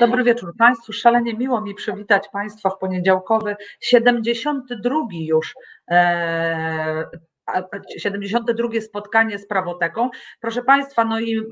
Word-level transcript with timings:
Dobry 0.00 0.24
wieczór 0.24 0.56
Państwu. 0.58 0.92
Szalenie 0.92 1.34
miło 1.34 1.60
mi 1.60 1.74
przywitać 1.74 2.28
Państwa 2.28 2.70
w 2.70 2.78
poniedziałkowy, 2.78 3.56
72 3.80 4.96
już 5.10 5.54
e, 5.90 7.04
72 7.98 8.80
spotkanie 8.80 9.38
z 9.38 9.46
prawoteką. 9.46 10.10
Proszę 10.40 10.62
Państwa, 10.62 11.04
no 11.04 11.20
i 11.20 11.42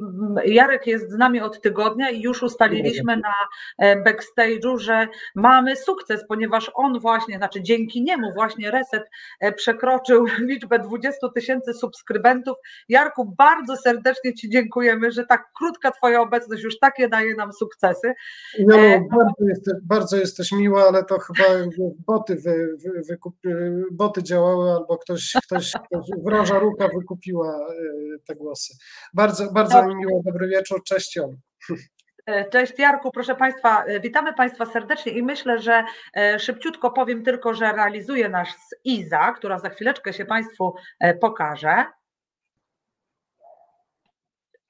Jarek 0.45 0.87
jest 0.87 1.11
z 1.11 1.19
nami 1.19 1.41
od 1.41 1.61
tygodnia 1.61 2.11
i 2.11 2.21
już 2.23 2.43
ustaliliśmy 2.43 3.17
na 3.17 3.35
e, 3.79 4.05
backstage'u, 4.05 4.79
że 4.79 5.09
mamy 5.35 5.77
sukces, 5.77 6.25
ponieważ 6.29 6.71
on 6.75 7.01
właśnie, 7.01 7.37
znaczy 7.37 7.63
dzięki 7.63 8.03
niemu 8.03 8.33
właśnie 8.35 8.71
Reset 8.71 9.03
e, 9.41 9.53
przekroczył 9.53 10.27
liczbę 10.49 10.79
20 10.79 11.29
tysięcy 11.35 11.75
subskrybentów. 11.75 12.57
Jarku, 12.89 13.35
bardzo 13.39 13.77
serdecznie 13.77 14.35
Ci 14.35 14.51
dziękujemy, 14.51 15.11
że 15.11 15.27
tak 15.27 15.45
krótka 15.59 15.91
Twoja 15.91 16.21
obecność 16.21 16.63
już 16.63 16.79
takie 16.79 17.09
daje 17.09 17.35
nam 17.35 17.53
sukcesy. 17.53 18.13
No, 18.59 18.77
no 18.77 19.17
bardzo, 19.17 19.45
jesteś, 19.49 19.75
bardzo 19.83 20.17
jesteś 20.17 20.53
miła, 20.53 20.89
ale 20.89 21.05
to 21.05 21.19
chyba 21.19 21.49
boty, 22.07 22.37
wy, 22.37 22.77
wy, 22.85 23.19
wy, 23.45 23.85
boty 23.93 24.23
działały 24.23 24.71
albo 24.71 24.99
ktoś, 24.99 25.33
ktoś 25.47 25.73
wroża 26.25 26.59
ruka 26.59 26.89
wykupiła 26.89 27.49
e, 27.49 28.19
te 28.27 28.35
głosy. 28.35 28.75
Bardzo, 29.15 29.53
bardzo 29.53 29.87
mi 29.87 29.95
miło, 29.97 30.23
dobry 30.25 30.49
wieczór, 30.49 30.83
cześć 30.85 31.17
Jon. 31.17 31.37
E, 32.27 32.51
cześć 32.51 32.79
Jarku, 32.79 33.11
proszę 33.11 33.35
Państwa, 33.35 33.85
e, 33.85 34.01
witamy 34.01 34.35
Państwa 34.35 34.67
serdecznie 34.67 35.13
i 35.13 35.23
myślę, 35.23 35.59
że 35.59 35.85
szybciutko 36.39 36.91
powiem 36.91 37.25
tylko, 37.25 37.55
że 37.55 37.73
realizuje 37.73 38.29
nas 38.29 38.49
Iza, 38.85 39.33
która 39.33 39.59
za 39.59 39.69
chwileczkę 39.69 40.13
się 40.13 40.25
Państwu 40.25 40.75
pokaże. 41.21 41.85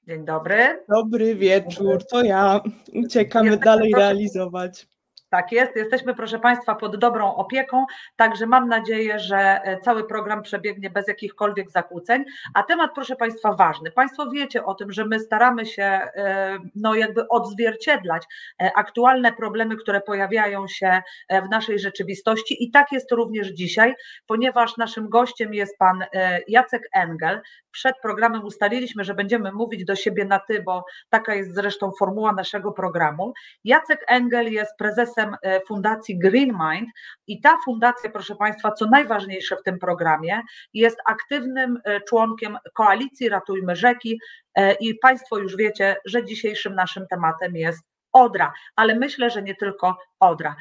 Dzień 0.07 0.25
dobry. 0.25 0.83
Dobry 0.89 1.35
wieczór, 1.35 2.07
to 2.07 2.23
ja. 2.23 2.61
Uciekamy 3.05 3.57
dalej 3.57 3.91
proszę, 3.91 4.05
realizować. 4.05 4.87
Tak 5.33 5.51
jest, 5.51 5.75
jesteśmy 5.75 6.15
proszę 6.15 6.39
Państwa 6.39 6.75
pod 6.75 6.97
dobrą 6.97 7.35
opieką, 7.35 7.85
także 8.15 8.45
mam 8.45 8.67
nadzieję, 8.67 9.19
że 9.19 9.37
e, 9.37 9.79
cały 9.79 10.07
program 10.07 10.43
przebiegnie 10.43 10.89
bez 10.89 11.07
jakichkolwiek 11.07 11.71
zakłóceń. 11.71 12.25
A 12.53 12.63
temat 12.63 12.91
proszę 12.95 13.15
Państwa 13.15 13.53
ważny. 13.53 13.91
Państwo 13.91 14.29
wiecie 14.29 14.65
o 14.65 14.73
tym, 14.73 14.91
że 14.91 15.05
my 15.05 15.19
staramy 15.19 15.65
się 15.65 15.83
e, 15.83 16.57
no 16.75 16.95
jakby 16.95 17.27
odzwierciedlać 17.27 18.23
e, 18.61 18.71
aktualne 18.75 19.33
problemy, 19.33 19.75
które 19.75 20.01
pojawiają 20.01 20.67
się 20.67 21.01
w 21.29 21.49
naszej 21.49 21.79
rzeczywistości 21.79 22.63
i 22.63 22.71
tak 22.71 22.91
jest 22.91 23.11
również 23.11 23.47
dzisiaj, 23.47 23.95
ponieważ 24.27 24.77
naszym 24.77 25.09
gościem 25.09 25.53
jest 25.53 25.77
pan 25.77 26.03
Jacek 26.47 26.89
Engel. 26.93 27.41
Przed 27.71 27.95
programem 28.01 28.45
ustaliliśmy, 28.45 29.03
że 29.03 29.13
będziemy 29.13 29.51
mówić 29.51 29.85
do 29.85 29.95
siebie 29.95 30.25
na 30.25 30.39
ty, 30.39 30.61
bo 30.61 30.85
taka 31.09 31.35
jest 31.35 31.55
zresztą 31.55 31.91
formuła 31.99 32.33
naszego 32.33 32.71
programu. 32.71 33.33
Jacek 33.63 34.05
Engel 34.07 34.53
jest 34.53 34.77
prezesem 34.77 35.22
prezesem 35.23 35.35
e, 35.41 35.61
fundacji 35.67 36.19
Green 36.19 36.57
Mind 36.59 36.89
i 37.27 37.41
ta 37.41 37.57
fundacja, 37.65 38.09
proszę 38.09 38.35
Państwa, 38.35 38.71
co 38.71 38.85
najważniejsze 38.85 39.55
w 39.55 39.63
tym 39.63 39.79
programie, 39.79 40.41
jest 40.73 40.97
aktywnym 41.05 41.79
e, 41.83 42.01
członkiem 42.01 42.57
koalicji 42.73 43.29
Ratujmy 43.29 43.75
Rzeki 43.75 44.19
e, 44.55 44.73
i 44.73 44.95
Państwo 44.95 45.37
już 45.37 45.55
wiecie, 45.55 45.95
że 46.05 46.25
dzisiejszym 46.25 46.75
naszym 46.75 47.07
tematem 47.07 47.55
jest 47.55 47.83
Odra, 48.13 48.53
ale 48.75 48.95
myślę, 48.95 49.29
że 49.29 49.43
nie 49.43 49.55
tylko 49.55 49.97
Odra. 50.19 50.55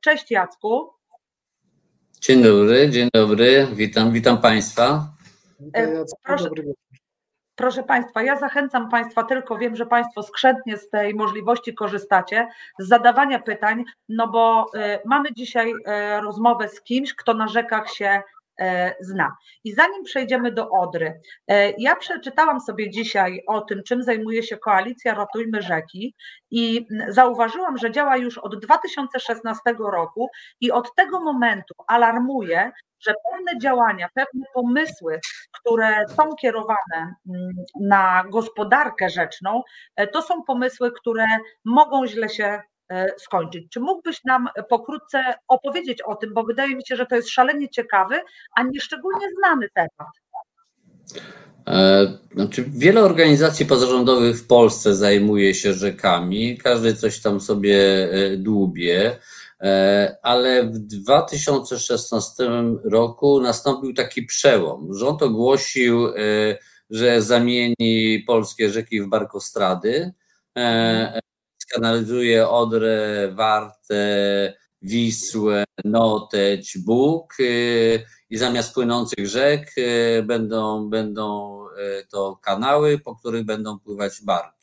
Cześć 0.00 0.30
Jacku. 0.30 0.90
Dzień 2.20 2.42
dobry, 2.42 2.90
dzień 2.90 3.08
dobry, 3.14 3.66
witam, 3.72 4.12
witam 4.12 4.40
Państwa. 4.40 5.06
Proszę, 6.24 6.50
Proszę 7.60 7.82
Państwa, 7.82 8.22
ja 8.22 8.36
zachęcam 8.36 8.88
Państwa, 8.88 9.24
tylko 9.24 9.58
wiem, 9.58 9.76
że 9.76 9.86
Państwo 9.86 10.22
skrzętnie 10.22 10.76
z 10.76 10.90
tej 10.90 11.14
możliwości 11.14 11.74
korzystacie, 11.74 12.48
z 12.78 12.88
zadawania 12.88 13.38
pytań, 13.38 13.84
no 14.08 14.28
bo 14.28 14.66
y, 14.74 14.78
mamy 15.04 15.28
dzisiaj 15.34 15.72
y, 15.72 16.20
rozmowę 16.20 16.68
z 16.68 16.82
kimś, 16.82 17.14
kto 17.14 17.34
na 17.34 17.48
rzekach 17.48 17.90
się 17.90 18.22
zna. 19.00 19.36
I 19.64 19.72
zanim 19.72 20.04
przejdziemy 20.04 20.52
do 20.52 20.70
Odry, 20.70 21.20
ja 21.78 21.96
przeczytałam 21.96 22.60
sobie 22.60 22.90
dzisiaj 22.90 23.42
o 23.46 23.60
tym, 23.60 23.82
czym 23.82 24.02
zajmuje 24.02 24.42
się 24.42 24.56
koalicja 24.56 25.14
Ratujmy 25.14 25.62
Rzeki 25.62 26.14
i 26.50 26.86
zauważyłam, 27.08 27.78
że 27.78 27.90
działa 27.90 28.16
już 28.16 28.38
od 28.38 28.60
2016 28.60 29.60
roku 29.78 30.28
i 30.60 30.72
od 30.72 30.94
tego 30.94 31.20
momentu 31.20 31.74
alarmuje, 31.86 32.72
że 33.00 33.14
pewne 33.32 33.58
działania, 33.58 34.08
pewne 34.14 34.46
pomysły, 34.54 35.20
które 35.52 36.08
są 36.08 36.34
kierowane 36.40 37.14
mm, 37.28 37.50
na 37.80 38.24
gospodarkę 38.30 39.08
rzeczną, 39.08 39.62
e, 39.96 40.06
to 40.06 40.22
są 40.22 40.42
pomysły, 40.42 40.92
które 40.92 41.26
mogą 41.64 42.06
źle 42.06 42.28
się 42.28 42.44
e, 42.44 42.62
skończyć. 43.18 43.64
Czy 43.70 43.80
mógłbyś 43.80 44.24
nam 44.24 44.48
pokrótce 44.68 45.34
opowiedzieć 45.48 46.02
o 46.02 46.14
tym, 46.14 46.34
bo 46.34 46.44
wydaje 46.44 46.76
mi 46.76 46.86
się, 46.86 46.96
że 46.96 47.06
to 47.06 47.16
jest 47.16 47.28
szalenie 47.28 47.68
ciekawy, 47.68 48.20
a 48.56 48.62
nieszczególnie 48.62 49.26
znany 49.38 49.68
temat. 49.74 50.08
E, 51.66 52.06
znaczy, 52.34 52.64
wiele 52.68 53.02
organizacji 53.02 53.66
pozarządowych 53.66 54.36
w 54.36 54.46
Polsce 54.46 54.94
zajmuje 54.94 55.54
się 55.54 55.72
rzekami, 55.72 56.58
każdy 56.58 56.94
coś 56.94 57.20
tam 57.20 57.40
sobie 57.40 58.08
dłubie. 58.36 59.16
E, 59.60 60.16
ale 60.22 60.64
w 60.64 60.78
2016 60.78 62.44
roku 62.84 63.40
nastąpił 63.40 63.94
taki 63.94 64.22
przełom. 64.22 64.94
Rząd 64.94 65.22
ogłosił, 65.22 66.06
e, 66.06 66.12
że 66.90 67.22
zamieni 67.22 68.24
polskie 68.26 68.70
rzeki 68.70 69.00
w 69.00 69.08
barkostrady, 69.08 70.12
e, 71.70 71.74
skanalizuje 71.74 72.48
Odrę, 72.48 73.28
Wartę, 73.32 74.54
Wisłę, 74.82 75.64
Noteć, 75.84 76.78
Bóg 76.78 77.36
i 78.30 78.38
zamiast 78.38 78.74
płynących 78.74 79.26
rzek 79.26 79.74
będą, 80.22 80.90
będą 80.90 81.58
to 82.10 82.36
kanały, 82.36 82.98
po 82.98 83.16
których 83.16 83.44
będą 83.44 83.78
pływać 83.78 84.22
barki. 84.22 84.60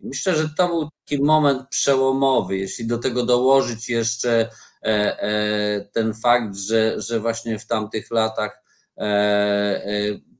Myślę, 0.00 0.36
że 0.36 0.48
to 0.48 0.68
był 0.68 0.88
taki 1.04 1.22
moment 1.22 1.68
przełomowy. 1.68 2.56
Jeśli 2.56 2.86
do 2.86 2.98
tego 2.98 3.26
dołożyć 3.26 3.88
jeszcze 3.88 4.50
e, 4.82 5.22
e, 5.22 5.88
ten 5.92 6.14
fakt, 6.14 6.56
że, 6.56 7.00
że 7.00 7.20
właśnie 7.20 7.58
w 7.58 7.66
tamtych 7.66 8.10
latach 8.10 8.62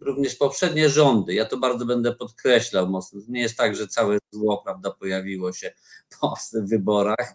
również 0.01 0.35
poprzednie 0.35 0.89
rządy, 0.89 1.35
ja 1.35 1.45
to 1.45 1.57
bardzo 1.57 1.87
będę 1.87 2.15
podkreślał 2.15 2.89
mocno, 2.89 3.21
nie 3.29 3.41
jest 3.41 3.57
tak, 3.57 3.77
że 3.77 3.89
całe 3.89 4.19
zło 4.33 4.63
prawda, 4.65 4.91
pojawiło 4.91 5.53
się 5.53 5.73
po 6.21 6.35
wyborach, 6.71 7.35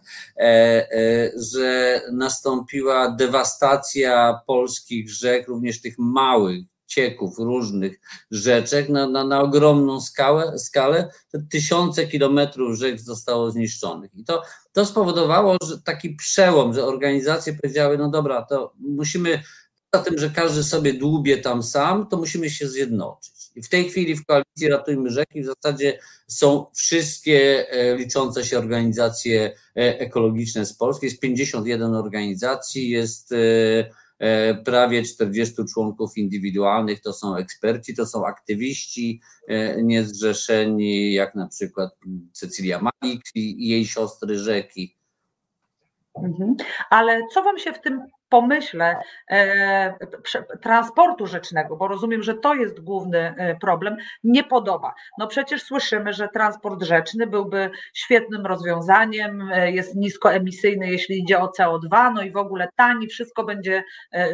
że 1.36 2.00
nastąpiła 2.12 3.10
dewastacja 3.10 4.40
polskich 4.46 5.10
rzek, 5.10 5.48
również 5.48 5.80
tych 5.80 5.94
małych, 5.98 6.64
cieków, 6.92 7.38
różnych 7.38 8.00
rzeczek 8.30 8.88
na, 8.88 9.08
na, 9.08 9.24
na 9.24 9.40
ogromną 9.40 10.00
skalę, 10.00 10.58
skalę, 10.58 11.10
tysiące 11.50 12.06
kilometrów 12.06 12.76
rzek 12.76 13.00
zostało 13.00 13.50
zniszczonych. 13.50 14.14
I 14.14 14.24
to, 14.24 14.42
to 14.72 14.86
spowodowało 14.86 15.56
że 15.68 15.78
taki 15.84 16.10
przełom, 16.14 16.74
że 16.74 16.84
organizacje 16.84 17.52
powiedziały, 17.62 17.98
no 17.98 18.10
dobra, 18.10 18.42
to 18.42 18.72
musimy, 18.80 19.42
za 19.94 20.02
tym, 20.02 20.18
że 20.18 20.30
każdy 20.30 20.64
sobie 20.64 20.92
dłubie 20.92 21.38
tam 21.38 21.62
sam, 21.62 22.06
to 22.06 22.16
musimy 22.16 22.50
się 22.50 22.68
zjednoczyć. 22.68 23.32
I 23.56 23.62
w 23.62 23.68
tej 23.68 23.84
chwili 23.84 24.16
w 24.16 24.26
koalicji 24.26 24.68
Ratujmy 24.68 25.10
Rzeki 25.10 25.42
w 25.42 25.46
zasadzie 25.46 25.98
są 26.26 26.66
wszystkie 26.74 27.70
e, 27.70 27.96
liczące 27.96 28.44
się 28.44 28.58
organizacje 28.58 29.44
e, 29.44 29.52
ekologiczne 30.00 30.66
z 30.66 30.74
Polski. 30.74 31.06
Jest 31.06 31.20
51 31.20 31.94
organizacji, 31.94 32.90
jest 32.90 33.32
e, 33.32 34.54
prawie 34.64 35.02
40 35.02 35.54
członków 35.72 36.18
indywidualnych 36.18 37.00
to 37.00 37.12
są 37.12 37.36
eksperci, 37.36 37.94
to 37.94 38.06
są 38.06 38.26
aktywiści 38.26 39.20
niezrzeszeni, 39.82 41.12
jak 41.12 41.34
na 41.34 41.48
przykład 41.48 41.90
Cecylia 42.32 42.80
Malik 42.80 43.22
i 43.34 43.68
jej 43.68 43.86
siostry 43.86 44.38
Rzeki. 44.38 44.96
Mhm. 46.22 46.56
Ale 46.90 47.20
co 47.34 47.42
Wam 47.42 47.58
się 47.58 47.72
w 47.72 47.80
tym 47.80 48.00
pomyśle 48.32 48.96
e, 49.30 49.94
transportu 50.62 51.26
rzecznego, 51.26 51.76
bo 51.76 51.88
rozumiem, 51.88 52.22
że 52.22 52.34
to 52.34 52.54
jest 52.54 52.80
główny 52.80 53.18
e, 53.18 53.56
problem, 53.56 53.96
nie 54.24 54.44
podoba. 54.44 54.94
No 55.18 55.26
przecież 55.26 55.62
słyszymy, 55.62 56.12
że 56.12 56.28
transport 56.28 56.82
rzeczny 56.82 57.26
byłby 57.26 57.70
świetnym 57.94 58.46
rozwiązaniem, 58.46 59.50
e, 59.52 59.72
jest 59.72 59.94
niskoemisyjny, 59.96 60.90
jeśli 60.90 61.18
idzie 61.18 61.40
o 61.40 61.52
CO2, 61.58 62.12
no 62.14 62.22
i 62.22 62.30
w 62.30 62.36
ogóle 62.36 62.68
tani, 62.76 63.06
wszystko 63.06 63.44
będzie 63.44 63.84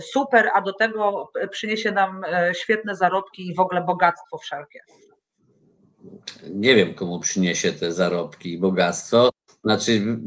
super, 0.01 0.51
a 0.55 0.61
do 0.61 0.73
tego 0.73 1.33
przyniesie 1.51 1.93
nam 1.93 2.23
świetne 2.53 2.97
zarobki 2.97 3.49
i 3.49 3.55
w 3.55 3.61
ogóle 3.61 3.83
bogactwo 3.85 4.39
wszelkie. 4.39 4.81
Nie 6.51 6.75
wiem, 6.75 6.95
komu 6.95 7.21
przyniesie 7.21 7.73
te 7.73 7.93
zarobki 7.93 8.53
i 8.53 8.59
bogactwo. 8.59 9.31
Znaczy, 9.65 10.19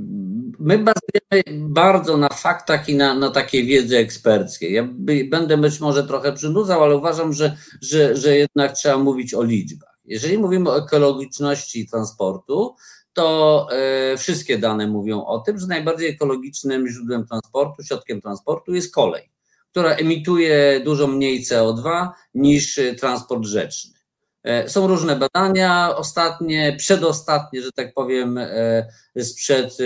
my 0.59 0.77
bazujemy 0.77 1.69
bardzo 1.69 2.17
na 2.17 2.29
faktach 2.29 2.89
i 2.89 2.95
na, 2.95 3.13
na 3.15 3.29
takiej 3.29 3.65
wiedzy 3.65 3.97
eksperckiej. 3.97 4.73
Ja 4.73 4.87
by, 4.91 5.25
będę 5.25 5.57
być 5.57 5.79
może 5.79 6.03
trochę 6.03 6.33
przynudzał, 6.33 6.83
ale 6.83 6.97
uważam, 6.97 7.33
że, 7.33 7.57
że, 7.81 8.15
że 8.15 8.37
jednak 8.37 8.71
trzeba 8.73 8.97
mówić 8.97 9.33
o 9.33 9.43
liczbach. 9.43 9.99
Jeżeli 10.05 10.37
mówimy 10.37 10.69
o 10.69 10.77
ekologiczności 10.77 11.87
transportu, 11.87 12.75
to 13.13 13.67
e, 13.71 14.17
wszystkie 14.17 14.57
dane 14.57 14.87
mówią 14.87 15.25
o 15.25 15.39
tym, 15.39 15.59
że 15.59 15.67
najbardziej 15.67 16.09
ekologicznym 16.09 16.87
źródłem 16.87 17.27
transportu, 17.27 17.83
środkiem 17.83 18.21
transportu 18.21 18.73
jest 18.73 18.93
kolej, 18.93 19.29
która 19.71 19.89
emituje 19.91 20.81
dużo 20.85 21.07
mniej 21.07 21.43
CO2 21.43 22.09
niż 22.33 22.79
transport 22.99 23.45
rzeczny. 23.45 24.00
E, 24.43 24.69
są 24.69 24.87
różne 24.87 25.15
badania, 25.15 25.95
ostatnie, 25.95 26.75
przedostatnie, 26.77 27.61
że 27.61 27.71
tak 27.71 27.93
powiem, 27.93 28.37
e, 28.37 28.85
sprzed 29.19 29.77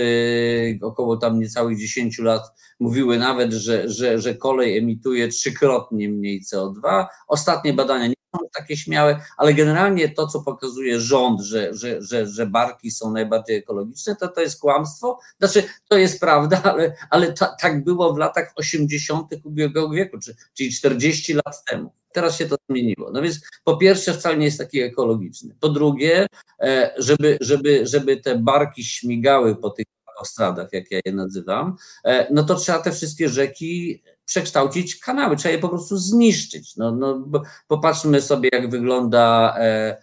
około 0.82 1.16
tam 1.16 1.40
niecałych 1.40 1.78
10 1.78 2.18
lat 2.18 2.42
mówiły 2.80 3.18
nawet, 3.18 3.52
że, 3.52 3.88
że, 3.88 4.18
że 4.18 4.34
kolej 4.34 4.78
emituje 4.78 5.28
trzykrotnie 5.28 6.08
mniej 6.08 6.42
CO2. 6.42 7.06
Ostatnie 7.28 7.72
badania 7.72 8.06
nie 8.06 8.14
są 8.36 8.48
takie 8.54 8.76
śmiałe, 8.76 9.20
ale 9.36 9.54
generalnie 9.54 10.08
to, 10.08 10.26
co 10.26 10.40
pokazuje 10.42 11.00
rząd, 11.00 11.40
że, 11.40 11.74
że, 11.74 12.02
że, 12.02 12.26
że 12.26 12.46
barki 12.46 12.90
są 12.90 13.10
najbardziej 13.12 13.56
ekologiczne, 13.56 14.16
to 14.16 14.28
to 14.28 14.40
jest 14.40 14.60
kłamstwo. 14.60 15.18
Znaczy, 15.38 15.62
to 15.88 15.98
jest 15.98 16.20
prawda, 16.20 16.62
ale, 16.62 16.96
ale 17.10 17.32
ta, 17.32 17.56
tak 17.60 17.84
było 17.84 18.14
w 18.14 18.18
latach 18.18 18.52
80. 18.56 19.28
ubiegłego 19.44 19.90
wieku, 19.90 20.18
czyli 20.54 20.72
40 20.72 21.34
lat 21.34 21.64
temu. 21.70 21.92
Teraz 22.16 22.38
się 22.38 22.46
to 22.46 22.56
zmieniło. 22.70 23.10
No 23.12 23.22
więc 23.22 23.40
po 23.64 23.76
pierwsze 23.76 24.14
wcale 24.14 24.36
nie 24.36 24.44
jest 24.44 24.58
taki 24.58 24.80
ekologiczny. 24.80 25.54
Po 25.60 25.68
drugie, 25.68 26.26
e, 26.60 26.94
żeby, 26.98 27.38
żeby, 27.40 27.86
żeby 27.86 28.16
te 28.16 28.38
barki 28.38 28.84
śmigały 28.84 29.56
po 29.56 29.70
tych 29.70 29.86
autostradach, 30.06 30.68
jak 30.72 30.90
ja 30.90 31.00
je 31.04 31.12
nazywam, 31.12 31.76
e, 32.04 32.26
no 32.34 32.42
to 32.42 32.54
trzeba 32.54 32.78
te 32.78 32.92
wszystkie 32.92 33.28
rzeki 33.28 34.02
przekształcić 34.24 34.96
kanały, 34.96 35.36
trzeba 35.36 35.52
je 35.52 35.58
po 35.58 35.68
prostu 35.68 35.96
zniszczyć. 35.96 36.76
No, 36.76 36.92
no, 36.92 37.28
popatrzmy 37.68 38.20
sobie, 38.20 38.48
jak 38.52 38.70
wygląda 38.70 39.54
e, 39.58 39.96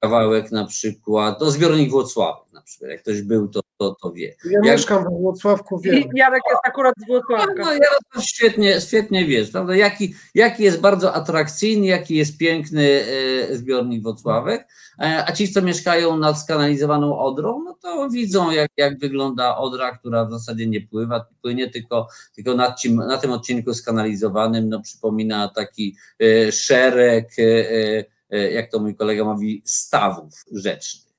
kawałek 0.00 0.52
na 0.52 0.66
przykład, 0.66 1.38
to 1.38 1.50
zbiornik 1.50 1.90
Włocławek 1.90 2.52
na 2.52 2.62
przykład, 2.62 2.90
jak 2.90 3.02
ktoś 3.02 3.22
był, 3.22 3.48
to, 3.48 3.60
to, 3.78 3.96
to 4.02 4.12
wie. 4.12 4.34
Ja 4.44 4.50
jak... 4.52 4.64
mieszkam 4.64 5.04
w 5.04 5.20
Włocławku, 5.20 5.80
wiem. 5.80 5.94
I 5.94 6.08
Jarek 6.14 6.42
jest 6.50 6.60
akurat 6.64 6.94
z 7.04 7.06
Włocławka. 7.06 7.62
No, 7.64 7.72
ja 7.72 8.20
świetnie, 8.20 8.80
świetnie 8.80 9.24
wiesz, 9.24 9.50
prawda, 9.50 9.76
jaki, 9.76 10.14
jaki 10.34 10.62
jest 10.62 10.80
bardzo 10.80 11.14
atrakcyjny, 11.14 11.86
jaki 11.86 12.16
jest 12.16 12.38
piękny 12.38 13.04
zbiornik 13.50 14.02
Włocławek, 14.02 14.66
E, 14.98 15.24
a 15.26 15.32
ci, 15.32 15.48
co 15.48 15.62
mieszkają 15.62 16.16
nad 16.16 16.38
skanalizowaną 16.38 17.18
Odrą, 17.18 17.62
no 17.64 17.76
to 17.82 18.10
widzą, 18.10 18.50
jak, 18.50 18.70
jak 18.76 18.98
wygląda 18.98 19.56
Odra, 19.56 19.98
która 19.98 20.24
w 20.24 20.30
zasadzie 20.30 20.66
nie 20.66 20.80
pływa, 20.80 21.26
płynie 21.42 21.70
tylko, 21.70 22.08
tylko 22.34 22.54
nad 22.54 22.82
tym, 22.82 22.96
na 22.96 23.18
tym 23.18 23.32
odcinku 23.32 23.74
skanalizowanym, 23.74 24.68
no 24.68 24.80
przypomina 24.80 25.48
taki 25.48 25.96
e, 26.20 26.52
szereg, 26.52 27.28
e, 27.38 28.04
jak 28.52 28.70
to 28.70 28.78
mój 28.78 28.96
kolega 28.96 29.24
mówi, 29.24 29.62
stawów 29.64 30.44
rzecznych. 30.52 31.14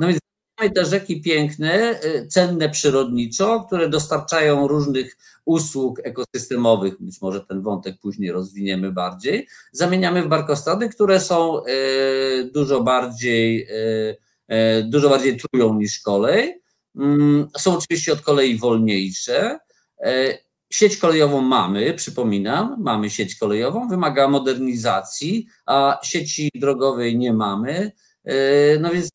No 0.00 0.08
więc 0.08 0.18
mamy 0.60 0.70
te 0.70 0.84
rzeki 0.84 1.22
piękne, 1.22 2.00
cenne 2.28 2.68
przyrodniczo, 2.68 3.64
które 3.66 3.88
dostarczają 3.88 4.68
różnych 4.68 5.16
usług 5.44 6.00
ekosystemowych, 6.04 6.94
być 7.00 7.20
może 7.22 7.40
ten 7.40 7.62
wątek 7.62 7.98
później 8.02 8.32
rozwiniemy 8.32 8.92
bardziej, 8.92 9.48
zamieniamy 9.72 10.22
w 10.22 10.28
barkostady, 10.28 10.88
które 10.88 11.20
są 11.20 11.64
e, 11.64 11.70
dużo 12.44 12.80
bardziej, 12.80 13.62
e, 13.70 14.16
e, 14.48 14.82
dużo 14.82 15.08
bardziej 15.08 15.36
trują 15.36 15.74
niż 15.74 16.00
kolej. 16.00 16.62
Mm, 16.96 17.48
są 17.58 17.76
oczywiście 17.76 18.12
od 18.12 18.20
kolei 18.20 18.58
wolniejsze. 18.58 19.58
Sieć 20.74 20.96
kolejową 20.96 21.40
mamy, 21.40 21.94
przypominam, 21.94 22.76
mamy 22.78 23.10
sieć 23.10 23.36
kolejową, 23.36 23.88
wymaga 23.88 24.28
modernizacji, 24.28 25.46
a 25.66 26.00
sieci 26.02 26.50
drogowej 26.54 27.18
nie 27.18 27.32
mamy. 27.32 27.92
No 28.80 28.90
więc 28.90 29.10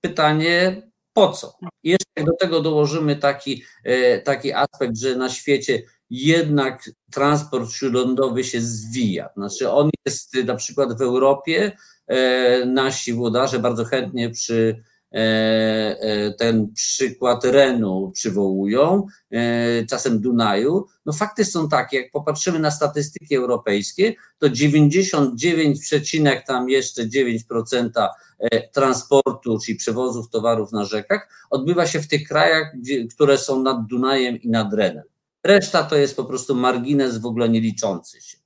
pytanie, 0.00 0.82
po 1.12 1.32
co? 1.32 1.58
Jeszcze 1.82 2.06
jak 2.16 2.26
do 2.26 2.32
tego 2.40 2.60
dołożymy 2.60 3.16
taki, 3.16 3.64
e, 3.84 4.18
taki 4.20 4.52
aspekt, 4.52 4.96
że 4.96 5.16
na 5.16 5.28
świecie 5.28 5.82
jednak 6.10 6.90
transport 7.12 7.72
śródlądowy 7.72 8.44
się 8.44 8.60
zwija. 8.60 9.28
Znaczy 9.36 9.70
on 9.70 9.90
jest 10.06 10.34
na 10.34 10.56
przykład 10.56 10.98
w 10.98 11.02
Europie, 11.02 11.72
e, 12.06 12.64
nasi 12.66 13.12
włodarze 13.12 13.58
bardzo 13.58 13.84
chętnie 13.84 14.30
przy 14.30 14.76
e, 14.78 14.89
ten 16.38 16.72
przykład 16.74 17.44
Renu 17.44 18.10
przywołują, 18.14 19.06
czasem 19.88 20.20
Dunaju. 20.20 20.86
No 21.06 21.12
fakty 21.12 21.44
są 21.44 21.68
takie, 21.68 21.96
jak 21.96 22.10
popatrzymy 22.10 22.58
na 22.58 22.70
statystyki 22.70 23.34
europejskie, 23.34 24.14
to 24.38 24.48
99, 24.48 25.94
tam 26.46 26.68
jeszcze 26.68 27.02
9% 27.02 27.90
E, 28.40 28.68
transportu, 28.68 29.58
czyli 29.58 29.78
przewozów 29.78 30.30
towarów 30.30 30.72
na 30.72 30.84
rzekach, 30.84 31.28
odbywa 31.50 31.86
się 31.86 32.00
w 32.00 32.08
tych 32.08 32.28
krajach, 32.28 32.72
które 33.14 33.38
są 33.38 33.62
nad 33.62 33.86
Dunajem 33.86 34.36
i 34.36 34.48
nad 34.48 34.74
Renem. 34.74 35.04
Reszta 35.44 35.82
to 35.82 35.96
jest 35.96 36.16
po 36.16 36.24
prostu 36.24 36.54
margines 36.54 37.18
w 37.18 37.26
ogóle 37.26 37.48
nie 37.48 37.60
liczący 37.60 38.20
się. 38.20 38.39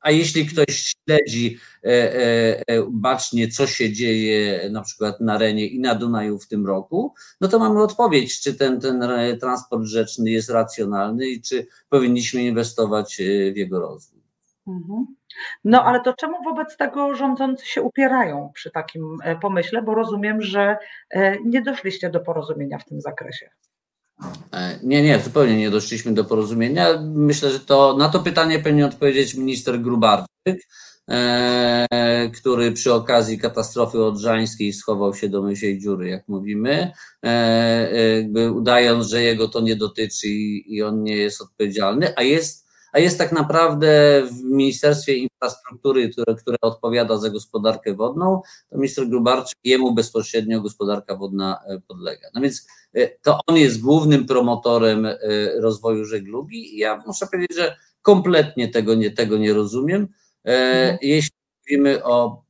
A 0.00 0.10
jeśli 0.10 0.46
ktoś 0.46 0.92
śledzi 1.06 1.58
e, 1.84 1.88
e, 1.88 2.62
bacznie, 2.90 3.48
co 3.48 3.66
się 3.66 3.92
dzieje 3.92 4.70
na 4.70 4.82
przykład 4.82 5.20
na 5.20 5.38
Renie 5.38 5.66
i 5.66 5.80
na 5.80 5.94
Dunaju 5.94 6.38
w 6.38 6.48
tym 6.48 6.66
roku, 6.66 7.14
no 7.40 7.48
to 7.48 7.58
mamy 7.58 7.82
odpowiedź, 7.82 8.40
czy 8.40 8.54
ten, 8.54 8.80
ten 8.80 9.04
transport 9.40 9.84
rzeczny 9.84 10.30
jest 10.30 10.50
racjonalny 10.50 11.28
i 11.28 11.42
czy 11.42 11.66
powinniśmy 11.88 12.42
inwestować 12.42 13.16
w 13.52 13.56
jego 13.56 13.80
rozwój. 13.80 14.20
Mhm. 14.66 15.06
No 15.64 15.84
ale 15.84 16.00
to 16.00 16.14
czemu 16.14 16.42
wobec 16.42 16.76
tego 16.76 17.14
rządzący 17.14 17.66
się 17.66 17.82
upierają 17.82 18.50
przy 18.54 18.70
takim 18.70 19.18
e, 19.22 19.36
pomyśle, 19.36 19.82
bo 19.82 19.94
rozumiem, 19.94 20.42
że 20.42 20.76
e, 21.10 21.36
nie 21.44 21.62
doszliście 21.62 22.10
do 22.10 22.20
porozumienia 22.20 22.78
w 22.78 22.84
tym 22.84 23.00
zakresie. 23.00 23.50
E, 24.52 24.78
nie, 24.82 25.02
nie, 25.02 25.20
zupełnie 25.20 25.56
nie 25.56 25.70
doszliśmy 25.70 26.14
do 26.14 26.24
porozumienia. 26.24 27.00
Myślę, 27.14 27.50
że 27.50 27.60
to 27.60 27.96
na 27.96 28.08
to 28.08 28.20
pytanie 28.20 28.58
powinien 28.58 28.88
odpowiedzieć 28.88 29.34
minister 29.34 29.80
Grubarczyk, 29.80 30.66
który 32.34 32.72
przy 32.72 32.94
okazji 32.94 33.38
katastrofy 33.38 34.04
odrzańskiej 34.04 34.72
schował 34.72 35.14
się 35.14 35.28
do 35.28 35.42
mysiej 35.42 35.78
dziury, 35.78 36.08
jak 36.08 36.28
mówimy, 36.28 36.92
udając, 38.54 39.06
że 39.06 39.22
jego 39.22 39.48
to 39.48 39.60
nie 39.60 39.76
dotyczy 39.76 40.28
i 40.28 40.82
on 40.82 41.02
nie 41.02 41.16
jest 41.16 41.42
odpowiedzialny, 41.42 42.16
a 42.16 42.22
jest 42.22 42.69
a 42.92 42.98
jest 42.98 43.18
tak 43.18 43.32
naprawdę 43.32 44.22
w 44.26 44.42
Ministerstwie 44.44 45.14
Infrastruktury, 45.14 46.08
które, 46.08 46.34
które 46.34 46.56
odpowiada 46.60 47.16
za 47.16 47.30
gospodarkę 47.30 47.94
wodną, 47.94 48.42
to 48.70 48.78
minister 48.78 49.08
Grubarczyk, 49.08 49.58
jemu 49.64 49.94
bezpośrednio 49.94 50.60
gospodarka 50.60 51.16
wodna 51.16 51.60
e, 51.66 51.80
podlega. 51.88 52.28
No 52.34 52.40
więc 52.40 52.66
e, 52.94 53.08
to 53.08 53.40
on 53.46 53.56
jest 53.56 53.80
głównym 53.80 54.26
promotorem 54.26 55.06
e, 55.06 55.16
rozwoju 55.60 56.04
żeglugi 56.04 56.74
i 56.74 56.78
ja 56.78 57.02
muszę 57.06 57.26
powiedzieć, 57.26 57.56
że 57.56 57.76
kompletnie 58.02 58.68
tego 58.68 58.94
nie, 58.94 59.10
tego 59.10 59.38
nie 59.38 59.52
rozumiem. 59.52 60.08
Mhm. 60.44 60.98
Jeśli 61.02 61.36
mówimy 61.66 62.04
o 62.04 62.49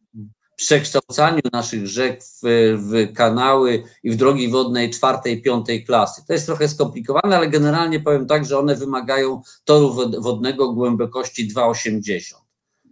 przekształcaniu 0.61 1.41
naszych 1.53 1.87
rzek 1.87 2.23
w, 2.23 2.77
w, 2.79 3.13
kanały 3.13 3.83
i 4.03 4.11
w 4.11 4.17
drogi 4.17 4.49
wodnej 4.49 4.91
czwartej, 4.91 5.43
piątej 5.43 5.85
klasy. 5.85 6.23
To 6.27 6.33
jest 6.33 6.47
trochę 6.47 6.69
skomplikowane, 6.69 7.37
ale 7.37 7.49
generalnie 7.49 8.01
powiem 8.01 8.27
tak, 8.27 8.45
że 8.45 8.59
one 8.59 8.77
wymagają 8.77 9.43
toru 9.65 9.95
wodnego 10.19 10.73
głębokości 10.73 11.49
2,80. 11.55 12.35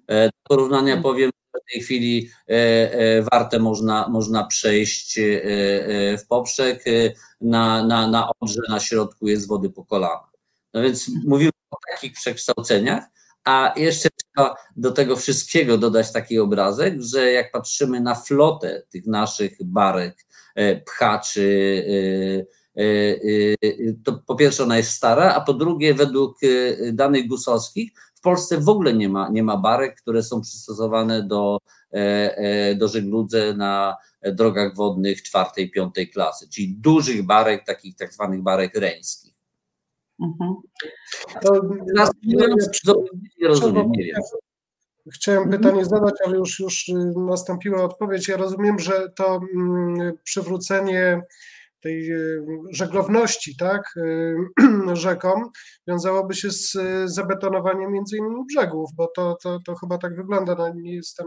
E, 0.08 0.26
do 0.26 0.32
porównania 0.48 0.86
hmm. 0.86 1.02
powiem, 1.02 1.30
że 1.54 1.60
w 1.60 1.72
tej 1.72 1.82
chwili 1.82 2.30
e, 2.48 2.52
e, 2.92 3.22
warte 3.22 3.58
można, 3.58 4.08
można 4.08 4.44
przejść 4.46 5.20
w 6.18 6.26
poprzek, 6.28 6.84
na, 7.40 7.86
na, 7.86 8.08
na 8.08 8.30
Odrze 8.40 8.60
na 8.68 8.80
środku 8.80 9.28
jest 9.28 9.48
wody 9.48 9.70
po 9.70 9.84
kolana. 9.84 10.28
No 10.74 10.82
więc 10.82 11.10
mówimy 11.26 11.50
o 11.70 11.76
takich 11.90 12.12
przekształceniach, 12.12 13.04
a 13.48 13.74
jeszcze 13.76 14.08
trzeba 14.10 14.54
do 14.76 14.90
tego 14.90 15.16
wszystkiego 15.16 15.78
dodać 15.78 16.12
taki 16.12 16.38
obrazek, 16.38 16.94
że 17.02 17.32
jak 17.32 17.52
patrzymy 17.52 18.00
na 18.00 18.14
flotę 18.14 18.82
tych 18.90 19.06
naszych 19.06 19.64
barek, 19.64 20.26
e, 20.54 20.80
pchaczy, 20.80 21.84
e, 22.76 22.82
e, 22.82 23.94
to 24.04 24.22
po 24.26 24.34
pierwsze 24.34 24.62
ona 24.62 24.76
jest 24.76 24.90
stara, 24.90 25.34
a 25.34 25.40
po 25.40 25.54
drugie 25.54 25.94
według 25.94 26.38
danych 26.92 27.28
gusowskich 27.28 27.92
w 28.14 28.20
Polsce 28.20 28.58
w 28.58 28.68
ogóle 28.68 28.92
nie 28.92 29.08
ma, 29.08 29.28
nie 29.28 29.42
ma 29.42 29.56
barek, 29.56 30.00
które 30.00 30.22
są 30.22 30.40
przystosowane 30.40 31.22
do, 31.22 31.58
do 32.76 32.88
żegludze 32.88 33.54
na 33.54 33.96
drogach 34.32 34.74
wodnych 34.74 35.22
czwartej, 35.22 35.70
piątej 35.70 36.10
klasy, 36.10 36.48
czyli 36.48 36.74
dużych 36.74 37.22
barek, 37.26 37.66
takich 37.66 37.96
tak 37.96 38.12
zwanych 38.12 38.42
barek 38.42 38.74
reńskich. 38.74 39.37
Mhm. 40.22 40.54
To, 41.42 41.60
nie 43.40 43.48
rozumiem, 43.48 43.90
nie 43.90 44.04
wiem. 44.04 44.22
Chciałem 45.14 45.42
mhm. 45.42 45.62
pytanie 45.62 45.84
zadać, 45.84 46.14
ale 46.24 46.36
już, 46.36 46.60
już 46.60 46.84
nastąpiła 47.16 47.84
odpowiedź. 47.84 48.28
Ja 48.28 48.36
rozumiem, 48.36 48.78
że 48.78 49.08
to 49.16 49.40
mm, 49.54 50.12
przywrócenie 50.24 51.22
tej 51.80 52.12
y, 52.12 52.42
żeglowności, 52.72 53.56
tak, 53.56 53.82
y, 53.96 54.36
rzekom, 54.96 55.50
wiązałoby 55.88 56.34
się 56.34 56.50
z 56.50 56.76
zabetonowaniem 57.04 57.92
między 57.92 58.16
innymi 58.16 58.44
brzegów, 58.48 58.90
bo 58.94 59.06
to, 59.16 59.36
to, 59.42 59.60
to 59.66 59.74
chyba 59.74 59.98
tak 59.98 60.16
wygląda. 60.16 60.54
No, 60.54 60.74
nie, 60.74 60.94
jestem, 60.94 61.26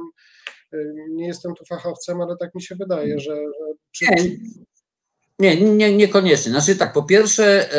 y, 0.73 0.93
nie 1.09 1.27
jestem 1.27 1.53
tu 1.53 1.65
fachowcem, 1.65 2.21
ale 2.21 2.37
tak 2.37 2.55
mi 2.55 2.61
się 2.61 2.75
wydaje, 2.75 3.19
że, 3.19 3.35
że 3.35 3.73
Czy, 3.91 4.05
nie, 4.05 4.37
nie, 5.41 5.61
nie, 5.61 5.97
niekoniecznie. 5.97 6.51
Znaczy 6.51 6.75
tak, 6.75 6.93
po 6.93 7.03
pierwsze 7.03 7.73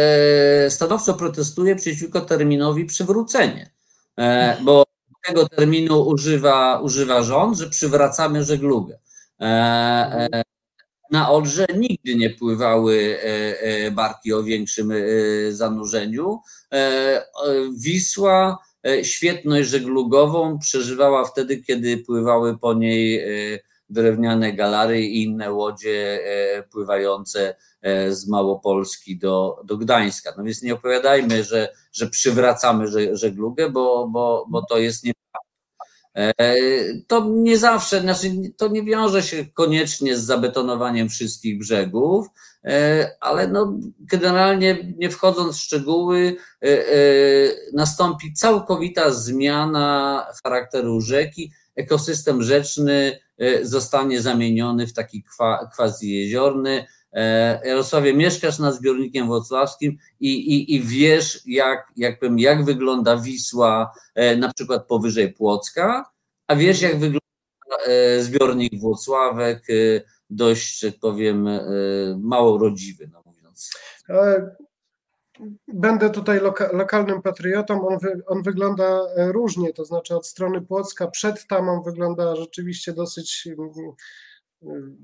e, 0.66 0.70
stanowczo 0.70 1.14
protestuję 1.14 1.76
przeciwko 1.76 2.20
terminowi 2.20 2.84
przywrócenie, 2.84 3.70
e, 4.18 4.56
bo 4.62 4.84
tego 5.26 5.48
terminu 5.48 6.02
używa, 6.08 6.80
używa 6.80 7.22
rząd, 7.22 7.58
że 7.58 7.70
przywracamy 7.70 8.44
żeglugę. 8.44 8.98
E, 9.40 9.44
e, 10.32 10.42
na 11.10 11.30
Odrze 11.30 11.66
nigdy 11.76 12.14
nie 12.14 12.30
pływały 12.30 13.18
e, 13.22 13.60
e, 13.60 13.90
barki 13.90 14.32
o 14.32 14.42
większym 14.42 14.92
zanurzeniu. 15.50 16.40
Wisła 17.78 18.58
świetność 19.02 19.68
żeglugową 19.68 20.58
przeżywała 20.58 21.24
wtedy, 21.24 21.56
kiedy 21.56 21.98
pływały 21.98 22.58
po 22.58 22.74
niej 22.74 23.24
drewniane 23.92 24.52
galary 24.52 25.02
i 25.02 25.22
inne 25.22 25.52
łodzie 25.52 26.20
e, 26.24 26.62
pływające 26.62 27.54
e, 27.82 28.12
z 28.12 28.28
Małopolski 28.28 29.18
do, 29.18 29.60
do 29.64 29.76
Gdańska. 29.76 30.34
No 30.38 30.44
więc 30.44 30.62
nie 30.62 30.74
opowiadajmy, 30.74 31.44
że, 31.44 31.68
że 31.92 32.06
przywracamy 32.06 32.88
że- 32.88 33.16
żeglugę, 33.16 33.70
bo, 33.70 34.08
bo, 34.08 34.46
bo 34.50 34.62
to 34.62 34.78
jest 34.78 35.04
nie 35.04 35.12
E, 36.14 36.54
To 37.06 37.26
nie 37.28 37.58
zawsze, 37.58 38.00
znaczy 38.00 38.30
to 38.56 38.68
nie 38.68 38.82
wiąże 38.82 39.22
się 39.22 39.44
koniecznie 39.46 40.16
z 40.16 40.24
zabetonowaniem 40.24 41.08
wszystkich 41.08 41.58
brzegów, 41.58 42.26
ale 43.20 43.48
no 43.48 43.78
generalnie 44.00 44.94
nie 44.96 45.10
wchodząc 45.10 45.56
w 45.56 45.60
szczegóły, 45.60 46.36
nastąpi 47.72 48.32
całkowita 48.32 49.10
zmiana 49.10 50.26
charakteru 50.44 51.00
rzeki. 51.00 51.52
Ekosystem 51.76 52.42
rzeczny 52.42 53.18
zostanie 53.62 54.20
zamieniony 54.20 54.86
w 54.86 54.92
taki 54.92 55.22
kwa, 55.22 55.70
quasi-jeziorny. 55.76 56.86
E, 57.12 57.68
Jarosławie, 57.68 58.14
mieszkasz 58.14 58.58
nad 58.58 58.74
zbiornikiem 58.74 59.26
włocławskim 59.26 59.98
i, 60.20 60.32
i, 60.32 60.74
i 60.74 60.80
wiesz, 60.80 61.40
jak, 61.46 61.92
jak, 61.96 62.18
powiem, 62.18 62.38
jak 62.38 62.64
wygląda 62.64 63.16
Wisła, 63.16 63.92
e, 64.14 64.36
na 64.36 64.52
przykład 64.52 64.86
powyżej 64.86 65.32
Płocka, 65.32 66.10
a 66.46 66.56
wiesz, 66.56 66.82
jak 66.82 66.92
wygląda 66.92 67.22
e, 67.86 68.22
zbiornik 68.22 68.80
Włocławek, 68.80 69.70
e, 69.70 70.00
dość, 70.30 70.84
powiem, 71.00 71.48
e, 71.48 71.60
mało 72.20 72.58
rodziwy, 72.58 73.10
no 73.12 73.22
mówiąc. 73.26 73.70
Będę 75.68 76.10
tutaj 76.10 76.40
loka, 76.40 76.72
lokalnym 76.72 77.22
patriotą. 77.22 77.88
On, 77.88 77.98
wy, 77.98 78.20
on 78.26 78.42
wygląda 78.42 79.00
e, 79.16 79.32
różnie, 79.32 79.72
to 79.72 79.84
znaczy 79.84 80.16
od 80.16 80.26
strony 80.26 80.60
Płocka 80.60 81.06
przed 81.06 81.46
tamą 81.46 81.82
wygląda 81.82 82.36
rzeczywiście 82.36 82.92
dosyć, 82.92 83.48
mm, 83.58 83.70
mm, 84.62 84.96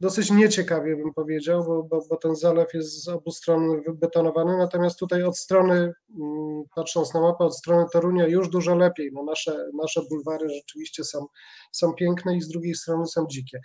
dosyć 0.00 0.30
nieciekawie, 0.30 0.96
bym 0.96 1.14
powiedział, 1.14 1.64
bo, 1.64 1.82
bo, 1.82 2.06
bo 2.10 2.16
ten 2.16 2.36
zalew 2.36 2.74
jest 2.74 3.04
z 3.04 3.08
obu 3.08 3.30
stron 3.30 3.82
wybetonowany. 3.82 4.56
Natomiast 4.58 4.98
tutaj 4.98 5.22
od 5.22 5.38
strony, 5.38 5.74
mm, 6.20 6.62
patrząc 6.74 7.14
na 7.14 7.20
mapę, 7.20 7.44
od 7.44 7.56
strony 7.56 7.84
Torunia 7.92 8.26
już 8.26 8.48
dużo 8.48 8.74
lepiej. 8.74 9.10
No 9.12 9.22
nasze, 9.22 9.66
nasze 9.82 10.00
bulwary 10.10 10.48
rzeczywiście 10.48 11.04
są, 11.04 11.26
są 11.72 11.92
piękne 11.92 12.36
i 12.36 12.40
z 12.40 12.48
drugiej 12.48 12.74
strony 12.74 13.06
są 13.06 13.26
dzikie. 13.30 13.60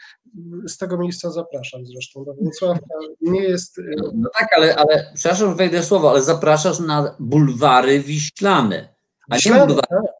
Z 0.68 0.78
tego 0.78 0.98
miejsca 0.98 1.32
zapraszam 1.32 1.86
zresztą 1.86 2.24
do 2.24 2.34
Wrocławia. 2.34 2.80
Nie 3.22 3.44
jest. 3.44 3.80
e, 3.80 3.84
No 4.14 4.30
tak, 4.40 4.48
ale, 4.58 4.76
ale 4.76 5.12
przepraszam, 5.16 5.56
wejdę 5.56 5.84
słowo, 5.84 6.10
ale 6.10 6.22
zapraszasz 6.22 6.80
na 6.80 7.16
bulwary 7.20 8.00
wiślane, 8.00 8.96
a 9.30 9.36
nie 9.36 9.42
Ślady, 9.42 9.66
bulwary 9.74 9.88
tak? 9.90 10.20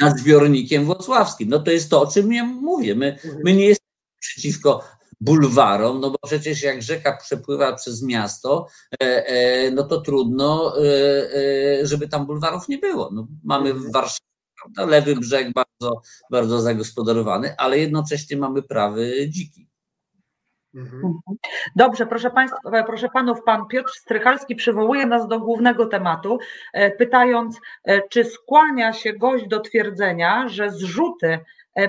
nad 0.00 0.18
zbiornikiem 0.18 0.84
włocławskim. 0.84 1.48
No 1.48 1.58
to 1.58 1.70
jest 1.70 1.90
to, 1.90 2.00
o 2.00 2.06
czym 2.06 2.32
ja 2.32 2.44
mówię. 2.44 2.94
My, 2.94 3.18
my 3.44 3.52
nie 3.54 3.66
jesteśmy 3.66 3.94
przeciwko 4.20 4.84
bulwarom, 5.20 6.00
no 6.00 6.10
bo 6.10 6.18
przecież 6.26 6.62
jak 6.62 6.82
rzeka 6.82 7.16
przepływa 7.16 7.72
przez 7.72 8.02
miasto, 8.02 8.66
e, 9.02 9.26
e, 9.26 9.70
no 9.70 9.82
to 9.82 10.00
trudno, 10.00 10.74
e, 10.78 11.86
żeby 11.86 12.08
tam 12.08 12.26
bulwarów 12.26 12.68
nie 12.68 12.78
było. 12.78 13.10
No, 13.12 13.26
mamy 13.44 13.74
w 13.74 13.92
Warszawie 13.92 14.34
prawda, 14.62 14.90
lewy 14.90 15.16
brzeg 15.16 15.52
bardzo, 15.52 16.00
bardzo 16.30 16.60
zagospodarowany, 16.60 17.54
ale 17.58 17.78
jednocześnie 17.78 18.36
mamy 18.36 18.62
prawy 18.62 19.28
dziki. 19.28 19.68
Mhm. 20.74 21.12
Dobrze, 21.76 22.06
proszę 22.06 22.30
Państwa, 22.30 22.82
proszę 22.86 23.08
Panów, 23.08 23.38
Pan 23.46 23.66
Piotr 23.66 23.90
Strychalski 23.92 24.56
przywołuje 24.56 25.06
nas 25.06 25.28
do 25.28 25.40
głównego 25.40 25.86
tematu, 25.86 26.38
pytając, 26.98 27.60
czy 28.10 28.24
skłania 28.24 28.92
się 28.92 29.12
gość 29.12 29.48
do 29.48 29.60
twierdzenia, 29.60 30.48
że 30.48 30.70
zrzuty 30.70 31.38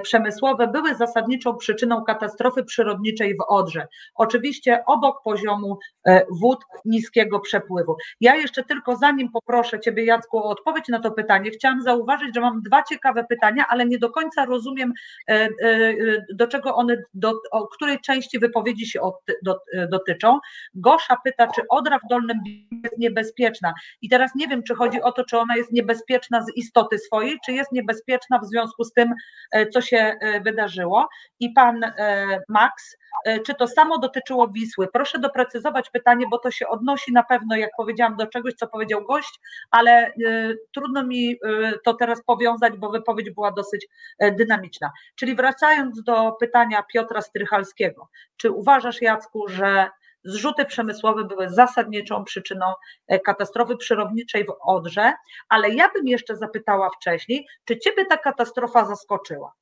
przemysłowe 0.03 0.67
były 0.67 0.95
zasadniczą 0.95 1.57
przyczyną 1.57 2.03
katastrofy 2.03 2.63
przyrodniczej 2.63 3.35
w 3.35 3.41
Odrze. 3.47 3.87
Oczywiście 4.15 4.83
obok 4.85 5.23
poziomu 5.23 5.77
e, 6.07 6.25
wód 6.41 6.59
niskiego 6.85 7.39
przepływu. 7.39 7.95
Ja 8.21 8.35
jeszcze 8.35 8.63
tylko 8.63 8.95
zanim 8.95 9.31
poproszę 9.31 9.79
Ciebie 9.79 10.05
Jacku 10.05 10.37
o 10.37 10.43
odpowiedź 10.43 10.87
na 10.87 10.99
to 10.99 11.11
pytanie, 11.11 11.51
chciałam 11.51 11.81
zauważyć, 11.81 12.35
że 12.35 12.41
mam 12.41 12.61
dwa 12.61 12.83
ciekawe 12.83 13.25
pytania, 13.29 13.65
ale 13.69 13.85
nie 13.85 13.99
do 13.99 14.09
końca 14.09 14.45
rozumiem 14.45 14.93
e, 15.29 15.33
e, 15.33 15.49
do 16.33 16.47
czego 16.47 16.75
one, 16.75 16.97
do, 17.13 17.33
o 17.51 17.67
której 17.67 17.99
części 17.99 18.39
wypowiedzi 18.39 18.87
się 18.87 18.99
dotyczą. 19.89 20.39
Gosza 20.75 21.17
pyta, 21.23 21.47
czy 21.47 21.61
Odra 21.69 21.99
w 21.99 22.07
Dolnym 22.09 22.39
jest 22.83 22.97
niebezpieczna. 22.97 23.73
I 24.01 24.09
teraz 24.09 24.31
nie 24.35 24.47
wiem, 24.47 24.63
czy 24.63 24.75
chodzi 24.75 25.01
o 25.01 25.11
to, 25.11 25.23
czy 25.23 25.37
ona 25.37 25.55
jest 25.55 25.71
niebezpieczna 25.71 26.41
z 26.41 26.55
istoty 26.55 26.99
swojej, 26.99 27.39
czy 27.45 27.51
jest 27.51 27.71
niebezpieczna 27.71 28.39
w 28.39 28.45
związku 28.45 28.83
z 28.83 28.93
tym, 28.93 29.13
e, 29.51 29.65
co 29.75 29.81
się 29.81 29.97
e, 29.97 30.41
wydarzyło. 30.41 31.09
I 31.39 31.49
pan 31.49 31.83
e, 31.83 31.93
Max, 32.49 32.97
e, 33.25 33.39
czy 33.39 33.55
to 33.55 33.67
samo 33.67 33.97
dotyczyło 33.97 34.47
Wisły? 34.47 34.87
Proszę 34.93 35.19
doprecyzować 35.19 35.89
pytanie, 35.89 36.25
bo 36.31 36.37
to 36.37 36.51
się 36.51 36.67
odnosi 36.67 37.13
na 37.13 37.23
pewno, 37.23 37.55
jak 37.55 37.69
powiedziałam, 37.77 38.15
do 38.15 38.27
czegoś, 38.27 38.53
co 38.53 38.67
powiedział 38.67 39.05
gość, 39.05 39.39
ale 39.71 40.13
trudno 40.73 41.03
mi 41.03 41.39
to 41.83 41.93
teraz 41.93 42.23
powiązać, 42.23 42.77
bo 42.77 42.89
wypowiedź 42.89 43.29
była 43.29 43.51
dosyć 43.51 43.87
dynamiczna. 44.37 44.91
Czyli 45.15 45.35
wracając 45.35 46.03
do 46.03 46.31
pytania 46.31 46.83
Piotra 46.93 47.21
Strychalskiego, 47.21 48.09
czy 48.37 48.51
uważasz, 48.51 49.01
Jacku, 49.01 49.47
że 49.47 49.89
zrzuty 50.25 50.65
przemysłowe 50.65 51.23
były 51.23 51.49
zasadniczą 51.49 52.23
przyczyną 52.23 52.65
katastrofy 53.25 53.77
przyrodniczej 53.77 54.45
w 54.45 54.55
Odrze, 54.61 55.13
ale 55.49 55.69
ja 55.69 55.89
bym 55.89 56.07
jeszcze 56.07 56.35
zapytała 56.35 56.89
wcześniej, 56.89 57.47
czy 57.65 57.79
Ciebie 57.79 58.05
ta 58.05 58.17
katastrofa 58.17 58.85
zaskoczyła? 58.85 59.53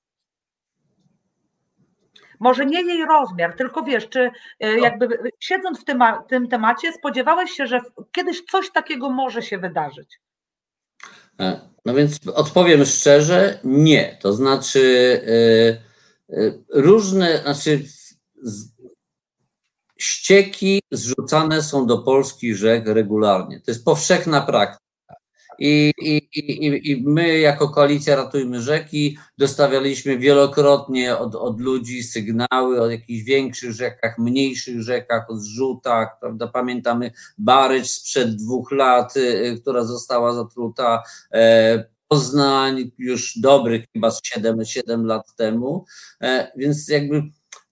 Może 2.43 2.65
nie 2.65 2.83
jej 2.83 3.05
rozmiar, 3.05 3.55
tylko 3.55 3.83
wiesz, 3.83 4.09
czy 4.09 4.31
e, 4.59 4.79
jakby 4.79 5.17
siedząc 5.39 5.81
w 5.81 5.83
tym, 5.85 5.99
tym 6.27 6.47
temacie, 6.47 6.93
spodziewałeś 6.93 7.51
się, 7.51 7.67
że 7.67 7.79
kiedyś 8.11 8.41
coś 8.51 8.71
takiego 8.71 9.09
może 9.09 9.41
się 9.41 9.57
wydarzyć? 9.57 10.19
E, 11.41 11.59
No 11.85 11.93
więc 11.93 12.27
odpowiem 12.35 12.85
szczerze, 12.85 13.59
nie. 13.63 14.17
To 14.21 14.33
znaczy 14.33 14.81
e, 16.29 16.53
różne, 16.73 17.37
znaczy 17.41 17.79
z- 18.41 18.73
ścieki 19.99 20.81
zrzucane 20.91 21.61
są 21.61 21.85
do 21.87 21.97
polskich 21.97 22.55
rzek 22.55 22.87
regularnie. 22.87 23.59
To 23.61 23.71
jest 23.71 23.85
powszechna 23.85 24.41
praktyka. 24.41 24.82
I, 25.59 25.91
i, 26.01 26.17
i, 26.33 26.91
I 26.91 27.03
my, 27.05 27.39
jako 27.39 27.69
koalicja 27.69 28.15
Ratujmy 28.15 28.61
Rzeki, 28.61 29.17
dostawialiśmy 29.37 30.17
wielokrotnie 30.17 31.17
od, 31.17 31.35
od 31.35 31.61
ludzi 31.61 32.03
sygnały 32.03 32.81
o 32.81 32.89
jakichś 32.89 33.23
większych 33.23 33.71
rzekach, 33.71 34.17
mniejszych 34.17 34.81
rzekach, 34.81 35.29
o 35.29 35.37
zrzutach. 35.37 36.19
Prawda? 36.19 36.47
Pamiętamy 36.47 37.11
Barycz 37.37 37.87
sprzed 37.87 38.35
dwóch 38.35 38.71
lat, 38.71 39.17
y, 39.17 39.57
która 39.61 39.83
została 39.83 40.33
zatruta. 40.33 41.03
E, 41.33 41.93
Poznań 42.07 42.91
już 42.97 43.39
dobrych 43.39 43.85
chyba 43.93 44.11
z 44.11 44.19
7, 44.23 44.65
7 44.65 45.05
lat 45.05 45.35
temu. 45.35 45.85
E, 46.21 46.51
Więc 46.57 46.89
jakby 46.89 47.23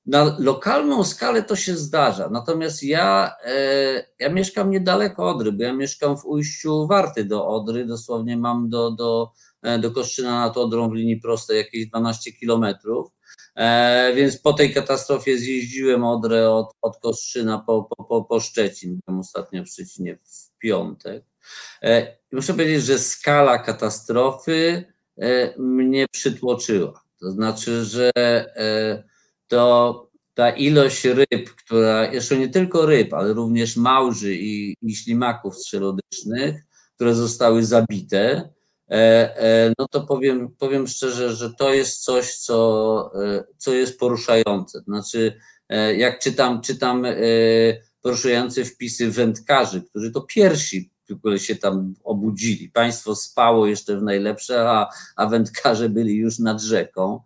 na 0.06 0.36
lokalną 0.40 1.04
skalę 1.04 1.44
to 1.44 1.56
się 1.56 1.78
zdarza. 1.78 2.30
Natomiast 2.30 2.84
ja, 2.84 3.36
e, 3.46 4.06
ja 4.20 4.30
mieszkam 4.30 4.72
niedaleko 4.72 5.30
Odry, 5.30 5.52
bo 5.52 5.64
ja 5.64 5.74
mieszkam 5.74 6.18
w 6.18 6.26
ujściu 6.26 6.88
Warty 6.88 7.26
do 7.26 7.48
Odry. 7.48 7.86
Dosłownie 7.86 8.38
mam 8.38 8.70
do, 8.70 8.92
do, 8.92 9.32
e, 9.62 9.80
do 9.80 9.92
Koszczyna 9.92 10.40
nad 10.40 10.58
Odrą 10.58 10.90
w 10.90 10.94
linii 10.94 11.18
prostej 11.18 11.58
jakieś 11.58 11.88
12 11.88 12.32
kilometrów. 12.32 13.12
E, 13.56 14.14
więc 14.16 14.38
po 14.38 14.54
tej 14.54 14.74
katastrofie 14.74 15.38
zjeździłem 15.38 16.04
Odrę 16.04 16.52
od, 16.52 16.72
od 16.82 16.98
Kostrzyna 16.98 17.64
po, 17.68 17.84
po, 17.84 18.04
po, 18.04 18.24
po 18.24 18.40
Szczecin. 18.40 19.00
Byłem 19.06 19.20
ostatnio 19.20 19.64
w 19.64 19.68
Szczecinie 19.68 20.18
w 20.18 20.58
piątek. 20.58 21.26
Muszę 22.32 22.54
powiedzieć, 22.54 22.84
że 22.84 23.00
skala 23.00 23.60
katastrofy 23.60 24.84
mnie 25.58 26.08
przytłoczyła. 26.12 27.04
To 27.20 27.32
znaczy, 27.32 27.86
że 27.86 28.12
to 29.52 30.12
ta 30.34 30.50
ilość 30.50 31.06
ryb, 31.06 31.50
która, 31.56 32.12
jeszcze 32.14 32.38
nie 32.38 32.50
tylko 32.50 32.86
ryb, 32.86 33.14
ale 33.14 33.34
również 33.34 33.78
małży 33.78 34.36
i, 34.36 34.76
i 34.82 34.96
ślimaków 34.96 35.56
strzelodycznych, 35.56 36.64
które 36.96 37.16
zostały 37.16 37.66
zabite, 37.66 38.50
e, 38.92 38.94
e, 39.38 39.74
no 39.80 39.88
to 39.88 40.02
powiem, 40.02 40.56
powiem 40.60 40.88
szczerze, 40.88 41.36
że 41.36 41.54
to 41.54 41.74
jest 41.74 42.04
coś, 42.04 42.36
co, 42.36 43.12
e, 43.24 43.44
co 43.58 43.74
jest 43.74 44.00
poruszające. 44.00 44.80
Znaczy, 44.80 45.40
jak 45.98 46.20
czytam, 46.20 46.62
czytam 46.62 47.06
poruszające 48.02 48.66
wpisy 48.66 49.12
wędkarzy, 49.12 49.82
którzy 49.82 50.12
to 50.12 50.22
pierwsi 50.22 50.92
w 51.10 51.14
ogóle 51.14 51.40
się 51.40 51.56
tam 51.56 51.94
obudzili. 52.04 52.70
Państwo 52.70 53.16
spało 53.16 53.68
jeszcze 53.68 53.98
w 53.98 54.04
najlepsze, 54.04 54.70
a, 54.70 54.90
a 55.16 55.28
wędkarze 55.28 55.90
byli 55.90 56.16
już 56.16 56.40
nad 56.40 56.62
rzeką. 56.62 57.22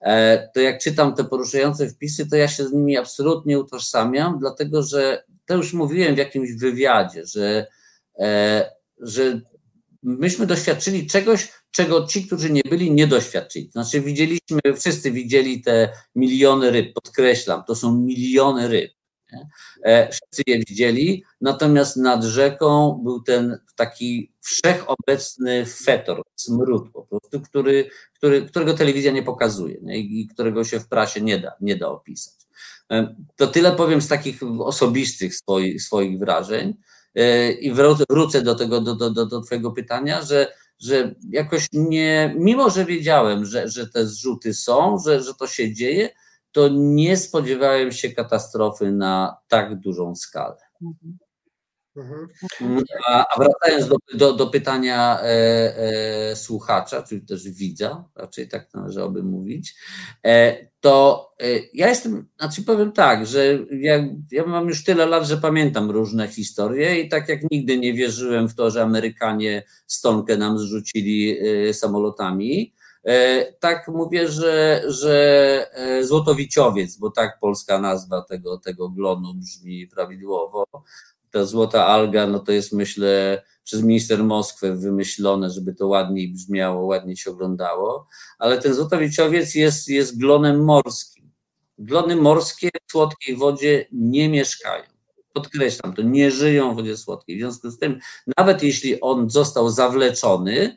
E, 0.00 0.48
to 0.54 0.60
jak 0.60 0.80
czytam 0.80 1.14
te 1.14 1.24
poruszające 1.24 1.88
wpisy, 1.88 2.30
to 2.30 2.36
ja 2.36 2.48
się 2.48 2.64
z 2.64 2.72
nimi 2.72 2.96
absolutnie 2.96 3.58
utożsamiam, 3.58 4.38
dlatego 4.38 4.82
że 4.82 5.24
to 5.46 5.54
już 5.54 5.72
mówiłem 5.72 6.14
w 6.14 6.18
jakimś 6.18 6.52
wywiadzie, 6.52 7.26
że, 7.26 7.66
że 9.00 9.40
myśmy 10.02 10.46
doświadczyli 10.46 11.06
czegoś, 11.06 11.52
czego 11.70 12.06
ci, 12.06 12.26
którzy 12.26 12.50
nie 12.50 12.62
byli, 12.70 12.90
nie 12.90 13.06
doświadczyli. 13.06 13.70
Znaczy, 13.72 14.00
widzieliśmy, 14.00 14.60
wszyscy 14.76 15.10
widzieli 15.10 15.62
te 15.62 15.92
miliony 16.14 16.70
ryb, 16.70 16.94
podkreślam, 16.94 17.62
to 17.66 17.74
są 17.74 17.94
miliony 17.94 18.68
ryb. 18.68 18.97
E, 19.82 20.08
wszyscy 20.08 20.42
je 20.46 20.58
widzieli, 20.58 21.24
natomiast 21.40 21.96
nad 21.96 22.24
rzeką 22.24 23.00
był 23.04 23.22
ten 23.22 23.58
taki 23.76 24.32
wszechobecny 24.40 25.66
fetor, 25.66 26.22
smród 26.36 26.92
po 26.92 27.02
prostu, 27.02 27.40
który, 27.40 27.90
który, 28.14 28.42
którego 28.42 28.74
telewizja 28.74 29.12
nie 29.12 29.22
pokazuje 29.22 29.78
nie? 29.82 29.98
i 29.98 30.26
którego 30.26 30.64
się 30.64 30.80
w 30.80 30.88
prasie 30.88 31.20
nie 31.20 31.38
da, 31.38 31.52
nie 31.60 31.76
da 31.76 31.88
opisać. 31.88 32.34
E, 32.90 33.14
to 33.36 33.46
tyle 33.46 33.72
powiem 33.72 34.00
z 34.00 34.08
takich 34.08 34.42
osobistych 34.58 35.34
swoich, 35.34 35.82
swoich 35.82 36.18
wrażeń. 36.18 36.74
E, 37.14 37.52
i 37.52 37.72
wrócę 38.10 38.42
do 38.42 38.54
tego, 38.54 38.80
do, 38.80 38.94
do, 38.94 39.10
do, 39.10 39.26
do 39.26 39.40
Twojego 39.40 39.70
pytania, 39.70 40.22
że, 40.22 40.52
że 40.78 41.14
jakoś 41.30 41.66
nie, 41.72 42.34
mimo 42.38 42.70
że 42.70 42.84
wiedziałem, 42.84 43.44
że, 43.44 43.68
że 43.68 43.88
te 43.88 44.06
zrzuty 44.06 44.54
są, 44.54 44.98
że, 45.06 45.22
że 45.22 45.34
to 45.34 45.46
się 45.46 45.74
dzieje, 45.74 46.10
to 46.52 46.68
nie 46.72 47.16
spodziewałem 47.16 47.92
się 47.92 48.10
katastrofy 48.10 48.92
na 48.92 49.36
tak 49.48 49.80
dużą 49.80 50.14
skalę. 50.14 50.56
Mhm. 50.82 51.18
Mhm. 52.60 52.84
A, 53.06 53.26
a 53.34 53.38
wracając 53.38 53.88
do, 53.88 53.96
do, 54.14 54.32
do 54.32 54.46
pytania 54.46 55.20
e, 55.20 55.26
e, 56.30 56.36
słuchacza, 56.36 57.02
czy 57.02 57.20
też 57.20 57.48
widza, 57.48 58.04
raczej 58.16 58.48
tak 58.48 58.74
należałoby 58.74 59.22
mówić, 59.22 59.74
e, 60.24 60.68
to 60.80 61.26
e, 61.40 61.46
ja 61.74 61.88
jestem, 61.88 62.28
znaczy 62.38 62.62
powiem 62.62 62.92
tak, 62.92 63.26
że 63.26 63.58
ja, 63.70 64.08
ja 64.30 64.46
mam 64.46 64.68
już 64.68 64.84
tyle 64.84 65.06
lat, 65.06 65.26
że 65.26 65.36
pamiętam 65.36 65.90
różne 65.90 66.28
historie 66.28 67.00
i 67.00 67.08
tak 67.08 67.28
jak 67.28 67.50
nigdy 67.50 67.78
nie 67.78 67.94
wierzyłem 67.94 68.48
w 68.48 68.54
to, 68.54 68.70
że 68.70 68.82
Amerykanie 68.82 69.62
stonkę 69.86 70.36
nam 70.36 70.58
zrzucili 70.58 71.38
e, 71.68 71.74
samolotami, 71.74 72.74
tak 73.60 73.88
mówię, 73.88 74.28
że, 74.28 74.82
że 74.86 75.66
złotowiciowiec, 76.02 76.96
bo 76.96 77.10
tak 77.10 77.38
polska 77.40 77.78
nazwa 77.80 78.22
tego, 78.22 78.58
tego 78.58 78.88
glonu 78.88 79.34
brzmi 79.34 79.86
prawidłowo, 79.86 80.64
ta 81.30 81.44
złota 81.44 81.86
alga, 81.86 82.26
no 82.26 82.38
to 82.38 82.52
jest 82.52 82.72
myślę 82.72 83.42
przez 83.64 83.82
minister 83.82 84.24
Moskwy 84.24 84.76
wymyślone, 84.76 85.50
żeby 85.50 85.74
to 85.74 85.86
ładniej 85.86 86.32
brzmiało, 86.32 86.86
ładniej 86.86 87.16
się 87.16 87.30
oglądało, 87.30 88.06
ale 88.38 88.58
ten 88.58 88.74
złotowiciowiec 88.74 89.54
jest, 89.54 89.88
jest 89.88 90.18
glonem 90.18 90.64
morskim. 90.64 91.30
Glony 91.78 92.16
morskie 92.16 92.68
w 92.88 92.92
słodkiej 92.92 93.36
wodzie 93.36 93.86
nie 93.92 94.28
mieszkają. 94.28 94.84
Podkreślam 95.32 95.94
to, 95.94 96.02
nie 96.02 96.30
żyją 96.30 96.72
w 96.72 96.76
wodzie 96.76 96.96
słodkiej. 96.96 97.36
W 97.36 97.40
związku 97.40 97.70
z 97.70 97.78
tym, 97.78 97.98
nawet 98.36 98.62
jeśli 98.62 99.00
on 99.00 99.30
został 99.30 99.70
zawleczony 99.70 100.60
e, 100.60 100.76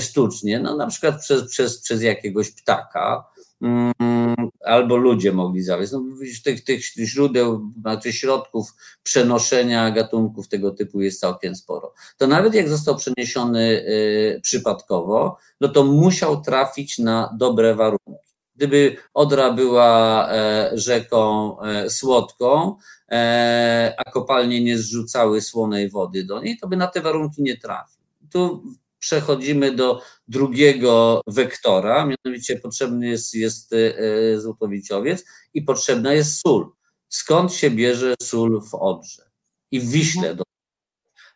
sztucznie, 0.00 0.60
no 0.60 0.76
na 0.76 0.86
przykład 0.86 1.20
przez, 1.20 1.50
przez, 1.50 1.80
przez 1.80 2.02
jakiegoś 2.02 2.50
ptaka, 2.50 3.24
Mm, 3.64 4.50
albo 4.64 4.96
ludzie 4.96 5.32
mogli 5.32 5.62
zawieźć. 5.62 5.92
No, 5.92 6.02
tych, 6.44 6.64
tych 6.64 6.80
źródeł, 6.96 7.72
znaczy 7.80 8.12
środków 8.12 8.74
przenoszenia 9.02 9.90
gatunków 9.90 10.48
tego 10.48 10.70
typu 10.70 11.00
jest 11.00 11.20
całkiem 11.20 11.54
sporo. 11.54 11.94
To 12.18 12.26
nawet 12.26 12.54
jak 12.54 12.68
został 12.68 12.96
przeniesiony 12.96 13.60
y, 13.60 14.40
przypadkowo, 14.42 15.36
no 15.60 15.68
to 15.68 15.84
musiał 15.84 16.40
trafić 16.42 16.98
na 16.98 17.36
dobre 17.38 17.74
warunki. 17.74 18.24
Gdyby 18.56 18.96
Odra 19.14 19.52
była 19.52 20.28
e, 20.32 20.70
rzeką 20.74 21.60
e, 21.60 21.90
słodką, 21.90 22.76
e, 23.10 23.94
a 23.98 24.10
kopalnie 24.10 24.64
nie 24.64 24.78
zrzucały 24.78 25.40
słonej 25.40 25.90
wody 25.90 26.24
do 26.24 26.42
niej, 26.42 26.58
to 26.58 26.68
by 26.68 26.76
na 26.76 26.86
te 26.86 27.00
warunki 27.00 27.42
nie 27.42 27.56
trafił. 27.56 28.02
Tu 28.32 28.62
przechodzimy 29.04 29.72
do 29.72 30.02
drugiego 30.28 31.20
wektora, 31.26 32.06
mianowicie 32.06 32.56
potrzebny 32.56 33.06
jest, 33.08 33.34
jest 33.34 33.72
e, 33.72 34.40
złotowiciowiec 34.40 35.24
i 35.54 35.62
potrzebna 35.62 36.12
jest 36.12 36.40
sól. 36.40 36.72
Skąd 37.08 37.52
się 37.52 37.70
bierze 37.70 38.14
sól 38.22 38.62
w 38.70 38.74
Odrze 38.74 39.30
i 39.70 39.80
w 39.80 39.90
Wiśle? 39.90 40.34
Do... 40.34 40.44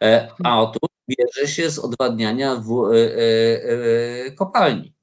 E, 0.03 0.29
a 0.45 0.61
otóż 0.61 0.89
bierze 1.09 1.49
się 1.49 1.71
z 1.71 1.79
odwadniania 1.79 2.57
w, 2.57 2.93
e, 2.95 4.31
kopalni 4.31 4.99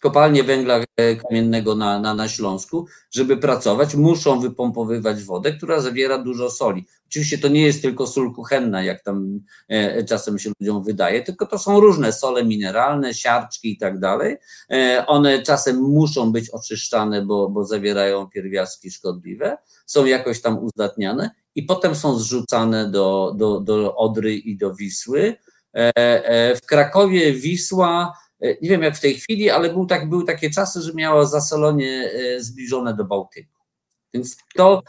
kopalnie 0.00 0.44
węgla 0.44 0.80
kamiennego 1.22 1.74
na, 1.74 2.00
na, 2.00 2.14
na 2.14 2.28
Śląsku, 2.28 2.86
żeby 3.10 3.36
pracować, 3.36 3.94
muszą 3.94 4.40
wypompowywać 4.40 5.22
wodę, 5.22 5.52
która 5.52 5.80
zawiera 5.80 6.18
dużo 6.18 6.50
soli. 6.50 6.86
Oczywiście 7.08 7.38
to 7.38 7.48
nie 7.48 7.62
jest 7.62 7.82
tylko 7.82 8.06
sól 8.06 8.34
kuchenna, 8.34 8.82
jak 8.82 9.02
tam 9.02 9.40
e, 9.68 10.04
czasem 10.04 10.38
się 10.38 10.50
ludziom 10.60 10.84
wydaje, 10.84 11.22
tylko 11.22 11.46
to 11.46 11.58
są 11.58 11.80
różne 11.80 12.12
sole 12.12 12.44
mineralne, 12.44 13.14
siarczki 13.14 13.72
i 13.72 13.78
tak 13.78 13.98
dalej. 13.98 14.36
E, 14.70 15.04
one 15.06 15.42
czasem 15.42 15.76
muszą 15.76 16.32
być 16.32 16.50
oczyszczane, 16.50 17.22
bo, 17.22 17.48
bo 17.48 17.64
zawierają 17.64 18.26
pierwiastki 18.26 18.90
szkodliwe, 18.90 19.58
są 19.86 20.04
jakoś 20.04 20.40
tam 20.40 20.58
uzdatniane 20.58 21.30
i 21.54 21.62
potem 21.62 21.94
są 21.94 22.18
zrzucane 22.18 22.90
do, 22.90 23.34
do, 23.36 23.60
do 23.60 23.96
Odry 23.96 24.34
i 24.34 24.56
do 24.56 24.74
Wisły. 24.74 25.36
W 26.56 26.66
Krakowie 26.66 27.32
Wisła 27.32 28.12
E, 28.40 28.48
nie 28.48 28.68
wiem 28.68 28.82
jak 28.82 28.96
w 28.96 29.00
tej 29.00 29.14
chwili, 29.14 29.50
ale 29.50 29.72
był 29.72 29.86
tak, 29.86 30.08
były 30.08 30.24
takie 30.24 30.50
czasy, 30.50 30.82
że 30.82 30.92
miała 30.94 31.26
zasolenie 31.26 32.10
e, 32.12 32.40
zbliżone 32.40 32.94
do 32.94 33.04
Bałtyku. 33.04 33.62
Więc 34.14 34.36
to 34.54 34.82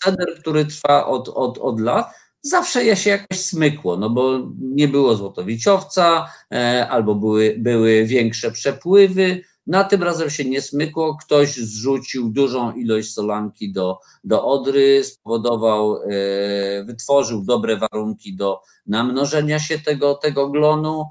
proceder, 0.00 0.40
który 0.40 0.64
trwa 0.64 1.06
od, 1.06 1.28
od, 1.28 1.58
od 1.58 1.80
lat, 1.80 2.14
zawsze 2.42 2.84
je 2.84 2.96
się 2.96 3.10
jakoś 3.10 3.40
smykło, 3.40 3.96
no 3.96 4.10
bo 4.10 4.38
nie 4.60 4.88
było 4.88 5.16
złotowiciowca, 5.16 6.32
e, 6.52 6.88
albo 6.88 7.14
były, 7.14 7.56
były 7.58 8.04
większe 8.04 8.50
przepływy. 8.50 9.42
Na 9.66 9.84
tym 9.84 10.02
razem 10.02 10.30
się 10.30 10.44
nie 10.44 10.60
smykło, 10.60 11.16
ktoś 11.16 11.56
zrzucił 11.56 12.30
dużą 12.30 12.72
ilość 12.72 13.12
solanki 13.12 13.72
do, 13.72 13.98
do 14.24 14.44
Odry, 14.44 15.04
spowodował, 15.04 16.00
wytworzył 16.84 17.44
dobre 17.44 17.76
warunki 17.76 18.36
do 18.36 18.60
namnożenia 18.86 19.58
się 19.58 19.78
tego, 19.78 20.14
tego 20.14 20.48
glonu. 20.48 21.04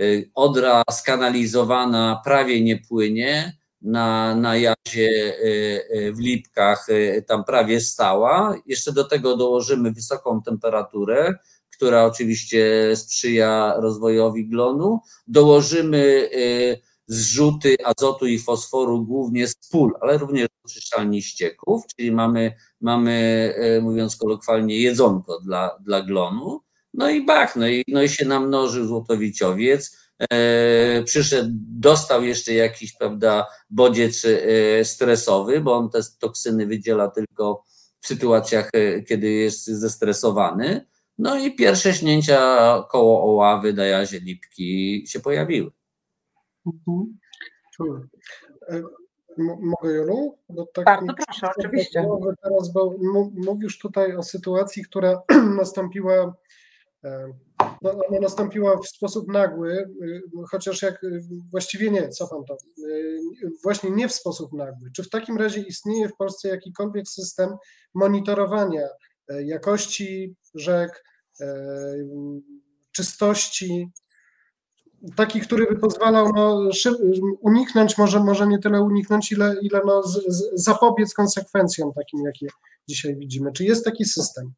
Y, 0.00 0.30
Odra 0.34 0.82
skanalizowana 0.90 2.20
prawie 2.24 2.60
nie 2.60 2.78
płynie, 2.78 3.59
na, 3.82 4.34
na 4.34 4.56
jazie 4.56 5.08
y, 5.44 5.88
y, 5.96 6.12
w 6.12 6.18
Lipkach 6.18 6.86
tam 7.26 7.44
prawie 7.44 7.80
stała. 7.80 8.54
Jeszcze 8.66 8.92
do 8.92 9.04
tego 9.04 9.36
dołożymy 9.36 9.92
wysoką 9.92 10.42
temperaturę, 10.42 11.34
która 11.72 12.04
oczywiście 12.04 12.92
sprzyja 12.96 13.74
rozwojowi 13.76 14.48
glonu. 14.48 15.00
Dołożymy 15.26 16.30
zrzuty 17.06 17.76
azotu 17.84 18.26
i 18.26 18.38
fosforu 18.38 19.04
głównie 19.04 19.48
z 19.48 19.54
pól, 19.70 19.92
ale 20.00 20.18
również 20.18 20.48
oczyszczalni 20.64 21.22
ścieków, 21.22 21.82
czyli 21.96 22.12
mamy, 22.12 22.52
mamy 22.80 23.54
mówiąc 23.82 24.16
kolokwialnie, 24.16 24.80
jedzonko 24.80 25.40
dla, 25.40 25.78
dla 25.84 26.02
glonu. 26.02 26.60
No 26.94 27.10
i 27.10 27.24
bach, 27.24 27.56
no 27.56 27.68
i, 27.68 27.84
no 27.88 28.02
i 28.02 28.08
się 28.08 28.24
namnożył 28.24 28.86
złotowiciowiec, 28.86 29.96
przyszedł, 31.04 31.50
dostał 31.68 32.24
jeszcze 32.24 32.54
jakiś, 32.54 32.92
prawda, 32.92 33.46
bodziec 33.70 34.24
e, 34.24 34.84
stresowy, 34.84 35.60
bo 35.60 35.76
on 35.76 35.90
te 35.90 36.00
toksyny 36.18 36.66
wydziela 36.66 37.08
tylko 37.08 37.64
w 38.00 38.06
sytuacjach, 38.06 38.70
e, 38.72 39.02
kiedy 39.02 39.30
jest 39.30 39.66
zestresowany. 39.66 40.86
No 41.18 41.38
i 41.38 41.54
pierwsze 41.54 41.94
śnięcia 41.94 42.38
koło 42.90 43.22
Oławy, 43.22 43.72
Dajazie, 43.72 44.20
Lipki 44.20 45.04
się 45.06 45.20
pojawiły. 45.20 45.70
Mhm. 46.66 47.18
E, 48.68 48.82
mogę, 49.60 49.94
Jolu? 49.94 50.38
Bo 50.48 50.66
tak 50.66 50.84
Bardzo 50.84 51.12
proszę, 51.26 51.48
oczywiście. 51.58 52.06
Teraz, 52.42 52.72
bo 52.72 52.94
mówisz 53.34 53.78
tutaj 53.78 54.16
o 54.16 54.22
sytuacji, 54.22 54.84
która 54.84 55.22
nastąpiła 55.56 56.34
E, 57.04 57.32
ona 57.82 58.20
nastąpiła 58.20 58.76
w 58.76 58.88
sposób 58.88 59.28
nagły, 59.28 59.72
y, 60.02 60.22
chociaż 60.50 60.82
jak 60.82 61.04
y, 61.04 61.20
właściwie 61.50 61.90
nie, 61.90 62.08
cofam 62.08 62.44
to, 62.44 62.56
y, 62.88 63.20
właśnie 63.62 63.90
nie 63.90 64.08
w 64.08 64.12
sposób 64.12 64.52
nagły. 64.52 64.90
Czy 64.96 65.02
w 65.02 65.10
takim 65.10 65.36
razie 65.36 65.60
istnieje 65.60 66.08
w 66.08 66.16
Polsce 66.16 66.48
jakikolwiek 66.48 67.08
system 67.08 67.56
monitorowania 67.94 68.88
jakości 69.44 70.36
rzek, 70.54 71.04
czystości 72.92 73.90
taki, 75.16 75.40
który 75.40 75.66
by 75.66 75.78
pozwalał 75.78 76.32
no, 76.32 76.70
uniknąć, 77.40 77.98
może, 77.98 78.20
może 78.20 78.46
nie 78.46 78.58
tyle 78.58 78.82
uniknąć, 78.82 79.32
ile, 79.32 79.56
ile 79.62 79.80
no, 79.86 80.02
z, 80.02 80.24
z, 80.28 80.64
zapobiec 80.64 81.14
konsekwencjom 81.14 81.92
takim, 81.92 82.20
jakie 82.24 82.46
dzisiaj 82.88 83.16
widzimy. 83.16 83.52
Czy 83.52 83.64
jest 83.64 83.84
taki 83.84 84.04
system? 84.04 84.52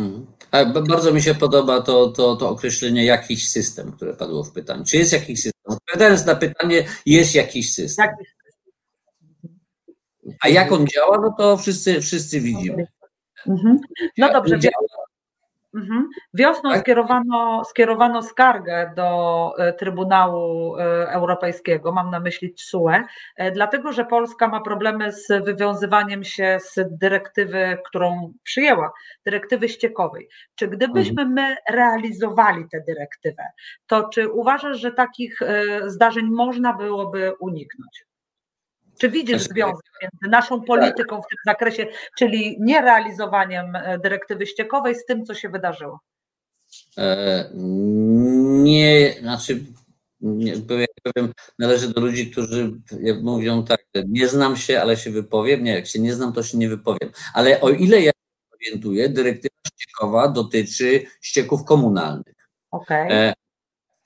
Mhm. 0.00 0.26
A 0.50 0.64
bardzo 0.64 1.12
mi 1.12 1.22
się 1.22 1.34
podoba 1.34 1.80
to, 1.80 2.08
to, 2.08 2.36
to 2.36 2.48
określenie 2.48 3.04
jakiś 3.04 3.48
system, 3.48 3.92
które 3.92 4.14
padło 4.14 4.44
w 4.44 4.52
pytaniu. 4.52 4.84
Czy 4.84 4.96
jest 4.96 5.12
jakiś 5.12 5.42
system? 5.42 5.62
Odpowiadając 5.64 6.26
na 6.26 6.34
pytanie, 6.34 6.84
jest 7.06 7.34
jakiś 7.34 7.74
system. 7.74 8.08
A 10.42 10.48
jak 10.48 10.72
on 10.72 10.86
działa, 10.86 11.18
no 11.22 11.34
to 11.38 11.56
wszyscy, 11.56 12.00
wszyscy 12.00 12.40
widzimy. 12.40 12.86
Mhm. 13.46 13.78
No 14.18 14.32
dobrze, 14.32 14.54
Mhm. 14.54 14.72
Wiosną 16.34 16.70
tak? 16.70 16.80
skierowano, 16.80 17.64
skierowano 17.64 18.22
skargę 18.22 18.92
do 18.96 19.52
e, 19.58 19.72
Trybunału 19.72 20.76
e, 20.76 20.82
Europejskiego, 21.12 21.92
mam 21.92 22.10
na 22.10 22.20
myśli 22.20 22.54
TSUE, 22.54 22.88
e, 23.36 23.50
dlatego 23.52 23.92
że 23.92 24.04
Polska 24.04 24.48
ma 24.48 24.60
problemy 24.60 25.12
z 25.12 25.44
wywiązywaniem 25.44 26.24
się 26.24 26.58
z 26.60 26.98
dyrektywy, 26.98 27.78
którą 27.86 28.32
przyjęła, 28.42 28.92
dyrektywy 29.24 29.68
ściekowej. 29.68 30.28
Czy 30.54 30.68
gdybyśmy 30.68 31.22
mhm. 31.22 31.32
my 31.32 31.56
realizowali 31.76 32.64
tę 32.72 32.80
dyrektywę, 32.80 33.42
to 33.86 34.08
czy 34.08 34.28
uważasz, 34.28 34.78
że 34.78 34.92
takich 34.92 35.40
zdarzeń 35.86 36.26
można 36.30 36.72
byłoby 36.72 37.32
uniknąć? 37.40 38.09
Czy 39.00 39.10
widzisz 39.10 39.42
związek 39.42 39.86
między 40.02 40.30
naszą 40.30 40.62
polityką 40.62 41.16
w 41.22 41.28
tym 41.28 41.38
zakresie, 41.46 41.86
czyli 42.18 42.56
nierealizowaniem 42.60 43.76
e, 43.76 43.98
dyrektywy 43.98 44.46
ściekowej, 44.46 44.94
z 44.94 45.04
tym, 45.04 45.24
co 45.24 45.34
się 45.34 45.48
wydarzyło? 45.48 46.00
E, 46.98 47.50
nie, 48.62 49.14
znaczy, 49.20 49.60
nie, 50.20 50.52
powiem, 51.04 51.32
należy 51.58 51.88
do 51.88 52.00
ludzi, 52.00 52.30
którzy 52.30 52.72
mówią 53.22 53.64
tak, 53.64 53.84
nie 54.08 54.28
znam 54.28 54.56
się, 54.56 54.80
ale 54.80 54.96
się 54.96 55.10
wypowiem. 55.10 55.64
Nie, 55.64 55.74
jak 55.74 55.86
się 55.86 55.98
nie 55.98 56.14
znam, 56.14 56.32
to 56.32 56.42
się 56.42 56.58
nie 56.58 56.68
wypowiem. 56.68 57.10
Ale 57.34 57.60
o 57.60 57.70
ile 57.70 58.00
ja 58.00 58.10
się 58.10 58.54
orientuję, 58.54 59.08
dyrektywa 59.08 59.54
ściekowa 59.78 60.28
dotyczy 60.28 61.02
ścieków 61.20 61.64
komunalnych. 61.64 62.34
Okay. 62.70 63.32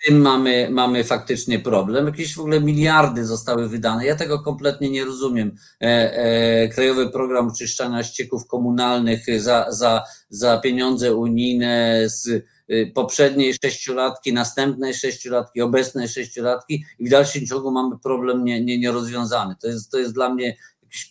Tym 0.05 0.21
mamy, 0.21 0.69
mamy 0.71 1.05
faktycznie 1.05 1.59
problem. 1.59 2.07
Jakieś 2.07 2.35
w 2.35 2.39
ogóle 2.39 2.61
miliardy 2.61 3.25
zostały 3.27 3.69
wydane. 3.69 4.07
Ja 4.07 4.17
tego 4.17 4.39
kompletnie 4.39 4.91
nie 4.91 5.05
rozumiem. 5.05 5.57
E, 5.81 5.87
e, 5.87 6.69
Krajowy 6.69 7.11
Program 7.11 7.49
Oczyszczania 7.49 8.03
Ścieków 8.03 8.47
Komunalnych 8.47 9.41
za, 9.41 9.67
za, 9.69 10.05
za 10.29 10.59
pieniądze 10.59 11.15
unijne 11.15 12.03
z 12.07 12.27
y, 12.27 12.93
poprzedniej 12.95 13.55
sześciolatki, 13.55 14.33
następnej 14.33 14.95
sześciolatki, 14.95 15.63
obecnej 15.63 16.09
sześciolatki 16.09 16.85
i 16.99 17.07
w 17.07 17.11
dalszym 17.11 17.47
ciągu 17.47 17.71
mamy 17.71 17.99
problem 17.99 18.45
nie, 18.45 18.65
nie, 18.65 18.79
nierozwiązany. 18.79 19.55
To 19.61 19.67
jest, 19.67 19.91
to 19.91 19.99
jest 19.99 20.15
dla 20.15 20.35
mnie 20.35 20.57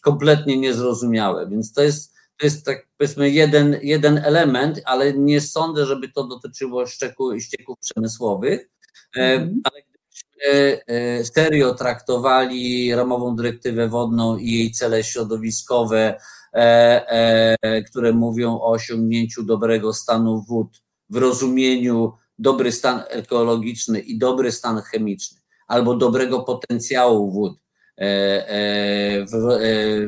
kompletnie 0.02 0.58
niezrozumiałe, 0.58 1.50
więc 1.50 1.74
to 1.74 1.84
jest 1.84 2.14
to 2.40 2.46
jest 2.46 2.66
tak 2.66 2.88
powiedzmy 2.98 3.30
jeden, 3.30 3.78
jeden 3.82 4.18
element, 4.18 4.82
ale 4.86 5.14
nie 5.14 5.42
sądzę, 5.42 5.86
żeby 5.86 6.10
to 6.10 6.24
dotyczyło 6.24 6.86
ścieków 6.86 7.80
przemysłowych. 7.80 8.70
E, 9.16 9.34
mhm. 9.34 9.62
ale 9.64 9.82
gdybyśmy 9.82 10.84
e, 10.88 11.26
serio 11.26 11.74
traktowali 11.74 12.96
ramową 12.96 13.36
dyrektywę 13.36 13.88
wodną 13.88 14.38
i 14.38 14.52
jej 14.52 14.72
cele 14.72 15.04
środowiskowe, 15.04 16.20
e, 16.54 17.84
które 17.90 18.14
mówią 18.14 18.52
o 18.52 18.72
osiągnięciu 18.72 19.44
dobrego 19.44 19.94
stanu 19.94 20.44
wód 20.48 20.82
w 21.10 21.18
rozumieniu 21.18 22.14
dobry 22.40 22.72
stan 22.72 23.02
ekologiczny 23.10 24.00
i 24.00 24.18
dobry 24.18 24.52
stan 24.52 24.82
chemiczny, 24.82 25.42
albo 25.68 25.96
dobrego 25.96 26.40
potencjału 26.40 27.32
wód 27.32 27.64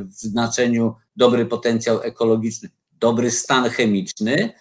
w 0.10 0.14
znaczeniu 0.14 0.96
dobry 1.16 1.46
potencjał 1.46 2.02
ekologiczny, 2.02 2.70
dobry 3.00 3.32
stan 3.32 3.70
chemiczny, 3.70 4.54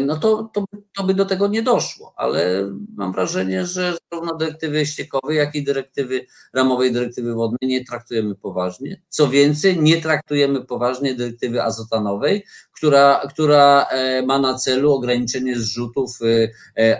no 0.00 0.16
to, 0.16 0.50
to, 0.52 0.64
to 0.96 1.04
by 1.04 1.14
do 1.14 1.24
tego 1.24 1.48
nie 1.48 1.62
doszło, 1.62 2.12
ale 2.16 2.70
mam 2.96 3.12
wrażenie, 3.12 3.66
że 3.66 3.96
zarówno 4.12 4.36
dyrektywy 4.36 4.86
ściekowej, 4.86 5.36
jak 5.36 5.54
i 5.54 5.64
dyrektywy 5.64 6.26
ramowej 6.54 6.92
dyrektywy 6.92 7.34
wodnej 7.34 7.70
nie 7.70 7.84
traktujemy 7.84 8.34
poważnie. 8.34 9.02
Co 9.08 9.28
więcej, 9.28 9.80
nie 9.80 10.02
traktujemy 10.02 10.64
poważnie 10.64 11.14
dyrektywy 11.14 11.62
azotanowej, 11.62 12.44
która, 12.72 13.28
która 13.30 13.84
e, 13.84 14.22
ma 14.22 14.38
na 14.38 14.54
celu 14.54 14.92
ograniczenie 14.92 15.58
zrzutów 15.58 16.18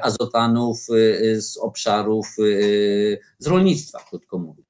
azotanów 0.03 0.79
z 1.35 1.57
obszarów 1.57 2.27
z 3.39 3.47
rolnictwa, 3.47 3.99
krótko 4.09 4.39
mówiąc. 4.39 4.67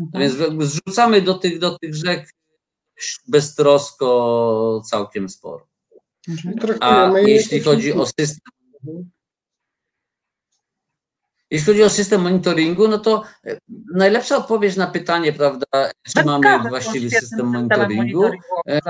Mhm. 0.00 0.22
Więc 0.22 0.34
zrzucamy 0.70 1.22
do 1.22 1.34
tych, 1.34 1.58
do 1.58 1.78
tych 1.78 1.94
rzek 1.94 2.30
beztrosko 3.28 4.82
całkiem 4.90 5.28
sporo. 5.28 5.69
Mhm. 6.30 6.78
A 6.80 7.12
jeśli 7.20 7.60
chodzi 7.60 7.92
o 7.92 8.06
system. 8.06 8.52
Jeśli 11.50 11.66
chodzi 11.66 11.82
o 11.82 11.90
system 11.90 12.20
monitoringu, 12.20 12.88
no 12.88 12.98
to 12.98 13.22
e, 13.46 13.58
najlepsza 13.94 14.36
odpowiedź 14.36 14.76
na 14.76 14.86
pytanie, 14.86 15.32
prawda, 15.32 15.66
czy 16.14 16.24
mamy 16.24 16.68
właściwy 16.68 17.10
system 17.10 17.46
monitoringu. 17.46 18.24
E, 18.68 18.80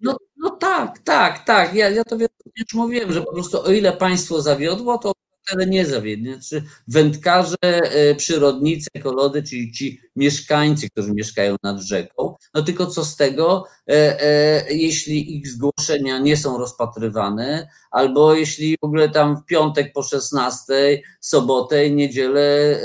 no, 0.00 0.16
no 0.36 0.50
tak, 0.50 0.98
tak, 0.98 1.44
tak. 1.44 1.74
Ja, 1.74 1.88
ja 1.88 2.04
to 2.04 2.16
już 2.16 2.74
mówiłem, 2.74 3.12
że 3.12 3.22
po 3.22 3.32
prostu 3.32 3.62
o 3.62 3.72
ile 3.72 3.92
państwo 3.92 4.42
zawiodło, 4.42 4.98
to 4.98 5.12
ale 5.50 5.66
nie 5.66 5.86
zawiednie. 5.86 6.32
Znaczy 6.32 6.64
wędkarze, 6.88 7.56
e, 7.62 8.14
przyrodnicy, 8.14 8.88
ekolodzy, 8.94 9.42
czyli 9.42 9.72
ci 9.72 10.00
mieszkańcy, 10.16 10.90
którzy 10.90 11.12
mieszkają 11.12 11.56
nad 11.62 11.80
rzeką, 11.80 12.34
no 12.54 12.62
tylko 12.62 12.86
co 12.86 13.04
z 13.04 13.16
tego, 13.16 13.64
e, 13.88 14.22
e, 14.22 14.74
jeśli 14.74 15.36
ich 15.36 15.48
zgłoszenia 15.48 16.18
nie 16.18 16.36
są 16.36 16.58
rozpatrywane, 16.58 17.68
albo 17.90 18.34
jeśli 18.34 18.76
w 18.82 18.84
ogóle 18.84 19.08
tam 19.08 19.36
w 19.36 19.44
piątek 19.44 19.92
po 19.92 20.02
16, 20.02 21.02
sobotę, 21.20 21.90
niedzielę 21.90 22.80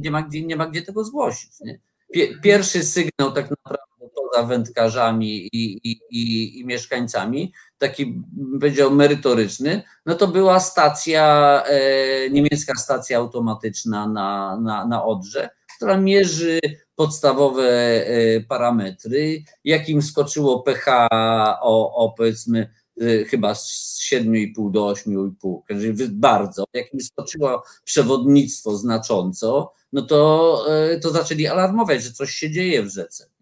nie 0.00 0.10
ma 0.10 0.22
gdzie, 0.22 0.42
nie 0.42 0.56
ma 0.56 0.66
gdzie 0.66 0.82
tego 0.82 1.04
zgłosić. 1.04 1.50
Nie? 1.60 1.80
Pierwszy 2.42 2.82
sygnał 2.82 3.32
tak 3.32 3.50
naprawdę 3.50 3.83
poza 4.34 4.46
wędkarzami 4.46 5.48
i, 5.52 5.90
i, 5.90 6.00
i, 6.10 6.58
i 6.60 6.66
mieszkańcami, 6.66 7.52
taki 7.78 8.22
powiedział 8.60 8.90
merytoryczny, 8.90 9.82
no 10.06 10.14
to 10.14 10.28
była 10.28 10.60
stacja, 10.60 11.62
e, 11.66 12.30
niemiecka 12.30 12.74
stacja 12.74 13.18
automatyczna 13.18 14.08
na, 14.08 14.60
na, 14.60 14.86
na 14.86 15.04
Odrze, 15.04 15.50
która 15.76 15.96
mierzy 15.96 16.60
podstawowe 16.94 17.62
e, 18.06 18.40
parametry, 18.40 19.44
jakim 19.64 20.02
skoczyło 20.02 20.62
pH 20.62 21.08
o, 21.60 21.94
o 21.94 22.14
powiedzmy 22.16 22.70
e, 23.00 23.24
chyba 23.24 23.54
z 23.54 24.00
7,5 24.12 24.70
do 24.70 24.80
8,5, 24.80 26.06
bardzo, 26.08 26.64
jakim 26.74 27.00
skoczyło 27.00 27.62
przewodnictwo 27.84 28.76
znacząco, 28.76 29.72
no 29.92 30.02
to, 30.02 30.66
to 31.02 31.10
zaczęli 31.10 31.46
alarmować, 31.46 32.02
że 32.02 32.12
coś 32.12 32.30
się 32.30 32.50
dzieje 32.50 32.82
w 32.82 32.88
rzece. 32.88 33.34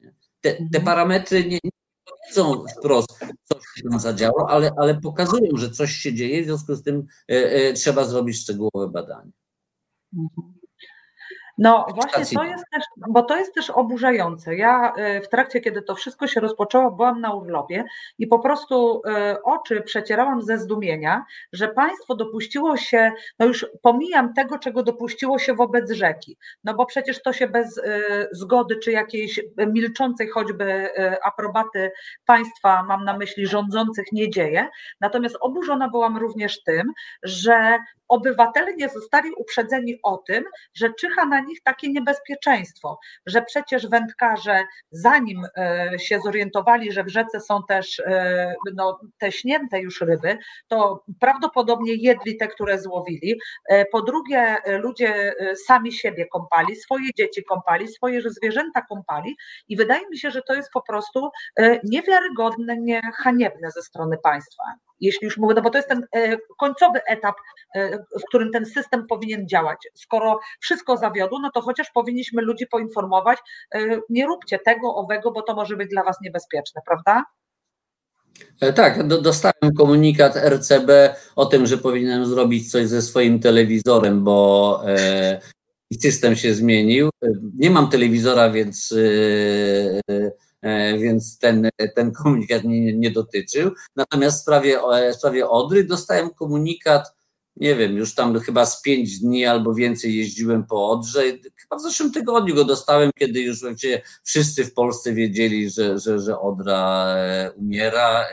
Te, 0.43 0.53
te 0.53 0.59
mhm. 0.59 0.85
parametry 0.85 1.45
nie, 1.45 1.59
nie 1.65 1.71
powiedzą 2.05 2.65
wprost, 2.79 3.19
co 3.43 3.55
się 3.77 3.83
tam 3.91 4.01
zadziało, 4.01 4.51
ale, 4.51 4.71
ale 4.77 5.01
pokazują, 5.01 5.51
że 5.57 5.71
coś 5.71 5.93
się 5.93 6.15
dzieje, 6.15 6.43
w 6.43 6.45
związku 6.45 6.75
z 6.75 6.83
tym 6.83 7.07
e, 7.31 7.35
e, 7.35 7.73
trzeba 7.73 8.05
zrobić 8.05 8.37
szczegółowe 8.37 8.89
badanie. 8.89 9.33
Mhm. 10.15 10.62
No 11.59 11.87
właśnie 11.95 12.38
to 12.38 12.45
jest 12.45 12.65
też, 12.73 12.85
bo 13.09 13.23
to 13.23 13.37
jest 13.37 13.55
też 13.55 13.71
oburzające. 13.71 14.57
Ja 14.57 14.93
y, 15.17 15.21
w 15.21 15.29
trakcie, 15.29 15.61
kiedy 15.61 15.83
to 15.83 15.95
wszystko 15.95 16.27
się 16.27 16.41
rozpoczęło, 16.41 16.91
byłam 16.91 17.21
na 17.21 17.33
urlopie 17.35 17.85
i 18.19 18.27
po 18.27 18.38
prostu 18.38 19.03
y, 19.07 19.43
oczy 19.43 19.83
przecierałam 19.83 20.43
ze 20.43 20.59
zdumienia, 20.59 21.25
że 21.53 21.69
państwo 21.69 22.15
dopuściło 22.15 22.77
się, 22.77 23.12
no 23.38 23.47
już 23.47 23.67
pomijam 23.83 24.35
tego, 24.35 24.59
czego 24.59 24.83
dopuściło 24.83 25.38
się 25.38 25.55
wobec 25.55 25.93
rzeki, 25.93 26.37
no 26.65 26.75
bo 26.75 26.87
przecież 26.87 27.23
to 27.23 27.33
się 27.33 27.49
bez 27.49 27.79
y, 27.79 27.83
zgody 28.33 28.77
czy 28.77 28.93
jakiejś 28.93 29.41
milczącej 29.59 30.29
choćby 30.29 30.88
aprobaty 31.25 31.93
państwa, 32.27 32.83
mam 32.83 33.05
na 33.05 33.17
myśli 33.17 33.47
rządzących, 33.47 34.05
nie 34.12 34.31
dzieje. 34.31 34.69
Natomiast 35.01 35.37
oburzona 35.41 35.88
byłam 35.88 36.17
również 36.17 36.62
tym, 36.62 36.93
że 37.23 37.79
obywatele 38.12 38.75
nie 38.75 38.88
zostali 38.88 39.33
uprzedzeni 39.33 39.98
o 40.03 40.16
tym, 40.16 40.44
że 40.75 40.92
czyha 40.92 41.25
na 41.25 41.40
nich 41.40 41.62
takie 41.62 41.88
niebezpieczeństwo, 41.88 42.98
że 43.27 43.42
przecież 43.42 43.87
wędkarze, 43.87 44.64
zanim 44.90 45.42
e, 45.57 45.90
się 45.98 46.20
zorientowali, 46.25 46.92
że 46.92 47.05
w 47.05 47.09
rzece 47.09 47.40
są 47.40 47.61
też 47.68 48.01
e, 48.01 48.55
no, 48.75 49.01
te 49.18 49.33
śnięte 49.33 49.81
już 49.81 50.01
ryby, 50.01 50.38
to 50.68 51.05
prawdopodobnie 51.20 51.94
jedli 51.94 52.37
te, 52.37 52.48
które 52.48 52.79
złowili. 52.79 53.40
E, 53.68 53.85
po 53.85 54.03
drugie, 54.03 54.57
ludzie 54.66 55.35
sami 55.66 55.92
siebie 55.92 56.27
kąpali, 56.27 56.77
swoje 56.77 57.11
dzieci 57.18 57.44
kąpali, 57.44 57.88
swoje 57.88 58.20
zwierzęta 58.31 58.83
kąpali 58.83 59.37
i 59.68 59.77
wydaje 59.77 60.09
mi 60.09 60.18
się, 60.18 60.31
że 60.31 60.42
to 60.42 60.55
jest 60.55 60.70
po 60.72 60.83
prostu 60.83 61.31
niewiarygodne, 61.85 62.77
nie 62.77 63.01
haniebne 63.14 63.70
ze 63.70 63.83
strony 63.83 64.18
państwa. 64.22 64.64
Jeśli 65.03 65.25
już 65.25 65.37
mówię, 65.37 65.55
no 65.55 65.62
bo 65.62 65.71
to 65.71 65.79
jest 65.79 65.88
ten 65.88 66.07
e, 66.15 66.37
końcowy 66.59 67.01
etap, 67.09 67.35
e, 67.75 67.99
w 67.99 68.23
którym 68.29 68.51
ten 68.51 68.67
system 68.67 69.07
powinien 69.07 69.49
działać. 69.49 69.79
Skoro 69.95 70.41
wszystko 70.61 70.97
zawiodło, 70.97 71.38
no 71.43 71.51
to 71.55 71.61
chociaż 71.61 71.91
powinniśmy 71.91 72.43
ludzi 72.43 72.67
poinformować, 72.67 73.38
e, 73.75 74.01
nie 74.09 74.27
róbcie 74.27 74.59
tego, 74.59 74.95
owego, 74.95 75.33
bo 75.33 75.43
to 75.43 75.55
może 75.55 75.77
być 75.77 75.91
dla 75.91 76.03
was 76.03 76.17
niebezpieczne, 76.23 76.81
prawda? 76.87 77.25
E, 78.61 78.73
tak, 78.73 79.07
do, 79.07 79.21
dostałem 79.23 79.75
komunikat 79.79 80.37
RCB 80.37 81.15
o 81.37 81.47
tym, 81.47 81.67
że 81.67 81.79
powinienem 81.79 82.27
zrobić 82.27 82.71
coś 82.71 82.88
ze 82.88 83.03
swoim 83.03 83.41
telewizorem, 83.41 84.25
bo 84.25 84.81
e, 84.87 85.41
system 86.01 86.37
się 86.37 86.55
zmienił. 86.55 87.11
Nie 87.59 87.71
mam 87.71 87.91
telewizora, 87.91 88.51
więc, 88.51 88.93
e, 88.93 90.15
e, 90.15 90.31
więc 90.98 91.38
ten, 91.38 91.68
ten 91.94 92.12
komunikat 92.12 92.64
mnie 92.64 92.96
nie 92.96 93.11
dotyczył. 93.11 93.70
Natomiast 93.96 94.38
w 94.38 94.42
sprawie, 94.42 94.79
w 95.12 95.16
sprawie 95.16 95.48
Odry 95.48 95.85
dostałem 95.85 96.31
komunikat, 96.31 97.14
nie 97.57 97.77
wiem, 97.77 97.96
już 97.96 98.14
tam 98.14 98.40
chyba 98.40 98.66
z 98.66 98.83
pięć 98.83 99.18
dni 99.18 99.46
albo 99.46 99.75
więcej 99.75 100.16
jeździłem 100.16 100.66
po 100.66 100.90
Odrze. 100.90 101.22
Chyba 101.57 101.77
w 101.77 101.83
zeszłym 101.83 102.12
tygodniu 102.12 102.55
go 102.55 102.64
dostałem, 102.64 103.11
kiedy 103.18 103.40
już 103.40 103.64
wszyscy 104.25 104.64
w 104.64 104.75
Polsce 104.75 105.12
wiedzieli, 105.12 105.70
że, 105.70 105.98
że, 105.98 106.20
że 106.20 106.40
Odra 106.40 107.07
e, 107.16 107.53
umiera. 107.57 108.25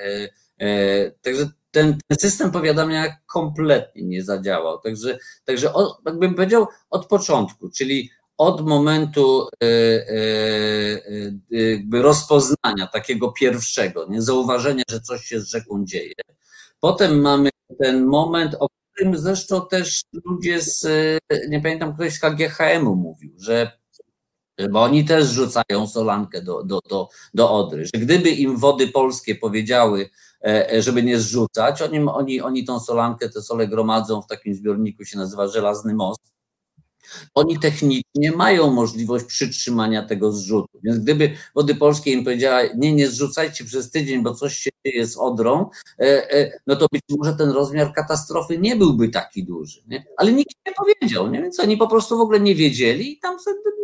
Także 1.22 1.50
ten, 1.72 1.98
ten 2.08 2.18
system 2.18 2.52
powiadamiania 2.52 3.18
kompletnie 3.26 4.04
nie 4.04 4.24
zadziałał. 4.24 4.80
Także, 4.80 5.18
także 5.46 5.74
od, 5.74 5.98
jakbym 6.06 6.36
powiedział 6.36 6.68
od 6.90 7.08
początku, 7.08 7.70
czyli 7.70 8.10
od 8.40 8.68
momentu 8.68 9.48
y, 9.64 9.68
y, 9.68 11.36
jakby 11.52 12.02
rozpoznania 12.02 12.88
takiego 12.94 13.32
pierwszego, 13.32 14.06
nie 14.10 14.22
zauważenia, 14.22 14.84
że 14.92 15.02
coś 15.02 15.26
się 15.26 15.42
z 15.42 15.48
rzeką 15.48 15.86
dzieje. 15.86 16.14
Potem 16.80 17.22
mamy 17.22 17.50
ten 17.80 18.06
moment, 18.06 18.56
o 18.60 18.68
którym 18.94 19.18
zresztą 19.18 19.68
też 19.68 20.02
ludzie 20.26 20.62
z, 20.62 20.88
nie 21.50 21.62
pamiętam, 21.62 21.94
ktoś 21.96 22.14
z 22.14 22.20
KGHM-u 22.20 22.96
mówił, 22.96 23.34
że 23.38 23.80
bo 24.72 24.84
oni 24.84 25.06
też 25.06 25.28
rzucają 25.28 25.88
solankę 25.88 26.42
do, 26.42 26.64
do, 26.64 26.80
do, 26.90 27.10
do 27.34 27.52
Odry, 27.52 27.86
że 27.86 28.02
gdyby 28.02 28.30
im 28.30 28.58
wody 28.58 28.88
polskie 28.88 29.36
powiedziały, 29.36 30.10
E, 30.44 30.72
e, 30.74 30.82
żeby 30.82 31.04
nie 31.04 31.20
zrzucać. 31.20 31.82
Oni, 31.82 32.00
oni, 32.00 32.42
oni 32.42 32.66
tą 32.66 32.80
solankę, 32.80 33.30
te 33.30 33.42
sole 33.42 33.68
gromadzą 33.68 34.22
w 34.22 34.28
takim 34.28 34.56
zbiorniku, 34.56 35.06
się 35.06 35.18
nazywa 35.18 35.48
Żelazny 35.48 35.94
Most. 35.94 36.32
Oni 37.36 37.60
technicznie 37.60 38.32
mają 38.36 38.72
możliwość 38.72 39.26
przytrzymania 39.26 40.06
tego 40.06 40.32
zrzutu. 40.32 40.80
Więc 40.84 41.00
gdyby 41.00 41.32
Wody 41.56 41.76
Polskie 41.76 42.12
im 42.12 42.24
powiedziała, 42.24 42.62
nie, 42.78 42.94
nie 42.94 43.08
zrzucajcie 43.08 43.66
przez 43.66 43.92
tydzień, 43.92 44.24
bo 44.24 44.36
coś 44.36 44.58
się 44.58 44.70
dzieje 44.86 45.08
z 45.08 45.18
Odrą, 45.18 45.70
e, 46.00 46.52
no 46.68 46.76
to 46.76 46.88
być 46.92 47.02
może 47.18 47.34
ten 47.34 47.50
rozmiar 47.50 47.94
katastrofy 47.94 48.58
nie 48.58 48.76
byłby 48.76 49.10
taki 49.10 49.44
duży. 49.44 49.82
Nie? 49.88 50.06
Ale 50.18 50.32
nikt 50.32 50.56
nie 50.68 50.74
powiedział, 50.74 51.32
nie? 51.32 51.42
więc 51.42 51.60
oni 51.60 51.78
po 51.78 51.88
prostu 51.88 52.18
w 52.18 52.22
ogóle 52.22 52.40
nie 52.40 52.56
wiedzieli 52.56 53.14
i 53.14 53.20
tam 53.20 53.38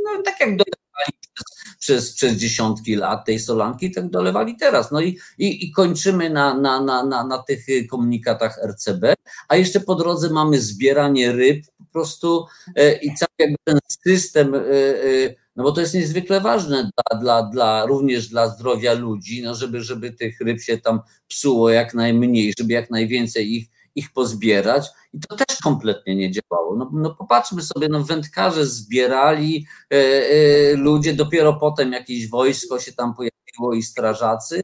no, 0.03 0.23
tak 0.23 0.39
jak 0.39 0.49
dolewali 0.49 0.84
przez, 1.33 1.77
przez, 1.79 2.13
przez 2.13 2.33
dziesiątki 2.33 2.95
lat 2.95 3.25
tej 3.25 3.39
solanki, 3.39 3.91
tak 3.91 4.09
dolewali 4.09 4.55
teraz. 4.57 4.91
No 4.91 5.01
i, 5.01 5.17
i, 5.37 5.65
i 5.65 5.71
kończymy 5.71 6.29
na, 6.29 6.53
na, 6.53 6.81
na, 6.81 7.05
na, 7.05 7.27
na 7.27 7.37
tych 7.37 7.65
komunikatach 7.89 8.59
RCB, 8.67 9.13
a 9.47 9.55
jeszcze 9.55 9.79
po 9.79 9.95
drodze 9.95 10.29
mamy 10.29 10.61
zbieranie 10.61 11.31
ryb 11.31 11.65
po 11.77 11.85
prostu 11.91 12.45
e, 12.75 12.97
i 12.97 13.15
cały 13.15 13.29
jakby 13.39 13.57
ten 13.63 13.79
system, 14.03 14.55
e, 14.55 14.59
e, 14.59 15.35
no 15.55 15.63
bo 15.63 15.71
to 15.71 15.81
jest 15.81 15.93
niezwykle 15.93 16.41
ważne 16.41 16.89
dla, 17.11 17.19
dla, 17.19 17.43
dla, 17.43 17.85
również 17.85 18.27
dla 18.27 18.49
zdrowia 18.49 18.93
ludzi, 18.93 19.41
no 19.41 19.55
żeby, 19.55 19.81
żeby 19.81 20.11
tych 20.11 20.41
ryb 20.41 20.61
się 20.61 20.77
tam 20.77 20.99
psuło 21.27 21.69
jak 21.69 21.93
najmniej, 21.93 22.53
żeby 22.59 22.73
jak 22.73 22.89
najwięcej 22.89 23.53
ich 23.53 23.67
ich 23.95 24.13
pozbierać 24.13 24.87
i 25.13 25.19
to 25.19 25.35
też 25.35 25.57
kompletnie 25.63 26.15
nie 26.15 26.31
działało. 26.31 26.75
No, 26.75 26.89
no 26.93 27.15
popatrzmy 27.15 27.61
sobie, 27.61 27.89
no 27.89 28.03
wędkarze 28.03 28.65
zbierali 28.65 29.65
e, 29.93 29.95
e, 29.95 30.75
ludzie, 30.75 31.13
dopiero 31.13 31.53
potem 31.53 31.91
jakieś 31.91 32.29
wojsko 32.29 32.79
się 32.79 32.93
tam 32.93 33.15
pojawiło 33.15 33.73
i 33.73 33.83
strażacy, 33.83 34.61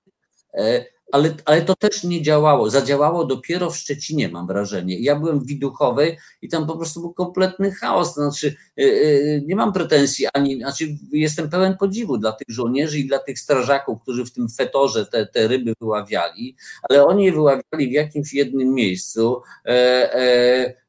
e, 0.54 0.86
ale, 1.12 1.36
ale 1.46 1.62
to 1.62 1.76
też 1.76 2.04
nie 2.04 2.22
działało. 2.22 2.70
Zadziałało 2.70 3.26
dopiero 3.26 3.72
w 3.72 3.78
Szczecinie, 3.78 4.30
mam 4.30 4.48
wrażenie. 4.48 5.00
Ja 5.00 5.16
byłem 5.16 5.40
w 5.40 5.46
Widuchowej 5.46 6.18
i 6.42 6.50
tam 6.50 6.68
po 6.68 6.78
prostu 6.78 7.02
był 7.02 7.14
kompletny 7.14 7.72
chaos. 7.72 8.14
Znaczy, 8.14 8.56
yy, 8.78 8.86
yy, 8.86 9.44
nie 9.46 9.56
mam 9.56 9.74
pretensji 9.74 10.26
ani, 10.34 10.58
znaczy, 10.58 10.98
jestem 11.12 11.50
pełen 11.50 11.78
podziwu 11.78 12.18
dla 12.18 12.32
tych 12.32 12.48
żołnierzy 12.50 13.00
i 13.00 13.08
dla 13.08 13.20
tych 13.20 13.40
strażaków, 13.40 14.02
którzy 14.02 14.26
w 14.26 14.34
tym 14.34 14.50
fetorze 14.50 15.06
te, 15.06 15.26
te 15.26 15.48
ryby 15.48 15.74
wyławiali, 15.82 16.56
ale 16.90 17.06
oni 17.06 17.26
je 17.26 17.32
wyławiali 17.32 17.90
w 17.90 17.92
jakimś 17.92 18.34
jednym 18.34 18.74
miejscu. 18.74 19.42
E, 19.66 20.16
e 20.16 20.82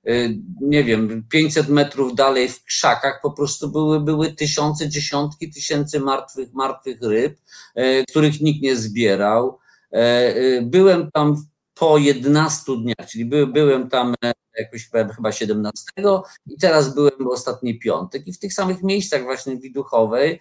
nie 0.60 0.84
wiem, 0.84 1.24
500 1.28 1.68
metrów 1.68 2.14
dalej 2.14 2.48
w 2.48 2.64
krzakach 2.64 3.20
po 3.22 3.30
prostu 3.30 3.68
były, 3.68 4.00
były 4.00 4.32
tysiące, 4.32 4.88
dziesiątki 4.88 5.50
tysięcy 5.50 6.00
martwych, 6.00 6.52
martwych 6.52 6.98
ryb, 7.02 7.38
których 8.08 8.40
nikt 8.40 8.62
nie 8.62 8.76
zbierał. 8.76 9.61
E, 9.92 9.98
e, 9.98 10.62
byłem 10.62 11.10
tam 11.10 11.36
po 11.74 11.98
11 11.98 12.72
dniach, 12.76 13.10
czyli 13.10 13.24
by, 13.24 13.46
byłem 13.46 13.88
tam 13.88 14.14
e, 14.24 14.32
jakoś 14.58 14.90
chyba 15.16 15.32
17 15.32 15.82
i 16.46 16.58
teraz 16.58 16.94
byłem 16.94 17.28
ostatni 17.30 17.78
piątek. 17.78 18.26
I 18.26 18.32
w 18.32 18.38
tych 18.38 18.54
samych 18.54 18.82
miejscach 18.82 19.22
właśnie 19.22 19.56
Widuchowej 19.56 20.40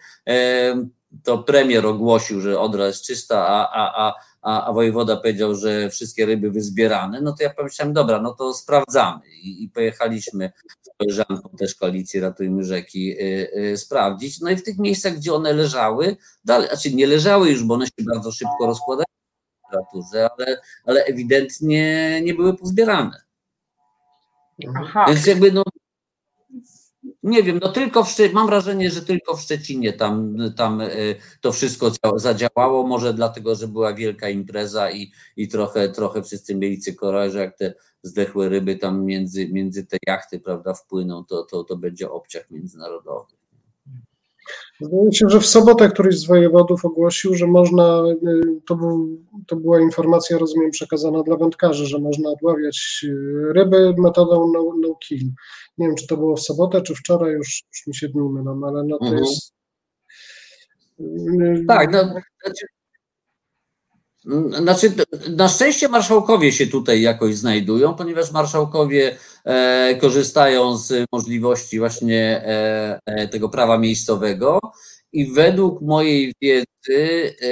to 1.24 1.38
premier 1.38 1.86
ogłosił, 1.86 2.42
że 2.42 2.60
Odra 2.60 2.88
jest 2.88 3.06
czysta, 3.06 3.48
a, 3.48 3.70
a, 3.72 4.08
a, 4.08 4.14
a, 4.42 4.66
a 4.66 4.74
wojewoda 4.74 5.18
powiedział, 5.18 5.56
że 5.56 5.90
wszystkie 5.90 6.26
ryby 6.26 6.52
wyzbierane, 6.52 7.22
no 7.22 7.32
to 7.32 7.44
ja 7.44 7.50
pomyślałem, 7.50 7.94
dobra, 7.94 8.22
no 8.22 8.34
to 8.34 8.54
sprawdzamy. 8.54 9.22
I, 9.42 9.64
i 9.64 9.70
pojechaliśmy 9.70 10.52
z 10.82 10.90
koleżanką 10.98 11.50
też 11.60 11.76
koalicji 11.76 12.20
Ratujmy 12.20 12.64
Rzeki 12.64 13.12
y, 13.12 13.52
y, 13.58 13.78
sprawdzić, 13.78 14.40
no 14.40 14.50
i 14.50 14.56
w 14.56 14.64
tych 14.64 14.78
miejscach, 14.78 15.16
gdzie 15.16 15.34
one 15.34 15.54
leżały, 15.54 16.18
dalej, 16.46 16.68
znaczy 16.68 16.96
nie 16.96 17.08
leżały 17.08 17.50
już, 17.50 17.64
bo 17.64 17.74
one 17.74 17.86
się 17.86 18.04
bardzo 18.14 18.32
szybko 18.32 18.66
rozkładają, 18.66 19.06
literaturze, 19.72 20.30
ale, 20.38 20.62
ale 20.86 21.04
ewidentnie 21.04 22.22
nie 22.24 22.34
były 22.34 22.58
pozbierane. 22.58 23.22
Aha. 24.76 25.06
Więc 25.08 25.28
jakby 25.28 25.52
no, 25.52 25.64
nie 27.24 27.44
wiem, 27.44 27.60
no 27.62 27.72
tylko 27.72 28.04
w 28.04 28.10
Szczecinie, 28.10 28.36
mam 28.36 28.48
wrażenie, 28.48 28.92
że 28.92 29.02
tylko 29.02 29.38
w 29.38 29.42
Szczecinie 29.42 29.94
tam, 29.94 30.38
tam 30.58 30.82
y, 30.82 31.16
to 31.42 31.52
wszystko 31.52 31.92
zadziałało, 32.16 32.88
może 32.88 33.14
dlatego, 33.14 33.56
że 33.56 33.68
była 33.68 33.94
wielka 33.94 34.30
impreza 34.30 34.92
i, 34.92 35.12
i 35.38 35.48
trochę, 35.48 35.90
trochę 35.90 36.24
wszyscy 36.24 36.56
mieli 36.56 36.80
cykoraj, 36.80 37.32
że 37.32 37.40
jak 37.40 37.58
te 37.58 37.74
zdechłe 38.04 38.50
ryby 38.50 38.76
tam 38.76 39.06
między, 39.06 39.48
między 39.48 39.86
te 39.86 39.98
jachty, 40.08 40.40
prawda, 40.40 40.74
wpłyną, 40.74 41.26
to, 41.26 41.44
to, 41.44 41.64
to 41.64 41.78
będzie 41.78 42.12
obciach 42.12 42.50
międzynarodowy. 42.50 43.41
Zdaje 44.82 45.14
się, 45.14 45.30
że 45.30 45.40
w 45.40 45.46
sobotę 45.46 45.90
któryś 45.90 46.20
z 46.20 46.28
wojewodów 46.28 46.86
ogłosił, 46.86 47.36
że 47.36 47.48
można, 47.48 48.04
y, 48.24 48.62
to, 48.68 48.76
był, 48.76 49.22
to 49.48 49.56
była 49.56 49.82
informacja, 49.82 50.38
rozumiem, 50.38 50.72
przekazana 50.72 51.24
dla 51.24 51.38
wędkarzy, 51.38 51.86
że 51.86 52.00
można 52.00 52.30
odławiać 52.30 53.06
y, 53.08 53.54
ryby 53.54 53.94
metodą 53.98 54.52
no, 54.54 54.74
no 54.82 54.96
kill. 54.96 55.32
Nie 55.78 55.88
wiem, 55.88 55.96
czy 55.96 56.08
to 56.08 56.18
było 56.18 56.36
w 56.36 56.42
sobotę, 56.42 56.82
czy 56.82 56.96
wczoraj, 56.96 57.34
już, 57.34 57.64
już 57.74 57.88
mi 57.88 57.96
się 57.96 58.10
dni 58.10 58.30
mylą, 58.30 58.62
ale 58.68 58.84
no 58.84 58.98
to 58.98 59.06
mhm. 59.06 59.24
jest... 59.24 59.54
Y, 61.00 61.66
tak, 61.68 61.94
no, 61.94 62.14
znaczy, 64.58 64.94
na 65.36 65.48
szczęście 65.48 65.90
marszałkowie 65.90 66.52
się 66.52 66.68
tutaj 66.68 67.02
jakoś 67.02 67.36
znajdują, 67.36 67.94
ponieważ 67.94 68.32
marszałkowie 68.32 69.18
e, 69.46 69.96
korzystają 70.02 70.78
z 70.78 71.06
możliwości 71.12 71.80
właśnie 71.80 72.44
e, 72.46 73.00
e, 73.06 73.28
tego 73.28 73.50
prawa 73.50 73.78
miejscowego 73.78 74.60
i 75.14 75.34
według 75.34 75.82
mojej 75.82 76.34
wiedzy, 76.42 77.36
e, 77.42 77.48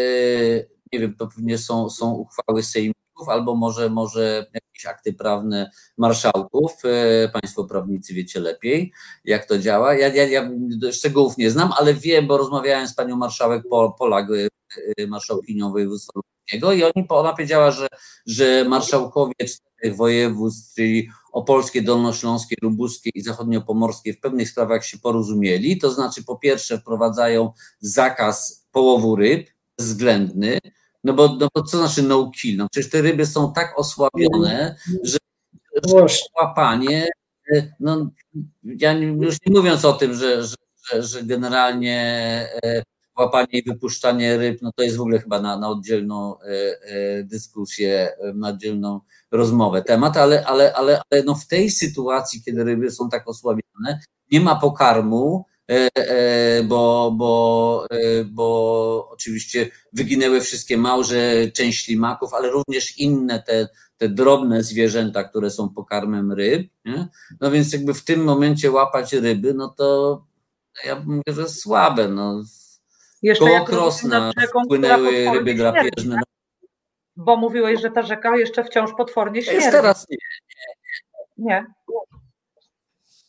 nie 0.94 1.00
wiem, 1.00 1.16
to 1.16 1.28
pewnie 1.28 1.58
są, 1.58 1.90
są 1.90 2.12
uchwały 2.12 2.64
sejmików 2.64 3.30
albo 3.30 3.56
może, 3.56 3.90
może 3.90 4.46
jakieś 4.54 4.86
akty 4.86 5.14
prawne 5.14 5.72
marszałków, 5.98 6.72
e, 6.86 7.30
państwo 7.30 7.66
prawnicy 7.66 8.14
wiecie 8.14 8.40
lepiej, 8.40 8.94
jak 9.26 9.46
to 9.46 9.60
działa. 9.60 9.94
Ja, 9.94 10.08
ja, 10.08 10.28
ja 10.28 10.50
szczegółów 10.92 11.38
nie 11.38 11.52
znam, 11.52 11.72
ale 11.78 11.94
wiem, 11.94 12.28
bo 12.28 12.38
rozmawiałem 12.38 12.88
z 12.88 12.96
panią 12.96 13.16
marszałek 13.16 13.64
Polak, 14.00 14.28
e, 14.98 15.08
marszałkinią 15.08 15.72
województwa 15.72 16.20
i 16.54 16.84
oni, 16.84 17.08
ona 17.10 17.34
powiedziała, 17.34 17.72
że, 17.72 17.88
że 18.26 18.66
marszałkowie 18.66 19.34
czterech 19.40 19.98
województw, 19.98 20.76
czyli 20.76 21.10
opolskie, 21.32 21.82
dolnośląskie, 21.82 22.56
lubuskie 22.62 23.10
i 23.16 23.22
zachodniopomorskie 23.22 24.14
w 24.14 24.20
pewnych 24.20 24.50
sprawach 24.50 24.86
się 24.86 24.98
porozumieli, 24.98 25.78
to 25.78 25.92
znaczy 25.92 26.24
po 26.24 26.38
pierwsze 26.38 26.78
wprowadzają 26.78 27.52
zakaz 27.80 28.68
połowu 28.72 29.16
ryb 29.16 29.48
względny, 29.78 30.60
no 31.04 31.14
bo, 31.14 31.28
no 31.28 31.48
bo 31.56 31.64
co 31.64 31.78
znaczy 31.78 32.04
no 32.04 32.32
kill? 32.42 32.58
No 32.58 32.68
przecież 32.72 32.92
te 32.92 33.02
ryby 33.02 33.26
są 33.26 33.54
tak 33.54 33.80
osłabione, 33.80 34.76
że, 35.04 35.18
że 35.88 36.08
łapanie, 36.42 37.10
no 37.80 38.10
ja 38.64 38.94
już 38.94 39.36
nie 39.46 39.58
mówiąc 39.58 39.86
o 39.86 39.94
tym, 39.94 40.14
że, 40.14 40.44
że, 40.44 41.04
że 41.04 41.24
generalnie 41.24 41.98
e, 42.64 42.84
łapanie 43.20 43.60
i 43.60 43.64
wypuszczanie 43.64 44.38
ryb, 44.38 44.62
no 44.62 44.72
to 44.76 44.84
jest 44.84 44.98
w 44.98 45.02
ogóle 45.02 45.20
chyba 45.20 45.42
na, 45.42 45.60
na 45.60 45.70
oddzielną 45.70 46.40
e, 46.40 46.46
e, 46.46 47.24
dyskusję, 47.24 48.12
e, 48.20 48.34
na 48.34 48.50
oddzielną 48.50 49.00
rozmowę 49.32 49.82
temat, 49.82 50.18
ale, 50.18 50.46
ale, 50.46 50.74
ale, 50.74 51.02
ale 51.12 51.24
no 51.24 51.36
w 51.36 51.48
tej 51.48 51.72
sytuacji, 51.72 52.44
kiedy 52.44 52.64
ryby 52.64 52.92
są 52.92 53.10
tak 53.10 53.28
osłabione, 53.28 54.00
nie 54.32 54.42
ma 54.42 54.56
pokarmu, 54.56 55.46
bo, 56.64 57.12
bo, 57.18 57.88
bo 58.26 59.10
oczywiście 59.12 59.70
wyginęły 59.94 60.42
wszystkie 60.42 60.78
małże, 60.78 61.52
część 61.52 61.86
ślimaków, 61.86 62.34
ale 62.34 62.50
również 62.50 62.98
inne 62.98 63.44
te, 63.44 63.68
te 63.98 64.10
drobne 64.10 64.64
zwierzęta, 64.64 65.24
które 65.24 65.50
są 65.50 65.70
pokarmem 65.70 66.32
ryb. 66.32 66.72
Nie? 66.86 67.08
No 67.42 67.52
więc 67.52 67.74
jakby 67.74 67.94
w 67.94 68.04
tym 68.04 68.24
momencie 68.24 68.72
łapać 68.72 69.14
ryby, 69.14 69.54
no 69.54 69.68
to 69.78 70.22
ja 70.86 70.96
bym 70.96 71.06
mówił, 71.06 71.24
że 71.36 71.50
słabe. 71.50 72.08
No. 72.08 72.44
Jeszcze 73.22 73.46
Koło 73.46 73.66
Krosna 73.66 74.32
rzeką, 74.40 74.64
wpłynęły 74.64 75.32
ryby 75.34 75.54
drapieżne. 75.54 76.16
tak? 76.16 76.24
Bo 77.16 77.38
mówiłeś, 77.38 77.82
że 77.82 77.92
ta 77.92 78.02
rzeka 78.02 78.38
jeszcze 78.38 78.64
wciąż 78.64 78.92
potwornie 78.98 79.42
śmierdzi. 79.42 79.72
teraz 79.72 80.08
nie. 80.10 80.18
Nie. 81.38 81.66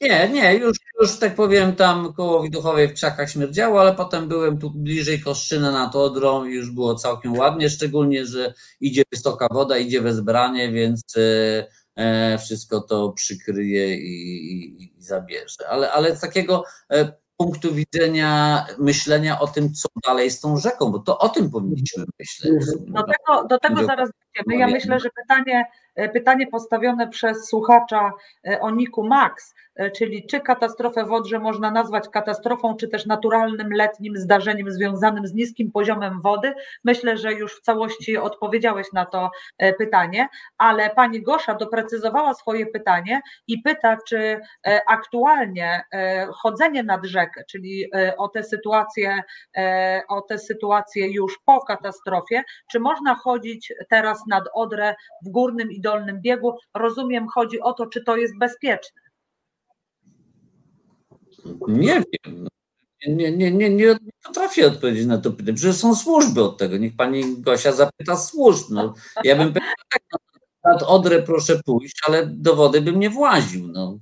Nie, 0.00 0.28
nie, 0.28 0.54
już, 0.54 0.78
już 1.00 1.18
tak 1.18 1.34
powiem, 1.34 1.76
tam 1.76 2.12
koło 2.12 2.42
Widuchowej 2.42 2.88
w 2.88 2.94
krzakach 2.94 3.30
śmierdziało, 3.30 3.80
ale 3.80 3.94
potem 3.94 4.28
byłem 4.28 4.58
tu 4.58 4.70
bliżej 4.70 5.20
Koszczyna 5.20 5.72
nad 5.72 5.96
Odrą 5.96 6.44
i 6.44 6.54
już 6.54 6.70
było 6.70 6.94
całkiem 6.94 7.38
ładnie, 7.38 7.70
szczególnie, 7.70 8.26
że 8.26 8.54
idzie 8.80 9.02
wysoka 9.12 9.48
woda, 9.50 9.78
idzie 9.78 10.00
wezbranie, 10.00 10.72
więc 10.72 11.16
e, 11.16 11.66
e, 11.96 12.38
wszystko 12.38 12.80
to 12.80 13.12
przykryje 13.12 13.96
i, 13.96 14.52
i, 14.52 14.82
i 14.82 15.02
zabierze. 15.02 15.68
Ale, 15.68 15.92
ale 15.92 16.16
z 16.16 16.20
takiego 16.20 16.64
e, 16.90 17.12
punktu 17.40 17.74
widzenia 17.74 18.66
myślenia 18.78 19.40
o 19.40 19.46
tym, 19.46 19.72
co 19.72 19.88
dalej 20.06 20.30
z 20.30 20.40
tą 20.40 20.56
rzeką, 20.56 20.92
bo 20.92 20.98
to 20.98 21.18
o 21.18 21.28
tym 21.28 21.50
powinniśmy 21.50 22.04
myśleć. 22.18 22.52
Do 22.86 23.02
tego, 23.02 23.48
do 23.48 23.58
tego 23.58 23.84
zaraz 23.84 24.10
dojdziemy. 24.10 24.58
Ja 24.58 24.66
omawiamy. 24.66 24.72
myślę, 24.72 25.00
że 25.00 25.08
pytanie, 25.22 25.64
e, 25.94 26.08
pytanie 26.08 26.46
postawione 26.46 27.08
przez 27.08 27.48
słuchacza 27.48 28.12
e, 28.48 28.60
o 28.60 28.70
Niku 28.70 29.02
Max, 29.08 29.54
czyli 29.96 30.26
czy 30.26 30.40
katastrofę 30.40 31.04
w 31.04 31.40
można 31.40 31.70
nazwać 31.70 32.08
katastrofą, 32.08 32.76
czy 32.76 32.88
też 32.88 33.06
naturalnym 33.06 33.72
letnim 33.72 34.16
zdarzeniem 34.16 34.70
związanym 34.70 35.26
z 35.26 35.34
niskim 35.34 35.72
poziomem 35.72 36.20
wody, 36.20 36.54
myślę, 36.84 37.16
że 37.16 37.32
już 37.32 37.56
w 37.56 37.60
całości 37.60 38.16
odpowiedziałeś 38.16 38.92
na 38.92 39.06
to 39.06 39.30
e, 39.58 39.72
pytanie, 39.72 40.28
ale 40.58 40.90
pani 40.90 41.22
Gosza 41.22 41.54
doprecyzowała 41.54 42.34
swoje 42.34 42.66
pytanie 42.66 43.20
i 43.46 43.62
pyta, 43.62 43.96
czy 44.08 44.40
e, 44.66 44.80
aktualnie 44.88 45.82
e, 45.92 46.26
chodzenie 46.32 46.82
nad 46.82 47.06
rzekę, 47.06 47.44
czyli 47.50 47.84
e, 47.94 48.16
o 48.16 48.28
te 48.28 48.42
sytuacje, 48.42 49.22
e, 49.56 50.02
o 50.08 50.20
te 50.20 50.38
sytuacje 50.38 51.12
już 51.12 51.38
po 51.44 51.60
katastrofie, 51.60 52.42
czy 52.70 52.80
można 52.80 53.14
chodzić 53.14 53.72
teraz 53.88 54.26
nad 54.26 54.44
Odrę 54.54 54.94
w 55.26 55.28
górnym 55.28 55.70
i 55.70 55.80
dolnym 55.80 56.20
biegu? 56.20 56.56
Rozumiem, 56.74 57.28
chodzi 57.28 57.60
o 57.60 57.72
to, 57.72 57.86
czy 57.86 58.04
to 58.04 58.16
jest 58.16 58.38
bezpieczne. 58.38 59.09
Nie 61.68 62.02
wiem. 62.24 62.48
Nie, 63.08 63.32
nie, 63.32 63.52
nie, 63.52 63.70
nie 63.70 63.96
potrafię 64.24 64.66
odpowiedzieć 64.66 65.06
na 65.06 65.18
to 65.18 65.30
pytanie, 65.30 65.56
że 65.58 65.72
są 65.72 65.94
służby 65.94 66.42
od 66.42 66.58
tego. 66.58 66.76
Niech 66.76 66.96
pani 66.96 67.36
Gosia 67.38 67.72
zapyta 67.72 68.16
służb. 68.16 68.66
No, 68.70 68.94
ja 69.24 69.36
bym 69.36 69.48
powiedział, 69.48 69.74
tak, 69.92 70.02
no, 70.12 70.18
nad 70.72 70.82
Odrę 70.82 71.22
proszę 71.22 71.60
pójść, 71.66 72.00
ale 72.08 72.26
do 72.26 72.56
wody 72.56 72.80
bym 72.80 73.00
nie 73.00 73.10
właził. 73.10 73.68
No. 73.68 73.98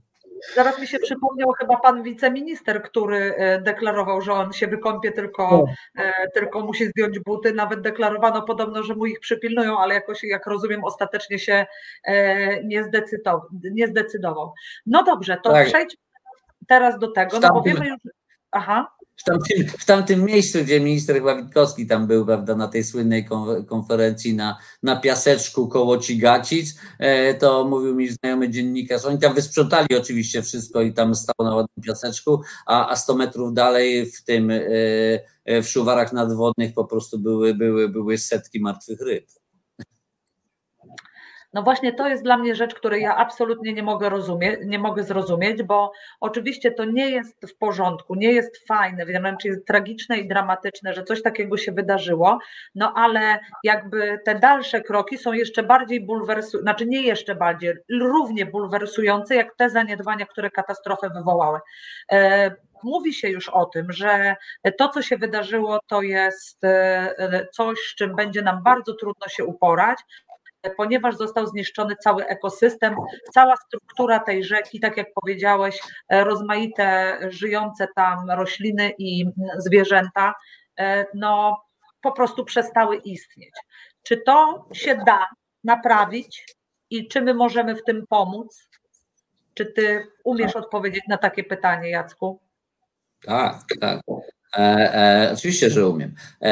Zaraz 0.54 0.80
mi 0.80 0.86
się 0.86 0.98
przypomniał 0.98 1.52
chyba 1.52 1.76
pan 1.76 2.02
wiceminister, 2.02 2.82
który 2.82 3.34
e, 3.36 3.60
deklarował, 3.60 4.20
że 4.22 4.32
on 4.32 4.52
się 4.52 4.66
wykąpie, 4.66 5.12
tylko, 5.12 5.50
O. 5.50 5.66
e, 5.98 6.12
tylko 6.34 6.60
musi 6.60 6.86
zdjąć 6.86 7.18
buty. 7.18 7.52
Nawet 7.52 7.80
deklarowano 7.80 8.42
podobno, 8.42 8.82
że 8.82 8.94
mu 8.94 9.06
ich 9.06 9.20
przypilnują, 9.20 9.78
ale 9.78 9.94
jakoś, 9.94 10.24
jak 10.24 10.46
rozumiem, 10.46 10.84
ostatecznie 10.84 11.38
się 11.38 11.66
e, 12.04 12.64
nie 12.64 12.84
zdecydował. 12.84 13.40
Nie 13.72 13.86
zdecydował. 13.86 14.52
No 14.86 15.02
dobrze, 15.04 15.38
to 15.44 15.50
Tak. 15.50 15.66
przejdźmy 15.66 16.07
teraz 16.68 16.98
do 16.98 17.12
tego. 17.12 17.30
No 17.40 17.40
tamtym- 17.40 17.62
powiemy 17.62 17.88
już. 17.88 17.98
Aha. 18.52 18.98
W 19.16 19.24
tamtym, 19.24 19.66
w 19.78 19.84
tamtym 19.84 20.24
miejscu, 20.24 20.58
gdzie 20.62 20.80
minister 20.80 21.16
chyba 21.16 21.36
Witkowski 21.42 21.86
tam 21.86 22.06
był, 22.06 22.26
prawda, 22.26 22.54
na 22.56 22.68
tej 22.68 22.84
słynnej 22.84 23.24
kon- 23.24 23.64
konferencji 23.64 24.34
na, 24.36 24.58
na 24.82 24.96
piaseczku 24.96 25.68
koło 25.68 25.98
Cigacic, 25.98 26.80
e, 26.98 27.34
to 27.34 27.64
mówił 27.64 27.94
mi 27.94 28.08
znajomy 28.08 28.50
dziennikarz, 28.50 29.04
oni 29.04 29.18
tam 29.18 29.34
wysprzątali 29.34 29.86
oczywiście 29.98 30.42
wszystko 30.42 30.82
i 30.82 30.92
tam 30.92 31.14
stało 31.14 31.50
na 31.50 31.54
ładnym 31.56 31.84
piaseczku, 31.84 32.40
a, 32.66 32.88
a 32.90 32.96
100 32.96 33.14
metrów 33.14 33.54
dalej 33.54 34.06
w 34.10 34.24
tym, 34.24 34.50
e, 34.50 34.60
e, 35.44 35.62
w 35.62 35.68
szuwarach 35.68 36.12
nadwodnych 36.12 36.74
po 36.74 36.84
prostu 36.84 37.18
były, 37.18 37.54
były, 37.54 37.88
były 37.88 38.18
setki 38.18 38.60
martwych 38.60 39.00
ryb. 39.00 39.26
No 41.58 41.62
właśnie 41.62 41.92
to 41.92 42.08
jest 42.08 42.22
dla 42.22 42.36
mnie 42.36 42.54
rzecz, 42.54 42.74
której 42.74 43.02
ja 43.02 43.16
absolutnie 43.16 43.72
nie 43.72 43.82
mogę 43.82 44.08
rozumieć, 44.08 44.60
nie 44.64 44.78
mogę 44.78 45.02
zrozumieć, 45.02 45.62
bo 45.62 45.92
oczywiście 46.20 46.70
to 46.72 46.84
nie 46.84 47.10
jest 47.10 47.46
w 47.46 47.56
porządku, 47.56 48.14
nie 48.14 48.32
jest 48.32 48.66
fajne, 48.66 49.06
wręcz 49.06 49.44
jest 49.44 49.66
tragiczne 49.66 50.18
i 50.18 50.28
dramatyczne, 50.28 50.94
że 50.94 51.04
coś 51.04 51.22
takiego 51.22 51.56
się 51.56 51.72
wydarzyło, 51.72 52.38
no 52.74 52.92
ale 52.96 53.38
jakby 53.64 54.18
te 54.24 54.34
dalsze 54.34 54.80
kroki 54.80 55.18
są 55.18 55.32
jeszcze 55.32 55.62
bardziej 55.62 56.00
bulwersujące, 56.00 56.62
znaczy 56.62 56.86
nie 56.86 57.02
jeszcze 57.02 57.34
bardziej, 57.34 57.74
równie 58.00 58.46
bulwersujące 58.46 59.34
jak 59.34 59.56
te 59.56 59.70
zaniedbania, 59.70 60.26
które 60.26 60.50
katastrofę 60.50 61.10
wywołały. 61.10 61.58
E, 62.12 62.50
Mówi 62.82 63.14
się 63.14 63.28
już 63.28 63.48
o 63.48 63.64
tym, 63.66 63.92
że 63.92 64.36
to, 64.78 64.88
co 64.88 65.02
się 65.02 65.16
wydarzyło, 65.16 65.78
to 65.86 66.02
jest 66.02 66.64
e, 66.64 67.46
coś, 67.52 67.78
z 67.78 67.94
czym 67.94 68.16
będzie 68.16 68.42
nam 68.42 68.62
bardzo 68.62 68.94
trudno 68.94 69.28
się 69.28 69.44
uporać, 69.44 69.98
ponieważ 70.76 71.16
został 71.16 71.46
zniszczony 71.46 71.96
cały 71.96 72.26
ekosystem, 72.26 72.96
cała 73.32 73.56
struktura 73.56 74.18
tej 74.18 74.44
rzeki, 74.44 74.80
tak 74.80 74.96
jak 74.96 75.06
powiedziałeś, 75.14 75.80
e, 76.08 76.24
rozmaite 76.24 77.18
żyjące 77.28 77.88
tam 77.96 78.30
rośliny 78.30 78.92
i 78.98 79.24
zwierzęta, 79.58 80.34
e, 80.78 81.06
no 81.14 81.62
po 82.02 82.12
prostu 82.12 82.44
przestały 82.44 82.96
istnieć. 82.96 83.52
Czy 84.02 84.16
to 84.16 84.66
się 84.72 84.96
da 85.06 85.26
naprawić 85.64 86.56
i 86.90 87.08
czy 87.08 87.22
my 87.22 87.34
możemy 87.34 87.74
w 87.74 87.84
tym 87.84 88.04
pomóc? 88.08 88.68
Czy 89.54 89.66
ty 89.66 90.06
umiesz 90.24 90.56
odpowiedzieć 90.56 91.04
na 91.08 91.18
takie 91.18 91.44
pytanie, 91.44 91.90
Jacku? 91.90 92.40
Tak, 93.22 93.60
tak. 93.80 94.00
E, 94.56 94.60
e, 94.60 95.32
oczywiście, 95.32 95.70
że 95.70 95.88
umiem. 95.88 96.14
E, 96.40 96.46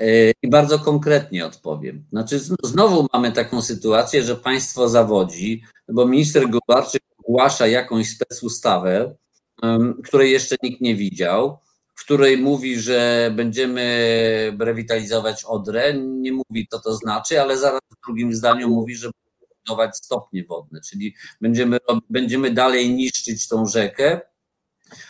e, 0.00 0.32
I 0.42 0.48
bardzo 0.50 0.78
konkretnie 0.78 1.46
odpowiem. 1.46 2.04
Znaczy, 2.10 2.40
znowu 2.62 3.06
mamy 3.12 3.32
taką 3.32 3.62
sytuację, 3.62 4.22
że 4.22 4.36
państwo 4.36 4.88
zawodzi, 4.88 5.62
bo 5.88 6.06
minister 6.06 6.50
Gobarczyk 6.50 7.02
ogłasza 7.24 7.66
jakąś 7.66 8.10
specustawę, 8.10 9.14
em, 9.62 10.02
której 10.04 10.32
jeszcze 10.32 10.56
nikt 10.62 10.80
nie 10.80 10.96
widział, 10.96 11.58
w 11.94 12.04
której 12.04 12.38
mówi, 12.38 12.80
że 12.80 13.30
będziemy 13.36 14.56
rewitalizować 14.58 15.44
Odrę. 15.44 15.94
Nie 15.94 16.32
mówi, 16.32 16.66
co 16.70 16.78
to 16.80 16.94
znaczy, 16.94 17.40
ale 17.40 17.58
zaraz 17.58 17.80
w 17.90 18.06
drugim 18.06 18.34
zdaniu 18.34 18.68
mówi, 18.68 18.96
że 18.96 19.10
budować 19.66 19.96
stopnie 19.96 20.44
wodne, 20.44 20.80
czyli 20.80 21.14
będziemy, 21.40 21.78
będziemy 22.10 22.50
dalej 22.50 22.90
niszczyć 22.90 23.48
tą 23.48 23.66
rzekę, 23.66 24.20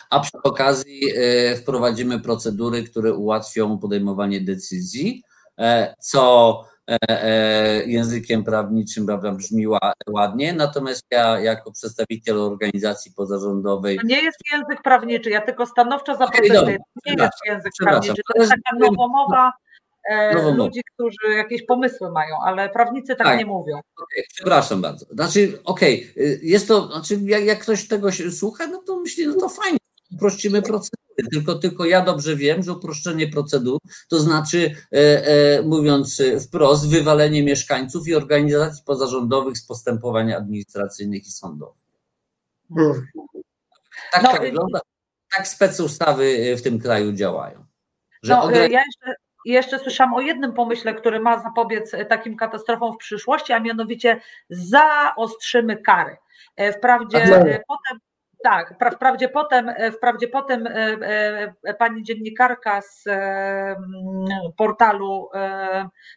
a 0.09 0.19
przy 0.19 0.37
okazji 0.43 1.01
e, 1.15 1.55
wprowadzimy 1.55 2.19
procedury, 2.19 2.83
które 2.83 3.13
ułatwią 3.13 3.77
podejmowanie 3.77 4.41
decyzji, 4.41 5.23
e, 5.59 5.95
co 5.99 6.63
e, 6.87 7.83
językiem 7.85 8.43
prawniczym 8.43 9.05
prawda, 9.05 9.31
brzmi 9.31 9.67
ła- 9.67 9.91
ładnie, 10.09 10.53
natomiast 10.53 11.05
ja 11.11 11.39
jako 11.39 11.71
przedstawiciel 11.71 12.39
organizacji 12.41 13.11
pozarządowej 13.13 13.97
To 13.97 14.07
nie 14.07 14.21
jest 14.21 14.37
język 14.51 14.81
prawniczy, 14.83 15.29
ja 15.29 15.41
tylko 15.41 15.65
stanowczo 15.65 16.15
zaprotestuję. 16.15 16.77
To 17.05 17.11
nie 17.11 17.23
jest 17.23 17.37
język 17.45 17.73
prawniczy, 17.79 18.21
to 18.33 18.39
jest 18.41 18.51
taka 18.65 18.77
nowomowa 18.79 19.51
e, 20.09 20.33
Nowomowa. 20.33 20.63
ludzi, 20.65 20.81
którzy 20.93 21.33
jakieś 21.37 21.65
pomysły 21.65 22.11
mają, 22.11 22.35
ale 22.45 22.69
prawnicy 22.69 23.15
tak, 23.15 23.27
Tak. 23.27 23.39
nie 23.39 23.45
mówią. 23.45 23.75
Okej, 24.03 24.23
przepraszam 24.33 24.81
bardzo. 24.81 25.05
Znaczy, 25.09 25.59
okej, 25.63 26.13
y, 26.17 26.39
jest 26.43 26.67
to, 26.67 26.87
znaczy 26.87 27.19
jak, 27.25 27.43
jak 27.43 27.59
ktoś 27.59 27.87
tego 27.87 28.11
się 28.11 28.31
słucha, 28.31 28.67
no 28.67 28.81
to 28.87 28.99
myśli, 28.99 29.27
no 29.27 29.33
to 29.35 29.49
fajnie, 29.49 29.77
uprościmy 30.13 30.61
procedury. 30.61 30.97
Tylko, 31.31 31.55
tylko 31.55 31.85
ja 31.85 32.01
dobrze 32.01 32.35
wiem, 32.35 32.63
że 32.63 32.73
uproszczenie 32.73 33.27
procedur 33.27 33.79
to 34.09 34.19
znaczy, 34.19 34.75
e, 34.93 35.27
e, 35.27 35.61
mówiąc 35.61 36.21
wprost, 36.47 36.89
wywalenie 36.89 37.43
mieszkańców 37.43 38.07
i 38.07 38.15
organizacji 38.15 38.83
pozarządowych 38.85 39.57
z 39.57 39.65
postępowań 39.65 40.33
administracyjnych 40.33 41.27
i 41.27 41.31
sądowych. 41.31 41.75
Mm. 42.77 43.07
Tak 44.11 44.23
No, 44.23 44.29
to 44.31 44.37
y- 44.37 44.41
wygląda. 44.41 44.79
Tak 45.37 45.47
specustawy 45.47 46.25
e, 46.25 46.57
w 46.57 46.61
tym 46.61 46.79
kraju 46.79 47.13
działają. 47.13 47.65
Że 48.23 48.33
No, 48.33 48.51
e, 48.53 48.69
ja 48.69 48.81
jeszcze, 48.85 49.15
jeszcze 49.51 49.79
słyszałam 49.79 50.13
o 50.13 50.21
jednym 50.21 50.53
pomyśle, 50.53 50.93
który 50.93 51.19
ma 51.19 51.39
zapobiec 51.39 51.93
e, 51.93 52.05
takim 52.05 52.35
katastrofom 52.37 52.93
w 52.93 52.97
przyszłości, 52.97 53.53
a 53.53 53.59
mianowicie 53.59 54.21
zaostrzymy 54.49 55.77
kary. 55.77 56.17
E, 56.55 56.73
Wprawdzie 56.73 57.23
e, 57.23 57.59
potem 57.67 57.99
Tak, 58.43 58.77
pra- 58.79 58.91
wprawdzie 58.95 59.29
potem, 59.29 59.69
e, 59.69 59.91
wprawdzie 59.91 60.27
potem 60.27 60.67
e, 60.67 60.71
e, 61.63 61.73
pani 61.73 62.03
dziennikarka 62.03 62.81
z 62.81 63.03
portalu 64.57 65.29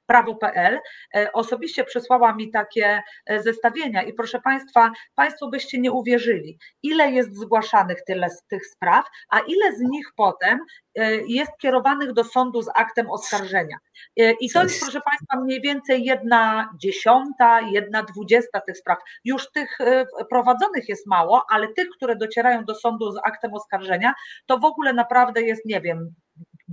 prawo.pl 0.07 0.79
osobiście 1.33 1.85
przysłała 1.85 2.35
mi 2.35 2.51
takie 2.51 3.03
zestawienia 3.39 4.03
i 4.03 4.13
proszę 4.13 4.41
Państwa, 4.41 4.91
Państwo 5.15 5.49
byście 5.49 5.81
nie 5.81 5.93
uwierzyli, 5.93 6.59
ile 6.83 7.11
jest 7.11 7.37
zgłaszanych 7.37 8.05
tyle 8.07 8.31
z 8.31 8.47
tych 8.47 8.67
spraw, 8.67 9.05
a 9.31 9.39
ile 9.41 9.73
z 9.77 9.81
nich 9.81 10.07
potem 10.17 10.59
jest 11.27 11.51
kierowanych 11.59 12.13
do 12.13 12.25
sądu 12.25 12.63
z 12.63 12.69
aktem 12.75 13.11
oskarżenia. 13.11 13.77
E, 14.17 14.33
I 14.33 14.51
to 14.51 14.63
jest, 14.63 14.81
proszę 14.81 15.01
Państwa, 15.01 15.41
mniej 15.41 15.61
więcej 15.61 16.05
jedna 16.05 16.71
dziesiąta, 16.83 17.61
jedna 17.61 18.03
dwudziesta 18.03 18.61
tych 18.61 18.79
spraw. 18.79 18.99
Już 19.25 19.51
tych 19.51 19.81
e, 19.81 20.07
prowadzonych 20.31 20.89
jest 20.89 21.07
mało, 21.07 21.43
ale 21.51 21.69
tych, 21.69 21.89
które 21.97 22.17
docierają 22.17 22.65
do 22.65 22.75
sądu 22.75 23.13
z 23.13 23.17
aktem 23.25 23.55
oskarżenia, 23.55 24.15
to 24.47 24.59
w 24.59 24.65
ogóle 24.65 24.93
naprawdę 24.93 25.43
jest, 25.43 25.65
nie 25.65 25.81
wiem, 25.81 26.15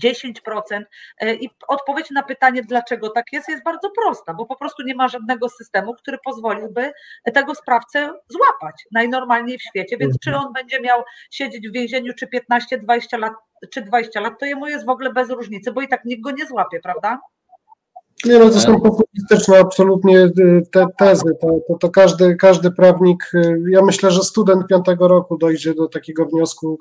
10%. 0.04 0.84
E, 1.20 1.36
I 1.36 1.50
odpowiedź 1.68 2.12
na 2.12 2.24
pytanie, 2.24 2.62
dlaczego 2.62 3.10
tak 3.10 3.26
jest, 3.32 3.50
jest 3.50 3.64
bardzo 3.64 3.90
prosta, 3.90 4.34
bo 4.34 4.46
po 4.46 4.56
prostu 4.56 4.84
nie 4.84 4.96
ma 4.96 5.08
żadnego 5.08 5.50
systemu, 5.50 5.94
który 5.94 6.18
pozwoliłby 6.26 6.92
tego 7.34 7.56
sprawcę 7.56 8.10
złapać 8.30 8.86
najnormalniej 8.92 9.58
w 9.58 9.64
świecie. 9.64 9.98
Więc 9.98 10.20
czy 10.24 10.36
on 10.36 10.54
będzie 10.54 10.82
miał 10.82 11.04
siedzieć 11.32 11.70
w 11.70 11.74
więzieniu, 11.74 12.14
czy 12.14 12.28
15, 12.28 12.78
20 12.78 13.18
lat, 13.18 13.34
czy 13.74 13.82
20 13.82 14.20
lat, 14.22 14.40
to 14.40 14.46
jemu 14.46 14.68
jest 14.68 14.86
w 14.86 14.90
ogóle 14.90 15.14
bez 15.14 15.30
różnicy, 15.30 15.72
bo 15.72 15.82
i 15.82 15.88
tak 15.88 16.06
nikt 16.06 16.22
go 16.22 16.32
nie 16.32 16.46
złapie, 16.46 16.80
prawda? 16.80 17.20
Nie, 18.26 18.40
no 18.40 18.50
to 18.50 18.60
są 18.60 18.82
populistyczne 18.82 19.60
absolutnie 19.60 20.20
y, 20.20 20.62
te 20.72 20.86
tezy. 20.98 21.32
To, 21.42 21.48
to, 21.68 21.78
to 21.80 21.90
każdy, 21.90 22.36
każdy 22.36 22.72
prawnik, 22.72 23.32
y, 23.34 23.62
ja 23.70 23.82
myślę, 23.82 24.12
że 24.12 24.24
student 24.24 24.68
piątego 24.68 25.08
roku 25.08 25.38
dojdzie 25.38 25.74
do 25.74 25.88
takiego 25.88 26.26
wniosku, 26.26 26.78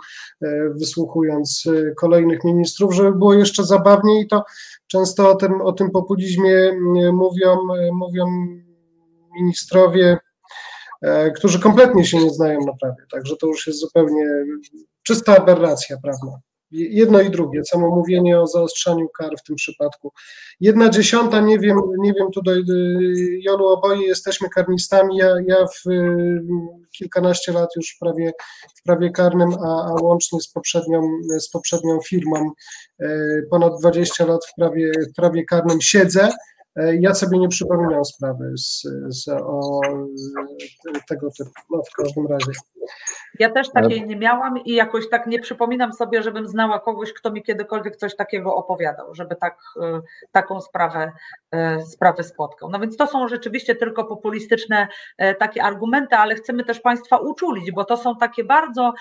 wysłuchując 0.75 1.65
kolejnych 1.97 2.45
ministrów, 2.45 2.95
żeby 2.95 3.13
było 3.13 3.35
jeszcze 3.35 3.65
zabawniej 3.65 4.25
i 4.25 4.29
to 4.29 4.45
często 4.87 5.31
o 5.31 5.35
tym, 5.35 5.61
o 5.61 5.73
tym 5.73 5.91
populizmie 5.91 6.73
mówią, 7.13 7.59
mówią 7.93 8.27
ministrowie, 9.37 10.19
e, 11.03 11.31
którzy 11.31 11.61
kompletnie 11.61 12.05
się 12.05 12.19
nie 12.19 12.31
znają 12.31 12.61
na 12.61 12.73
prawie, 12.81 13.03
także 13.13 13.37
to 13.37 13.47
już 13.47 13.67
jest 13.67 13.81
zupełnie 13.81 14.25
czysta 15.03 15.37
aberracja 15.37 15.97
prawna. 16.03 16.39
Jedno 16.71 17.21
i 17.21 17.31
drugie, 17.31 17.65
samo 17.65 17.91
mówienie 17.91 18.41
o 18.41 18.47
zaostrzaniu 18.47 19.09
kar 19.09 19.31
w 19.39 19.43
tym 19.43 19.57
przypadku. 19.57 20.13
Jedna 20.61 20.89
dziesiąta, 20.91 21.41
nie 21.41 21.59
wiem, 21.59 21.79
nie 21.99 22.13
wiem 22.13 22.31
tutaj, 22.31 22.59
y, 22.71 23.41
Jolu, 23.43 23.67
oboje 23.67 24.07
jesteśmy 24.07 24.49
karnistami, 24.49 25.17
ja, 25.17 25.29
ja 25.47 25.57
w 25.67 25.91
y, 25.91 26.43
kilkanaście 26.99 27.53
lat 27.53 27.69
już 27.77 27.95
w 27.97 27.99
prawie, 27.99 28.33
w 28.77 28.83
prawie 28.83 29.11
karnym, 29.11 29.51
a, 29.65 29.87
a 29.87 29.95
łącznie 30.03 30.41
z 30.41 30.49
poprzednią, 30.49 31.03
z 31.39 31.51
poprzednią 31.51 32.01
firmą 32.01 32.51
y, 33.03 33.07
ponad 33.51 33.73
20 33.81 34.27
lat 34.27 34.47
w 34.47 34.55
prawie, 34.55 34.93
w 35.13 35.17
prawie 35.17 35.45
karnym 35.45 35.81
siedzę. 35.81 36.29
Ja 37.01 37.15
sobie 37.15 37.39
nie 37.39 37.49
przypominam 37.49 38.05
sprawy 38.05 38.53
z, 38.57 38.83
z, 39.09 39.29
o, 39.29 39.81
z 41.03 41.07
tego 41.09 41.29
typu, 41.39 41.51
no 41.71 41.83
w 41.83 42.03
każdym 42.03 42.27
razie. 42.27 42.53
Ja 43.39 43.51
też 43.51 43.71
takiej 43.71 44.07
nie 44.07 44.17
miałam 44.17 44.59
i 44.65 44.75
jakoś 44.75 45.09
tak 45.09 45.27
nie 45.27 45.39
przypominam 45.41 45.93
sobie, 45.93 46.23
żebym 46.23 46.49
znała 46.49 46.81
kogoś, 46.81 47.13
kto 47.13 47.31
mi 47.31 47.43
kiedykolwiek 47.43 47.97
coś 47.97 48.17
takiego 48.17 48.55
opowiadał, 48.55 49.15
żeby 49.15 49.37
tak, 49.37 49.59
y, 49.77 49.81
taką 50.33 50.61
sprawę, 50.61 51.13
y, 51.55 51.87
sprawę 51.87 52.25
spotkał. 52.25 52.71
No 52.71 52.79
więc 52.79 52.97
to 52.97 53.07
są 53.07 53.29
rzeczywiście 53.29 53.75
tylko 53.75 54.05
populistyczne 54.05 54.89
y, 55.23 55.35
takie 55.35 55.63
argumenty, 55.63 56.17
ale 56.17 56.35
chcemy 56.35 56.65
też 56.65 56.81
Państwa 56.81 57.17
uczulić, 57.17 57.73
bo 57.73 57.85
to 57.85 57.97
są 57.97 58.17
takie 58.17 58.45
bardzo 58.45 58.93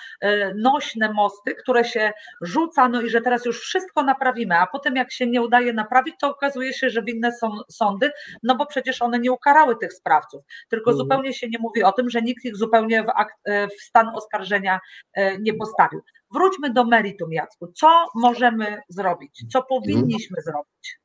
nośne 0.55 1.13
mosty, 1.13 1.55
które 1.55 1.85
się 1.85 2.11
rzuca, 2.41 2.89
no 2.89 3.01
i 3.01 3.09
że 3.09 3.21
teraz 3.21 3.45
już 3.45 3.59
wszystko 3.59 4.03
naprawimy, 4.03 4.55
a 4.59 4.67
potem 4.67 4.95
jak 4.95 5.11
się 5.11 5.27
nie 5.27 5.41
udaje 5.41 5.73
naprawić, 5.73 6.15
to 6.19 6.29
okazuje 6.29 6.73
się, 6.73 6.89
że 6.89 7.03
winne 7.03 7.31
są 7.31 7.51
sądy, 7.69 8.11
no 8.43 8.55
bo 8.55 8.65
przecież 8.65 9.01
one 9.01 9.19
nie 9.19 9.31
ukarały 9.31 9.75
tych 9.77 9.93
sprawców, 9.93 10.43
tylko 10.69 10.91
Mhm. 10.91 10.97
zupełnie 10.97 11.33
się 11.33 11.47
nie 11.49 11.59
mówi 11.59 11.83
o 11.83 11.91
tym, 11.91 12.09
że 12.09 12.21
nikt 12.21 12.45
ich 12.45 12.55
zupełnie 12.55 13.03
w, 13.03 13.07
e, 13.45 13.67
w 13.67 13.81
stan 13.81 14.09
oskarżenia 14.25 14.79
e, 15.13 15.39
nie 15.39 15.53
postawił. 15.53 16.01
Wróćmy 16.33 16.73
do 16.73 16.85
meritum, 16.85 17.33
Jacku. 17.33 17.67
Co 17.67 18.05
możemy 18.15 18.77
zrobić? 18.89 19.43
Co 19.51 19.63
powinniśmy 19.63 20.41
zrobić? 20.41 20.99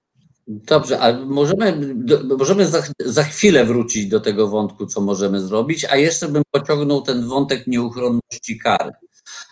Dobrze, 0.47 0.99
ale 0.99 1.27
możemy, 1.27 1.95
do, 1.95 2.37
możemy 2.37 2.67
za, 2.67 2.83
za 2.99 3.25
chwilę 3.25 3.65
wrócić 3.65 4.07
do 4.07 4.21
tego 4.21 4.49
wątku, 4.49 4.87
co 4.87 5.01
możemy 5.01 5.41
zrobić, 5.41 5.85
a 5.85 5.97
jeszcze 5.97 6.29
bym 6.29 6.43
pociągnął 6.51 7.03
ten 7.03 7.29
wątek 7.29 7.67
nieuchronności 7.67 8.59
kary. 8.59 8.91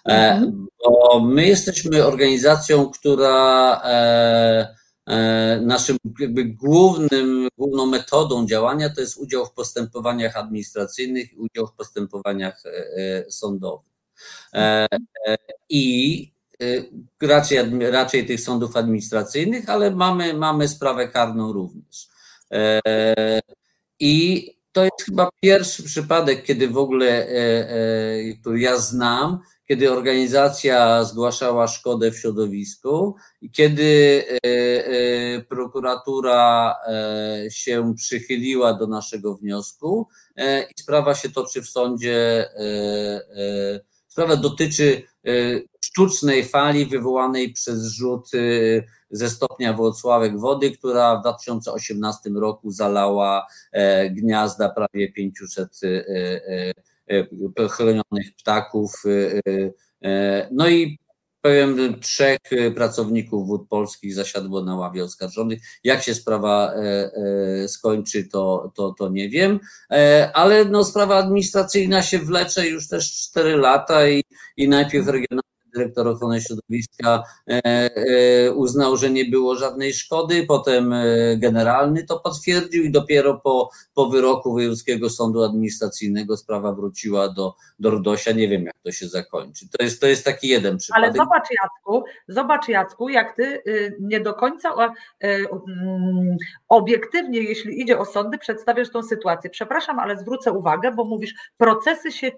E, 0.08 0.42
bo 0.84 1.20
my 1.20 1.46
jesteśmy 1.46 2.06
organizacją, 2.06 2.90
która 2.90 3.80
e, 3.84 4.77
naszym 5.60 5.96
jakby 6.20 6.44
głównym, 6.44 7.48
główną 7.58 7.86
metodą 7.86 8.46
działania 8.46 8.90
to 8.90 9.00
jest 9.00 9.16
udział 9.16 9.46
w 9.46 9.52
postępowaniach 9.52 10.36
administracyjnych 10.36 11.32
i 11.32 11.36
udział 11.36 11.66
w 11.66 11.72
postępowaniach 11.72 12.62
e, 12.66 12.70
e, 12.70 13.30
sądowych. 13.30 13.88
E, 14.54 14.86
e, 15.26 15.36
I 15.68 16.32
e, 16.62 17.26
raczej, 17.26 17.58
raczej 17.90 18.26
tych 18.26 18.40
sądów 18.40 18.76
administracyjnych, 18.76 19.68
ale 19.68 19.90
mamy, 19.90 20.34
mamy 20.34 20.68
sprawę 20.68 21.08
karną 21.08 21.52
również. 21.52 22.08
E, 22.52 22.80
I 24.00 24.58
to 24.72 24.84
jest 24.84 25.02
chyba 25.04 25.28
pierwszy 25.40 25.82
przypadek, 25.82 26.44
kiedy 26.44 26.68
w 26.68 26.78
ogóle, 26.78 27.06
e, 27.06 27.70
e, 27.70 28.34
który 28.40 28.60
ja 28.60 28.76
znam, 28.76 29.40
kiedy 29.68 29.92
organizacja 29.92 31.04
zgłaszała 31.04 31.66
szkodę 31.66 32.10
w 32.10 32.18
środowisku 32.18 33.16
i 33.40 33.50
kiedy 33.50 34.24
e, 34.30 34.38
e, 34.46 35.40
prokuratura 35.42 36.74
e, 36.86 37.50
się 37.50 37.94
przychyliła 37.96 38.74
do 38.74 38.86
naszego 38.86 39.36
wniosku 39.36 40.08
i 40.76 40.80
sprawa 40.80 41.14
się 41.14 41.30
toczy 41.30 41.62
w 41.62 41.68
sądzie. 41.68 42.48
Sprawa 44.08 44.36
dotyczy 44.36 45.02
sztucznej 45.84 46.44
fali 46.44 46.86
wywołanej 46.86 47.52
przez 47.52 47.84
rzut 47.84 48.30
ze 49.10 49.30
stopnia 49.30 49.72
Włocławek 49.72 50.38
wody, 50.38 50.70
która 50.70 51.16
w 51.16 51.20
2018 51.20 52.30
roku 52.30 52.70
zalała 52.70 53.46
gniazda 54.10 54.68
prawie 54.68 55.12
500 55.12 55.68
e, 55.82 55.88
e, 55.88 56.02
e, 56.46 56.72
chronionych 57.68 58.34
ptaków. 58.38 58.92
e, 59.06 59.70
e, 60.08 60.48
No 60.52 60.68
i 60.68 60.98
powiem, 61.42 62.00
trzech 62.00 62.38
e, 62.50 62.70
pracowników 62.70 63.46
wód 63.46 63.68
polskich 63.68 64.14
zasiadło 64.14 64.64
na 64.64 64.76
ławie 64.76 65.04
oskarżonych. 65.04 65.60
Jak 65.84 66.02
się 66.02 66.14
sprawa 66.14 66.72
e, 66.72 67.10
e, 67.62 67.68
skończy, 67.68 68.28
to, 68.28 68.72
to, 68.74 68.94
to 68.98 69.08
nie 69.08 69.28
wiem, 69.28 69.60
E, 69.92 70.30
ale 70.34 70.64
no, 70.64 70.84
sprawa 70.84 71.16
administracyjna 71.16 72.02
się 72.02 72.18
wlecze 72.18 72.68
już 72.68 72.88
też 72.88 73.12
4 73.12 73.56
lata 73.56 74.08
i, 74.08 74.22
i 74.56 74.68
najpierw 74.68 75.06
regionalny 75.06 75.57
dyrektor 75.78 76.08
ochrony 76.08 76.40
środowiska 76.40 77.22
e, 77.48 77.60
e, 77.64 78.52
uznał, 78.52 78.96
że 78.96 79.10
nie 79.10 79.24
było 79.24 79.56
żadnej 79.56 79.92
szkody, 79.94 80.46
potem 80.46 80.92
e, 80.92 81.04
generalny 81.36 82.04
to 82.04 82.20
potwierdził 82.20 82.84
i 82.84 82.90
dopiero 82.90 83.40
po, 83.44 83.70
po 83.94 84.06
wyroku 84.06 84.52
Wojewódzkiego 84.52 85.10
Sądu 85.10 85.42
Administracyjnego 85.42 86.36
sprawa 86.36 86.72
wróciła 86.72 87.28
do, 87.28 87.54
do 87.78 87.90
RDOŚa. 87.90 88.32
Nie 88.32 88.48
wiem, 88.48 88.64
jak 88.64 88.74
to 88.82 88.92
się 88.92 89.08
zakończy. 89.08 89.66
To 89.78 89.84
jest, 89.84 90.00
to 90.00 90.06
jest 90.06 90.24
taki 90.24 90.48
jeden 90.48 90.72
Ale 90.72 90.78
przypadek. 90.78 91.16
zobacz 91.16 91.48
Jacku, 91.62 92.04
zobacz 92.28 92.68
Jacku, 92.68 93.08
jak 93.08 93.36
ty 93.36 93.62
y, 93.66 93.96
nie 94.00 94.20
do 94.20 94.34
końca 94.34 94.68
y, 94.68 95.26
mm, 95.26 96.36
obiektywnie, 96.68 97.40
jeśli 97.40 97.80
idzie 97.80 97.98
o 97.98 98.04
sądy, 98.04 98.38
przedstawiasz 98.38 98.90
tą 98.90 99.02
sytuację. 99.02 99.50
Przepraszam, 99.50 99.98
ale 99.98 100.16
zwrócę 100.16 100.52
uwagę, 100.52 100.92
bo 100.92 101.04
mówisz, 101.04 101.34
procesy 101.56 102.12
się 102.12 102.30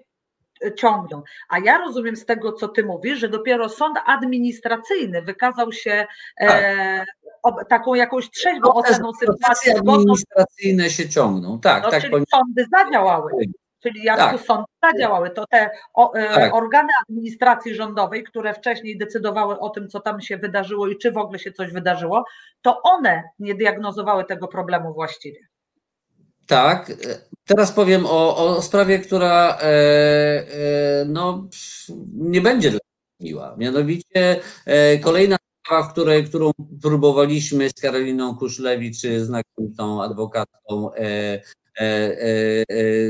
ciągną. 0.75 1.23
A 1.49 1.59
ja 1.59 1.77
rozumiem 1.77 2.15
z 2.15 2.25
tego, 2.25 2.53
co 2.53 2.67
ty 2.67 2.83
mówisz, 2.83 3.19
że 3.19 3.29
dopiero 3.29 3.69
sąd 3.69 3.97
administracyjny 4.05 5.21
wykazał 5.21 5.71
się 5.71 6.05
e, 6.41 7.05
ob, 7.43 7.67
taką 7.69 7.93
jakąś 7.93 8.29
trzeźwą 8.29 8.73
oceną 8.73 9.11
sytuacji, 9.13 9.71
administracyjne 9.71 10.89
się 10.89 11.09
ciągną. 11.09 11.59
Tak, 11.59 11.83
No, 11.83 11.89
tak. 11.91 11.99
czyli 12.01 12.11
powiem. 12.11 12.25
sądy 12.31 12.65
zadziałały. 12.77 13.31
Czyli 13.83 14.03
jak 14.03 14.17
Tak. 14.17 14.31
tu 14.37 14.45
sądy 14.45 14.65
zadziałały, 14.83 15.29
to 15.29 15.45
te 15.47 15.69
o, 15.93 16.13
e, 16.13 16.33
Tak. 16.35 16.53
organy 16.55 16.89
administracji 17.09 17.75
rządowej, 17.75 18.23
które 18.23 18.53
wcześniej 18.53 18.97
decydowały 18.97 19.59
o 19.59 19.69
tym, 19.69 19.89
co 19.89 19.99
tam 19.99 20.21
się 20.21 20.37
wydarzyło 20.37 20.87
i 20.87 20.97
czy 20.97 21.11
w 21.11 21.17
ogóle 21.17 21.39
się 21.39 21.51
coś 21.51 21.71
wydarzyło, 21.71 22.25
to 22.61 22.81
one 22.81 23.23
nie 23.39 23.55
diagnozowały 23.55 24.25
tego 24.25 24.47
problemu 24.47 24.93
właściwie. 24.93 25.39
Tak. 26.47 26.89
e, 26.89 27.31
Teraz 27.45 27.71
powiem 27.71 28.05
o, 28.05 28.37
o 28.37 28.61
sprawie, 28.61 28.99
która 28.99 29.57
e, 29.57 29.63
e, 29.63 31.05
no, 31.05 31.49
nie 32.13 32.41
będzie 32.41 32.69
dla 32.69 32.79
mnie 33.19 33.29
miła. 33.29 33.55
Mianowicie 33.57 34.39
e, 34.65 34.99
kolejna 34.99 35.37
sprawa, 35.65 35.87
w 35.87 35.91
której, 35.91 36.25
którą 36.25 36.51
próbowaliśmy 36.81 37.69
z 37.69 37.73
Karoliną 37.73 38.35
Kuszlewicz, 38.35 38.97
znakomitą 39.17 40.03
adwokatką, 40.03 40.93
e, 40.93 40.97
e, 40.99 41.41
e, 41.79 42.65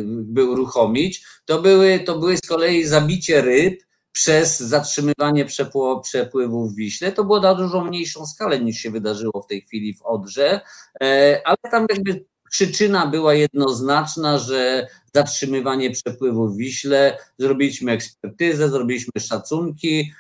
by 0.06 0.46
uruchomić, 0.46 1.26
to 1.46 1.62
były, 1.62 2.00
to 2.00 2.20
były 2.20 2.38
z 2.38 2.42
kolei 2.42 2.84
zabicie 2.86 3.42
ryb 3.42 3.82
przez 4.12 4.60
zatrzymywanie 4.60 5.46
przepływu 6.04 6.70
w 6.70 6.76
Wiśle. 6.76 7.12
To 7.12 7.24
było 7.24 7.40
na 7.40 7.56
dużo 7.56 7.84
mniejszą 7.84 8.26
skalę 8.26 8.60
niż 8.60 8.78
się 8.78 8.92
wydarzyło 8.92 9.42
w 9.42 9.48
tej 9.48 9.62
chwili 9.62 9.94
w 9.94 10.02
Odrze, 10.02 10.62
ale 11.46 11.58
tam 11.72 11.86
jakby 11.90 12.26
przyczyna 12.52 13.08
była 13.08 13.34
jednoznaczna, 13.34 14.38
że 14.38 14.88
zatrzymywanie 15.16 15.92
przepływu 15.92 16.50
w 16.50 16.58
Wiśle, 16.58 17.18
zrobiliśmy 17.40 17.92
ekspertyzę, 17.92 18.70
zrobiliśmy 18.70 19.22
szacunki, 19.22 20.12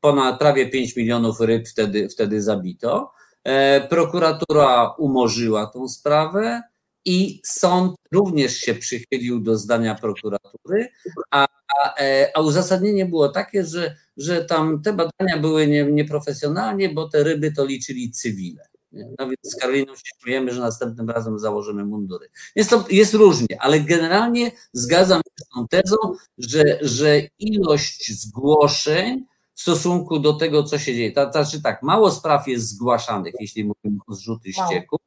ponad 0.00 0.38
prawie 0.38 0.70
5 0.70 0.96
milionów 0.96 1.40
ryb 1.40 1.68
wtedy, 1.68 2.08
wtedy 2.08 2.42
zabito. 2.42 3.10
E, 3.44 3.80
prokuratura 3.88 4.94
umorzyła 4.98 5.66
tą 5.66 5.88
sprawę 5.88 6.62
i 7.04 7.40
sąd 7.44 7.96
również 8.12 8.56
się 8.56 8.74
przychylił 8.74 9.40
do 9.40 9.56
zdania 9.56 9.94
prokuratury, 9.94 10.88
a, 11.30 11.46
a, 11.82 11.94
e, 11.94 12.42
uzasadnienie 12.42 13.06
było 13.06 13.28
takie, 13.28 13.64
że, 13.64 13.96
że 14.16 14.44
tam 14.44 14.82
te 14.82 14.92
badania 14.92 15.38
były 15.40 15.66
nie, 15.66 15.84
nieprofesjonalnie, 15.84 16.88
bo 16.88 17.08
te 17.08 17.24
ryby 17.24 17.52
to 17.52 17.64
liczyli 17.64 18.10
cywile. 18.10 18.75
No 19.18 19.26
więc 19.26 19.38
z 19.42 19.56
Karoliną 19.56 19.94
się 19.94 20.02
śmiejemy, 20.22 20.52
że 20.52 20.60
następnym 20.60 21.10
razem 21.10 21.38
założymy 21.38 21.84
mundury. 21.84 22.28
Jest, 22.54 22.70
to, 22.70 22.84
jest 22.90 23.14
różnie, 23.14 23.60
ale 23.60 23.80
generalnie 23.80 24.52
zgadzam 24.72 25.18
się 25.18 25.44
z 25.44 25.48
tą 25.48 25.68
tezą, 25.68 25.96
że, 26.38 26.78
że 26.82 27.20
ilość 27.38 28.12
zgłoszeń 28.20 29.24
w 29.54 29.60
stosunku 29.60 30.18
do 30.18 30.32
tego, 30.32 30.62
co 30.62 30.78
się 30.78 30.94
dzieje. 30.94 31.12
To 31.12 31.32
znaczy 31.32 31.62
tak, 31.62 31.82
mało 31.82 32.10
spraw 32.10 32.48
jest 32.48 32.68
zgłaszanych, 32.68 33.34
jeśli 33.40 33.64
mówimy 33.64 34.00
o 34.06 34.14
zrzuty 34.14 34.52
ścieków. 34.52 35.00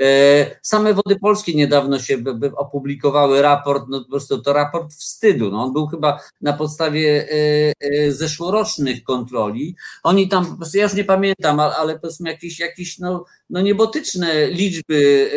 E, 0.00 0.60
same 0.62 0.94
Wody 0.94 1.18
Polskie 1.20 1.54
niedawno 1.54 1.98
się 1.98 2.24
opublikowały 2.56 3.42
raport, 3.42 3.84
no 3.88 4.04
po 4.04 4.10
prostu 4.10 4.42
to 4.42 4.52
raport 4.52 4.92
wstydu. 4.92 5.50
No 5.50 5.62
on 5.62 5.72
był 5.72 5.86
chyba 5.86 6.20
na 6.40 6.52
podstawie 6.52 7.28
e, 7.30 7.72
e, 7.80 8.12
zeszłorocznych 8.12 9.04
kontroli. 9.04 9.76
Oni 10.02 10.28
tam, 10.28 10.46
po 10.46 10.56
prostu 10.56 10.78
ja 10.78 10.84
już 10.84 10.94
nie 10.94 11.04
pamiętam, 11.04 11.60
ale 11.60 11.98
powiedzmy 11.98 12.30
jakieś, 12.30 12.60
jakieś 12.60 12.98
no, 12.98 13.24
no 13.50 13.60
niebotyczne 13.60 14.50
liczby 14.50 15.30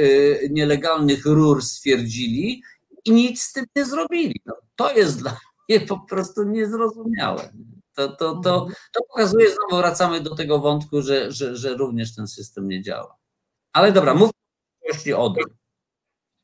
nielegalnych 0.49 1.25
rur 1.25 1.63
stwierdzili 1.63 2.63
i 3.05 3.11
nic 3.11 3.41
z 3.41 3.53
tym 3.53 3.65
nie 3.75 3.85
zrobili. 3.85 4.41
No, 4.45 4.53
to 4.75 4.93
jest 4.93 5.19
dla 5.19 5.37
mnie 5.69 5.79
po 5.79 5.99
prostu 5.99 6.43
niezrozumiałe. 6.43 7.49
To, 7.95 8.07
to, 8.07 8.35
to, 8.35 8.55
mhm. 8.55 8.75
to 8.93 9.03
pokazuje, 9.09 9.47
znowu 9.49 9.81
wracamy 9.81 10.21
do 10.21 10.35
tego 10.35 10.59
wątku, 10.59 11.01
że, 11.01 11.31
że, 11.31 11.55
że 11.55 11.73
również 11.73 12.15
ten 12.15 12.27
system 12.27 12.67
nie 12.67 12.81
działa. 12.81 13.15
Ale 13.73 13.91
dobra, 13.91 14.13
mówmy 14.13 14.44
o 15.15 15.23
Odry. 15.23 15.43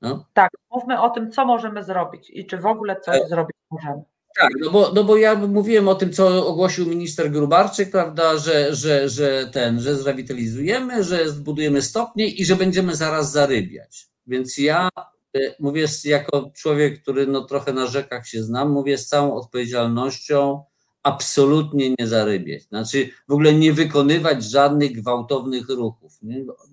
No. 0.01 0.25
Tak, 0.33 0.51
mówmy 0.71 1.01
o 1.01 1.09
tym, 1.09 1.31
co 1.31 1.45
możemy 1.45 1.83
zrobić 1.83 2.29
i 2.29 2.45
czy 2.45 2.57
w 2.57 2.65
ogóle 2.65 3.01
coś 3.01 3.15
e, 3.15 3.27
zrobić 3.27 3.55
możemy. 3.71 4.03
Tak, 4.39 4.51
no 4.59 4.71
bo, 4.71 4.91
no 4.95 5.03
bo 5.03 5.17
ja 5.17 5.35
mówiłem 5.35 5.87
o 5.87 5.95
tym, 5.95 6.13
co 6.13 6.47
ogłosił 6.47 6.87
minister 6.87 7.31
Grubarczyk, 7.31 7.91
prawda, 7.91 8.37
że, 8.37 8.75
że, 8.75 9.09
że 9.09 9.49
ten, 9.53 9.79
że 9.79 9.95
zrewitalizujemy, 9.95 11.03
że 11.03 11.29
zbudujemy 11.29 11.81
stopnie 11.81 12.27
i 12.27 12.45
że 12.45 12.55
będziemy 12.55 12.95
zaraz 12.95 13.31
zarybiać. 13.31 14.07
Więc 14.27 14.57
ja 14.57 14.89
e, 15.35 15.39
mówię 15.59 15.85
jako 16.03 16.51
człowiek, 16.53 17.01
który 17.01 17.27
no 17.27 17.41
trochę 17.41 17.73
na 17.73 17.87
rzekach 17.87 18.27
się 18.27 18.43
znam, 18.43 18.69
mówię 18.71 18.97
z 18.97 19.07
całą 19.07 19.35
odpowiedzialnością, 19.35 20.63
absolutnie 21.03 21.95
nie 21.99 22.07
zarybiać. 22.07 22.63
Znaczy 22.63 23.09
w 23.27 23.31
ogóle 23.31 23.53
nie 23.53 23.73
wykonywać 23.73 24.43
żadnych 24.43 24.91
gwałtownych 24.91 25.69
ruchów. 25.69 26.19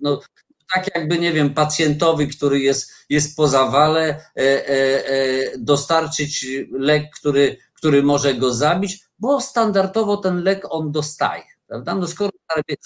No, 0.01 0.19
tak 0.73 0.95
jakby, 0.95 1.19
nie 1.19 1.33
wiem, 1.33 1.53
pacjentowi, 1.53 2.27
który 2.27 2.59
jest, 2.59 2.91
jest 3.09 3.37
po 3.37 3.47
zawale, 3.47 4.01
e, 4.09 4.19
e, 4.37 5.09
e, 5.09 5.57
dostarczyć 5.57 6.47
lek, 6.71 7.03
który, 7.15 7.57
który 7.73 8.03
może 8.03 8.33
go 8.33 8.53
zabić, 8.53 9.03
bo 9.19 9.41
standardowo 9.41 10.17
ten 10.17 10.43
lek 10.43 10.63
on 10.69 10.91
dostaje. 10.91 11.43
Prawda? 11.67 11.95
No 11.95 12.07
skoro 12.07 12.31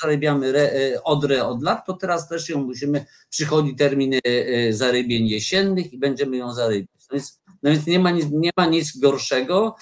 zarybiamy 0.02 0.54
e, 0.58 1.04
odrę 1.04 1.46
od 1.46 1.64
lat, 1.64 1.86
to 1.86 1.94
teraz 1.94 2.28
też 2.28 2.50
ją 2.50 2.64
musimy, 2.64 3.06
przychodzi 3.30 3.76
termin 3.76 4.14
e, 4.14 4.74
zarybień 4.74 5.28
jesiennych 5.28 5.94
i 5.94 5.98
będziemy 5.98 6.38
ją 6.38 6.54
zarybiać. 6.54 7.06
No 7.12 7.14
więc, 7.14 7.42
no 7.64 7.72
więc 7.72 7.86
nie, 7.88 8.00
ma 8.00 8.12
nic, 8.12 8.26
nie 8.32 8.52
ma 8.58 8.66
nic 8.66 8.98
gorszego. 8.98 9.76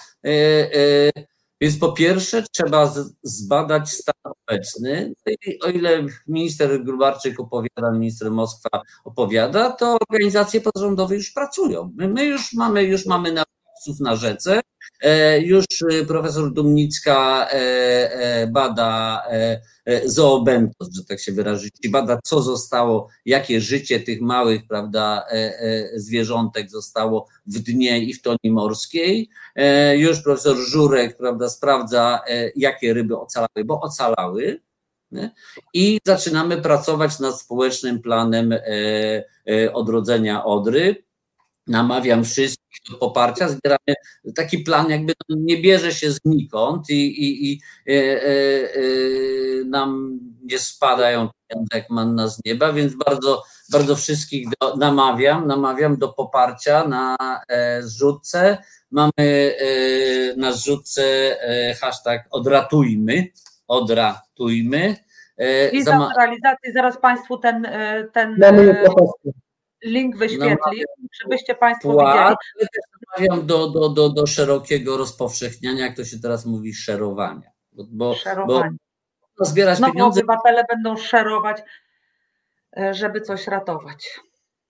Więc 1.62 1.78
po 1.78 1.92
pierwsze 1.92 2.42
trzeba 2.52 2.94
zbadać 3.22 3.90
stan 3.90 4.14
obecny. 4.48 5.14
No 5.26 5.68
o 5.68 5.70
ile 5.70 6.06
minister 6.28 6.84
Grubarczyk 6.84 7.40
opowiada, 7.40 7.92
minister 7.92 8.30
Moskwa 8.30 8.82
opowiada, 9.04 9.70
to 9.70 9.98
organizacje 10.00 10.60
pozarządowe 10.60 11.14
już 11.14 11.30
pracują. 11.30 11.92
My, 11.96 12.08
my 12.08 12.24
już 12.24 12.52
mamy, 12.52 12.84
już 12.84 13.06
mamy 13.06 13.32
na 14.00 14.16
rzece, 14.16 14.60
E, 15.02 15.40
już 15.40 15.64
e, 15.90 16.04
profesor 16.04 16.52
Dumnicka 16.52 17.48
e, 17.50 18.46
bada 18.46 19.22
zoobentos, 20.04 20.88
że 20.94 21.04
tak 21.04 21.20
się 21.20 21.32
wyrazi, 21.32 21.70
bada 21.90 22.18
co 22.24 22.42
zostało, 22.42 23.08
jakie 23.26 23.60
życie 23.60 24.00
tych 24.00 24.20
małych, 24.20 24.66
prawda, 24.66 25.24
zwierzątek 25.96 26.70
zostało 26.70 27.28
w 27.46 27.58
dnie 27.58 27.98
i 27.98 28.14
w 28.14 28.22
toni 28.22 28.50
morskiej. 28.50 29.28
Już 29.94 30.22
profesor 30.22 30.56
Żurek, 30.56 31.16
prawda, 31.16 31.48
sprawdza, 31.48 32.20
jakie 32.56 32.94
ryby 32.94 33.18
ocalały, 33.18 33.64
bo 33.64 33.80
ocalały. 33.80 34.60
I 35.74 35.98
zaczynamy 36.06 36.62
pracować 36.62 37.18
nad 37.18 37.40
społecznym 37.40 38.02
planem 38.02 38.54
odrodzenia 39.72 40.44
Odry. 40.44 41.04
Namawiam 41.66 42.24
wszystkich 42.24 42.80
do 42.90 42.96
poparcia, 42.96 43.48
zbieramy 43.48 43.94
taki 44.34 44.58
plan, 44.58 44.90
jakby 44.90 45.12
nie 45.28 45.62
bierze 45.62 45.92
się 45.92 46.10
znikąd 46.10 46.90
i, 46.90 46.94
i, 46.94 47.52
i 47.52 47.60
e, 47.88 47.92
e, 47.92 48.28
e, 48.74 49.64
nam 49.64 50.18
nie 50.42 50.58
spadają 50.58 51.28
pieniądze 51.52 51.68
jak 51.74 51.90
manna 51.90 52.28
z 52.28 52.40
nieba, 52.44 52.72
więc 52.72 52.94
bardzo, 52.94 53.42
bardzo 53.72 53.96
wszystkich 53.96 54.48
do, 54.60 54.76
namawiam, 54.76 55.46
namawiam 55.46 55.96
do 55.96 56.08
poparcia 56.08 56.88
na 56.88 57.16
e, 57.48 57.82
zrzutce. 57.82 58.58
Mamy 58.90 59.12
e, 59.18 60.36
na 60.36 60.52
zrzutce 60.52 61.02
e, 61.42 61.74
hashtag 61.74 62.26
odratujmy, 62.30 63.26
odratujmy. 63.68 64.96
I 65.72 65.82
za 65.82 66.08
realizację 66.18 66.72
zaraz 66.72 66.98
Państwu 66.98 67.38
ten, 67.38 67.68
ten 68.12 68.36
link 69.84 70.16
wyświetli, 70.16 70.84
żebyście 71.22 71.54
Państwo 71.54 71.92
widzieli. 71.92 72.36
Namawiam 73.18 73.46
do, 73.46 73.70
do, 73.70 73.88
do, 73.88 74.08
do 74.08 74.26
szerokiego 74.26 74.96
rozpowszechniania, 74.96 75.86
jak 75.86 75.96
to 75.96 76.04
się 76.04 76.18
teraz 76.18 76.46
mówi, 76.46 76.74
szerowania. 76.74 77.50
Bo, 77.72 78.14
bo, 78.46 78.62
bo 79.38 79.44
zbierać 79.44 79.80
no, 79.80 79.92
pieniądze. 79.92 80.20
obywatele 80.20 80.64
będą 80.68 80.96
szerować, 80.96 81.62
e, 82.76 82.94
żeby 82.94 83.20
coś 83.20 83.46
ratować. 83.46 84.20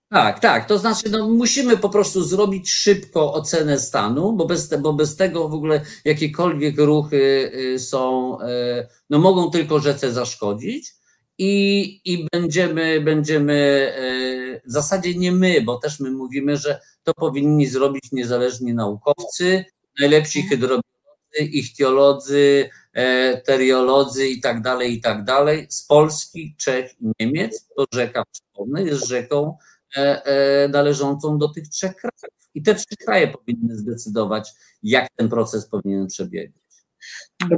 Tak, 0.09 0.39
tak. 0.39 0.65
To 0.65 0.77
znaczy, 0.77 1.09
no, 1.09 1.29
musimy 1.29 1.77
po 1.77 1.89
prostu 1.89 2.23
zrobić 2.23 2.71
szybko 2.71 3.33
ocenę 3.33 3.79
stanu, 3.79 4.33
bo 4.33 4.45
bez, 4.45 4.69
te, 4.69 4.77
bo 4.77 4.93
bez 4.93 5.15
tego 5.15 5.49
w 5.49 5.53
ogóle 5.53 5.81
jakiekolwiek 6.05 6.77
ruchy 6.77 7.51
y, 7.55 7.79
są, 7.79 8.37
y, 8.41 8.87
no 9.09 9.19
mogą 9.19 9.51
tylko 9.51 9.79
rzece 9.79 10.11
zaszkodzić 10.11 11.02
i, 11.37 12.01
i 12.05 12.27
będziemy, 12.31 13.01
będziemy 13.01 13.53
e, 13.53 14.67
w 14.67 14.71
zasadzie 14.71 15.15
nie 15.15 15.31
my, 15.31 15.61
bo 15.61 15.77
też 15.77 15.99
my 15.99 16.11
mówimy, 16.11 16.57
że 16.57 16.79
to 17.03 17.13
powinni 17.13 17.67
zrobić 17.67 18.11
niezależni 18.11 18.73
naukowcy, 18.73 19.65
najlepsi 19.99 20.39
mhm. 20.39 20.49
hydrobiolodzy, 20.49 21.57
ichtiolodzy, 21.57 22.69
e, 22.93 23.37
teriolodzy 23.41 24.27
i 24.27 24.41
tak 24.41 24.61
dalej, 24.61 24.93
i 24.93 25.01
tak 25.01 25.23
dalej, 25.23 25.67
z 25.69 25.85
Polski, 25.85 26.55
Czech 26.57 26.91
i 27.01 27.11
Niemiec, 27.19 27.67
to 27.77 27.85
rzeka, 27.93 28.23
przypomnę, 28.31 28.83
jest 28.83 29.07
rzeką 29.07 29.57
e, 29.95 30.67
należącą 30.71 31.37
do 31.37 31.49
tych 31.49 31.69
trzech 31.69 31.95
krajów. 31.95 32.33
I 32.55 32.63
te 32.63 32.75
trzy 32.75 32.97
kraje 33.05 33.27
powinny 33.27 33.77
zdecydować, 33.77 34.51
jak 34.83 35.07
ten 35.15 35.29
proces 35.29 35.67
powinien 35.67 36.07
przebiegać. 36.07 36.62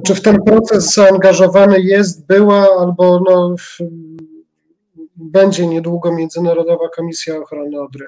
Czy 0.05 0.15
w 0.15 0.21
ten 0.21 0.43
proces 0.43 0.93
zaangażowany 0.93 1.81
jest, 1.81 2.27
była 2.27 2.67
albo 2.79 3.19
no, 3.19 3.55
będzie 5.15 5.67
niedługo 5.67 6.11
Międzynarodowa 6.11 6.89
Komisja 6.89 7.37
Ochrony 7.37 7.81
Odry? 7.81 8.05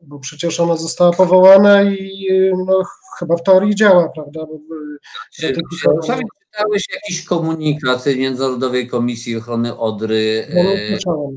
Bo 0.00 0.18
przecież 0.18 0.60
ona 0.60 0.76
została 0.76 1.12
powołana 1.12 1.82
i 1.82 2.28
no, 2.66 2.82
chyba 3.18 3.36
w 3.36 3.42
teorii 3.42 3.74
działa, 3.74 4.08
prawda? 4.08 4.46
Bo, 4.46 4.58
czy, 5.32 5.52
czy 5.52 5.62
czytałeś 6.52 6.84
jakiś 6.94 7.24
komunikat 7.24 8.06
Międzynarodowej 8.06 8.88
Komisji 8.88 9.36
Ochrony 9.36 9.78
Odry? 9.78 10.46
No, 10.54 10.62
no, 11.06 11.30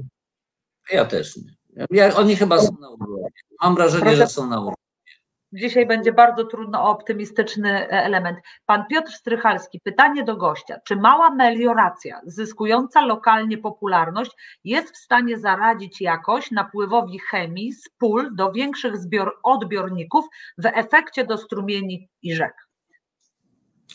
ja 0.91 1.05
też 1.05 1.37
nie. 1.37 1.59
Ja, 1.91 2.15
oni 2.15 2.35
chyba 2.35 2.61
są 2.61 2.77
na 2.81 2.89
urlopie. 2.89 3.41
Mam 3.61 3.75
wrażenie, 3.75 4.01
Proszę. 4.03 4.17
że 4.17 4.27
są 4.27 4.49
na 4.49 4.59
urlopie. 4.59 4.88
Dzisiaj 5.53 5.85
będzie 5.85 6.13
bardzo 6.13 6.45
trudno 6.45 6.83
o 6.83 6.89
optymistyczny 6.89 7.69
e, 7.69 7.89
element. 7.89 8.39
Pan 8.65 8.85
Piotr 8.89 9.11
Strychalski, 9.11 9.79
pytanie 9.83 10.23
do 10.23 10.37
gościa. 10.37 10.79
Czy 10.85 10.95
mała 10.95 11.29
melioracja, 11.29 12.21
zyskująca 12.25 13.05
lokalnie 13.05 13.57
popularność, 13.57 14.31
jest 14.63 14.93
w 14.93 14.97
stanie 14.97 15.37
zaradzić 15.37 16.01
jakoś 16.01 16.51
napływowi 16.51 17.19
chemii 17.19 17.73
z 17.73 17.89
pól 17.99 18.35
do 18.35 18.51
większych 18.51 18.97
zbior, 18.97 19.39
odbiorników 19.43 20.25
w 20.57 20.65
efekcie 20.65 21.25
do 21.25 21.37
strumieni 21.37 22.09
i 22.21 22.35
rzek? 22.35 22.53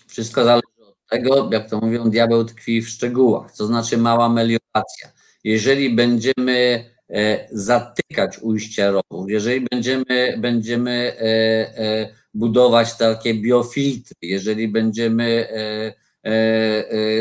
Wszystko 0.06 0.44
zależy 0.44 0.64
od 0.88 0.96
tego, 1.08 1.48
jak 1.52 1.70
to 1.70 1.78
mówią, 1.78 2.10
diabeł 2.10 2.44
tkwi 2.44 2.82
w 2.82 2.88
szczegółach, 2.88 3.52
co 3.52 3.66
znaczy 3.66 3.98
mała 3.98 4.28
melioracja. 4.28 5.08
Jeżeli 5.44 5.94
będziemy 5.94 6.93
zatykać 7.50 8.38
ujścia 8.42 8.90
rowów, 8.90 9.30
jeżeli 9.30 9.66
będziemy, 9.70 10.38
będziemy 10.38 10.90
e, 10.90 11.24
e, 11.78 12.08
budować 12.34 12.96
takie 12.96 13.34
biofiltry, 13.34 14.16
jeżeli 14.22 14.68
będziemy 14.68 15.48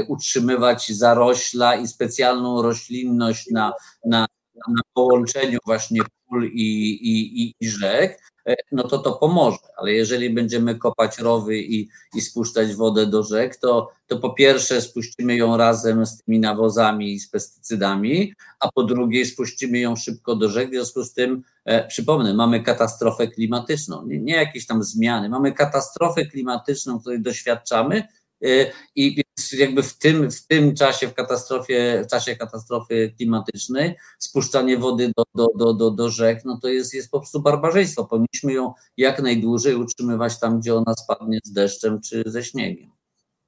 utrzymywać 0.08 0.92
zarośla 0.92 1.76
i 1.76 1.88
specjalną 1.88 2.62
roślinność 2.62 3.50
na, 3.52 3.74
na, 4.06 4.26
na 4.56 4.82
połączeniu 4.94 5.60
właśnie 5.66 6.02
pól 6.34 6.46
i, 6.46 7.00
i, 7.02 7.54
i 7.60 7.70
rzek, 7.70 8.20
E, 8.46 8.56
no 8.72 8.84
to 8.84 8.98
to 9.00 9.14
pomoże. 9.14 9.58
Ale 9.78 9.94
jeżeli 9.94 10.30
będziemy 10.30 10.76
kopać 10.76 11.20
rowy 11.20 11.58
i, 11.58 11.90
i 12.16 12.22
spuszczać 12.22 12.76
wodę 12.76 13.06
do 13.06 13.24
rzek, 13.24 13.56
to, 13.56 13.92
to 14.08 14.18
po 14.18 14.34
pierwsze 14.34 14.82
spuścimy 14.82 15.36
ją 15.36 15.58
razem 15.58 16.06
z 16.06 16.18
tymi 16.18 16.40
nawozami 16.40 17.14
i 17.14 17.20
z 17.20 17.30
pestycydami, 17.30 18.34
a 18.60 18.72
po 18.72 18.84
drugie 18.84 19.26
spuścimy 19.26 19.80
ją 19.80 19.96
szybko 19.96 20.36
do 20.36 20.50
rzek. 20.50 20.70
W 20.70 20.72
związku 20.72 21.04
z 21.04 21.14
tym, 21.14 21.44
e, 21.66 21.88
przypomnę, 21.88 22.34
mamy 22.34 22.64
katastrofę 22.64 23.28
klimatyczną, 23.28 24.06
nie, 24.06 24.20
nie 24.20 24.36
jakieś 24.36 24.68
tam 24.68 24.84
zmiany, 24.84 25.30
mamy 25.30 25.52
katastrofę 25.52 26.26
klimatyczną, 26.26 27.00
której 27.00 27.22
doświadczamy, 27.22 28.04
e, 28.44 28.48
i 28.96 29.23
jakby 29.58 29.84
w 29.84 29.98
tym, 29.98 30.32
w 30.32 30.48
tym 30.48 30.76
czasie, 30.76 31.08
w 31.08 31.14
katastrofie, 31.14 32.04
w 32.06 32.10
czasie 32.10 32.36
katastrofy 32.36 33.14
klimatycznej, 33.18 33.96
spuszczanie 34.20 34.78
wody 34.78 35.12
do, 35.18 35.24
do, 35.36 35.48
do, 35.58 35.74
do, 35.74 35.92
do 35.92 36.10
rzek, 36.10 36.46
no 36.46 36.60
to 36.62 36.68
jest, 36.68 36.94
jest 36.94 37.12
po 37.12 37.20
prostu 37.20 37.42
barbarzyństwo. 37.42 38.06
Powinniśmy 38.06 38.54
ją 38.54 38.74
jak 38.98 39.22
najdłużej 39.22 39.76
utrzymywać 39.76 40.40
tam, 40.40 40.60
gdzie 40.60 40.76
ona 40.76 40.94
spadnie 40.94 41.40
z 41.44 41.52
deszczem 41.52 42.02
czy 42.02 42.24
ze 42.26 42.44
śniegiem. 42.44 43.03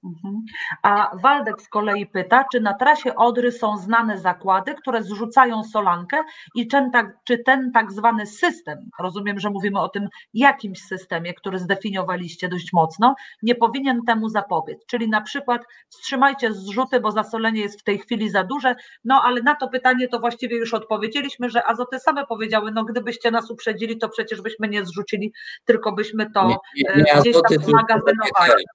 Mhm. 0.06 0.42
A 0.82 1.12
Waldek 1.24 1.62
z 1.62 1.70
kolei 1.70 2.06
pyta, 2.08 2.46
czy 2.52 2.62
na 2.62 2.74
trasie 2.74 3.16
Odry 3.16 3.52
są 3.52 3.78
znane 3.78 4.18
zakłady, 4.18 4.76
które 4.76 5.04
zrzucają 5.04 5.64
solankę 5.64 6.18
i 6.56 6.68
tak, 6.68 7.18
czy 7.24 7.38
ten 7.38 7.72
tak 7.72 7.92
zwany 7.92 8.26
system, 8.26 8.90
rozumiem, 9.00 9.40
że 9.40 9.50
mówimy 9.50 9.80
o 9.80 9.90
tym 9.90 10.08
jakimś 10.34 10.82
systemie, 10.82 11.34
który 11.34 11.60
zdefiniowaliście 11.60 12.50
dość 12.50 12.74
mocno, 12.74 13.16
nie 13.44 13.56
powinien 13.56 14.02
temu 14.08 14.30
zapobiec. 14.30 14.86
Czyli 14.86 15.10
na 15.10 15.22
przykład 15.22 15.62
wstrzymajcie 15.90 16.54
zrzuty, 16.54 17.00
bo 17.00 17.12
zasolenie 17.12 17.62
jest 17.62 17.80
w 17.80 17.84
tej 17.84 18.00
chwili 18.00 18.30
za 18.30 18.44
duże, 18.44 18.76
no 19.04 19.22
ale 19.24 19.42
na 19.42 19.56
to 19.56 19.68
pytanie 19.68 20.08
to 20.08 20.20
właściwie 20.20 20.58
już 20.58 20.74
odpowiedzieliśmy, 20.74 21.50
że 21.50 21.68
azoty 21.68 22.00
same 22.00 22.26
powiedziały, 22.26 22.72
no 22.72 22.84
gdybyście 22.84 23.32
nas 23.32 23.52
uprzedzili, 23.52 23.98
to 23.98 24.10
przecież 24.10 24.42
byśmy 24.42 24.68
nie 24.68 24.86
zrzucili, 24.86 25.34
tylko 25.66 25.92
byśmy 25.92 26.32
to 26.32 26.48
nie, 26.48 26.58
nie, 26.76 27.04
nie, 27.04 27.22
gdzieś 27.22 27.34
tam 27.34 27.72
magazynowali. 27.72 28.66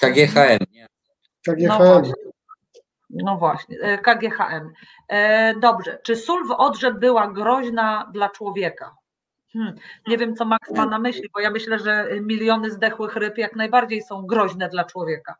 KGHM. 0.00 0.58
Nie? 0.72 0.86
KGHM. 1.46 1.68
No 1.68 1.78
właśnie. 1.78 2.14
No 3.10 3.36
właśnie, 3.36 3.78
e, 3.80 3.98
KGHM. 3.98 4.72
E, 5.08 5.54
dobrze, 5.54 5.98
czy 6.02 6.16
sól 6.16 6.46
w 6.46 6.50
Odrze 6.50 6.94
była 6.94 7.32
groźna 7.32 8.10
dla 8.12 8.28
człowieka? 8.28 8.94
Hmm. 9.52 9.74
Nie 10.06 10.18
wiem, 10.18 10.36
co 10.36 10.44
Max 10.44 10.70
ma 10.70 10.86
na 10.86 10.98
myśli, 10.98 11.30
bo 11.34 11.40
ja 11.40 11.50
myślę, 11.50 11.78
że 11.78 12.08
miliony 12.20 12.70
zdechłych 12.70 13.16
ryb 13.16 13.38
jak 13.38 13.56
najbardziej 13.56 14.02
są 14.02 14.26
groźne 14.26 14.68
dla 14.68 14.84
człowieka. 14.84 15.34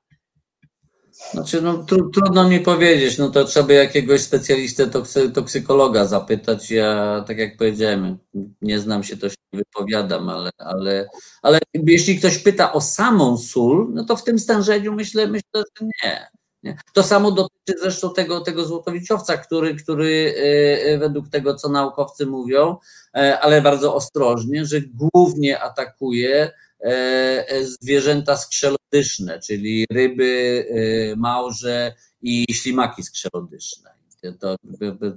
Znaczy, 1.32 1.62
no, 1.62 1.78
tru, 1.78 2.10
trudno 2.10 2.48
mi 2.48 2.60
powiedzieć, 2.60 3.18
no 3.18 3.28
to 3.28 3.44
trzeba 3.44 3.72
jakiegoś 3.72 4.20
specjalistę 4.20 4.86
toksy, 4.86 5.30
toksykologa 5.30 6.04
zapytać. 6.04 6.70
Ja, 6.70 7.24
tak 7.26 7.38
jak 7.38 7.56
powiedziałem, 7.56 8.18
nie 8.62 8.78
znam 8.78 9.04
się, 9.04 9.16
to 9.16 9.28
się 9.28 9.36
nie 9.52 9.58
wypowiadam, 9.58 10.28
ale, 10.28 10.50
ale, 10.58 11.08
ale 11.42 11.58
jeśli 11.74 12.18
ktoś 12.18 12.38
pyta 12.38 12.72
o 12.72 12.80
samą 12.80 13.38
sól, 13.38 13.88
no 13.94 14.04
to 14.04 14.16
w 14.16 14.24
tym 14.24 14.38
stężeniu 14.38 14.92
myślę, 14.92 15.26
myślę 15.26 15.42
że 15.54 15.86
nie. 16.04 16.28
nie. 16.62 16.78
To 16.94 17.02
samo 17.02 17.30
dotyczy 17.30 17.80
zresztą 17.80 18.14
tego, 18.14 18.40
tego 18.40 18.64
złotowiciowca, 18.64 19.36
który, 19.36 19.74
który 19.74 20.34
e, 20.84 20.98
według 20.98 21.28
tego, 21.28 21.54
co 21.54 21.68
naukowcy 21.68 22.26
mówią, 22.26 22.76
e, 23.16 23.40
ale 23.40 23.62
bardzo 23.62 23.94
ostrożnie, 23.94 24.66
że 24.66 24.80
głównie 24.80 25.60
atakuje 25.60 26.50
E, 26.50 26.52
e, 26.52 26.69
zwierzęta 27.62 28.37
skrzelodyczne, 28.37 29.41
czyli 29.41 29.87
ryby, 29.93 30.64
e, 30.70 31.16
małże 31.16 31.95
i 32.22 32.47
ślimaki 32.55 33.03
skrzelodyczne. 33.03 33.91
To 34.41 34.57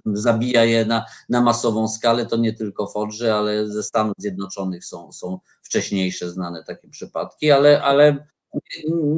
zabija 0.06 0.64
je 0.64 0.86
na, 0.86 1.06
na 1.30 1.42
masową 1.42 1.88
skalę, 1.88 2.26
to 2.26 2.38
nie 2.38 2.54
tylko 2.54 2.88
w 2.88 2.98
Odrze, 2.98 3.36
ale 3.36 3.68
ze 3.68 3.84
Stanów 3.84 4.14
Zjednoczonych 4.18 4.86
są, 4.86 5.12
są 5.12 5.40
wcześniejsze 5.62 6.32
znane 6.32 6.64
takie 6.64 6.90
przypadki, 6.90 7.52
ale, 7.52 7.82
ale 7.82 8.28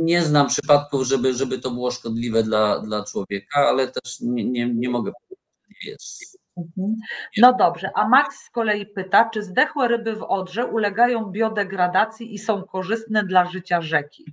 nie 0.03 0.23
znam 0.23 0.47
przypadków, 0.47 1.03
żeby, 1.07 1.33
żeby 1.33 1.59
to 1.59 1.71
było 1.71 1.91
szkodliwe 1.91 2.43
dla, 2.43 2.79
dla 2.79 3.03
człowieka, 3.03 3.59
ale 3.59 3.87
też 3.87 4.19
nie, 4.21 4.45
nie, 4.45 4.73
nie 4.73 4.89
mogę 4.89 5.11
powiedzieć, 5.11 5.85
jest. 5.85 6.44
Mhm. 6.57 6.95
No 7.37 7.53
dobrze, 7.53 7.89
a 7.95 8.07
Max 8.07 8.35
z 8.45 8.49
kolei 8.49 8.85
pyta, 8.85 9.29
czy 9.33 9.43
zdechłe 9.43 9.87
ryby 9.87 10.15
w 10.15 10.23
Odrze 10.23 10.65
ulegają 10.65 11.25
biodegradacji 11.25 12.33
i 12.33 12.39
są 12.39 12.63
korzystne 12.63 13.23
dla 13.23 13.45
życia 13.45 13.81
rzeki? 13.81 14.25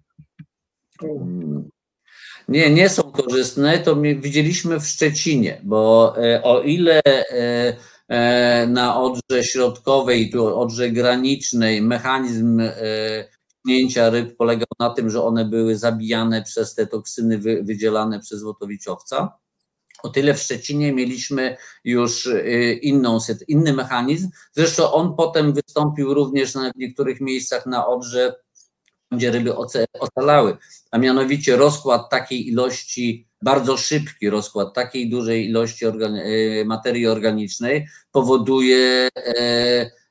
Nie, 2.48 2.70
nie 2.70 2.88
są 2.88 3.02
korzystne. 3.02 3.78
To 3.78 3.96
widzieliśmy 3.96 4.80
w 4.80 4.86
Szczecinie, 4.86 5.60
bo 5.62 6.14
e, 6.24 6.42
o 6.42 6.62
ile 6.62 7.00
e, 7.04 7.76
e, 8.08 8.66
na 8.66 9.00
Odrze 9.00 9.44
Środkowej, 9.44 10.30
tu 10.30 10.58
Odrze 10.58 10.90
Granicznej 10.90 11.82
mechanizm 11.82 12.62
tnięcia 13.64 14.10
ryb 14.10 14.36
polegał 14.36 14.68
na 14.78 14.90
tym, 14.90 15.10
że 15.10 15.22
one 15.22 15.44
były 15.44 15.76
zabijane 15.76 16.42
przez 16.42 16.74
te 16.74 16.86
toksyny 16.86 17.38
wydzielane 17.38 18.20
przez 18.20 18.40
złotowiciowca, 18.40 19.38
o 20.02 20.08
tyle 20.08 20.34
w 20.34 20.42
Szczecinie 20.42 20.92
mieliśmy 20.92 21.56
już 21.84 22.26
y, 22.26 22.78
inną, 22.82 23.18
inny 23.48 23.72
mechanizm. 23.72 24.30
Zresztą 24.52 24.92
on 24.92 25.16
potem 25.16 25.52
wystąpił 25.52 26.14
również 26.14 26.54
na 26.54 26.70
niektórych 26.76 27.20
miejscach 27.20 27.66
na 27.66 27.86
Odrze, 27.86 28.34
gdzie 29.12 29.30
ryby 29.30 29.54
ocalały, 30.00 30.56
a 30.90 30.98
mianowicie 30.98 31.56
rozkład 31.56 32.10
takiej 32.10 32.48
ilości, 32.48 33.28
bardzo 33.42 33.76
szybki 33.76 34.30
rozkład 34.30 34.74
takiej 34.74 35.10
dużej 35.10 35.48
ilości 35.48 35.86
y, 35.86 36.64
materii 36.66 37.06
organicznej 37.06 37.88
powoduje 38.12 39.08
E, 39.16 40.01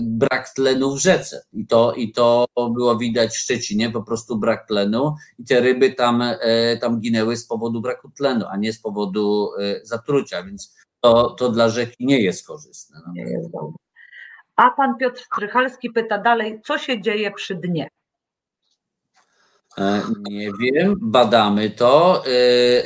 brak 0.00 0.54
tlenu 0.54 0.94
w 0.94 0.98
rzece. 0.98 1.44
I 1.52 1.66
to, 1.66 1.94
I 1.94 2.12
to 2.12 2.46
było 2.56 2.98
widać 2.98 3.30
w 3.30 3.38
Szczecinie, 3.38 3.90
po 3.90 4.02
prostu 4.02 4.38
brak 4.38 4.66
tlenu 4.66 5.14
i 5.38 5.44
te 5.44 5.60
ryby 5.60 5.92
tam, 5.92 6.22
e, 6.22 6.76
tam 6.76 7.00
ginęły 7.00 7.36
z 7.36 7.46
powodu 7.46 7.80
braku 7.80 8.10
tlenu, 8.10 8.46
a 8.50 8.56
nie 8.56 8.72
z 8.72 8.80
powodu 8.80 9.50
e, 9.60 9.80
zatrucia, 9.82 10.42
więc 10.42 10.76
to, 11.00 11.30
to 11.30 11.48
dla 11.48 11.68
rzeki 11.68 12.06
nie 12.06 12.20
jest 12.20 12.46
korzystne. 12.46 13.00
No. 13.52 13.72
A 14.56 14.70
pan 14.70 14.96
Piotr 14.96 15.20
Strychalski 15.20 15.90
pyta 15.90 16.18
dalej, 16.18 16.60
co 16.64 16.78
się 16.78 17.00
dzieje 17.00 17.30
przy 17.30 17.54
dnie? 17.54 17.88
E, 19.78 20.02
nie 20.30 20.50
wiem, 20.60 20.96
badamy 21.00 21.70
to. 21.70 22.22
E, 22.26 22.30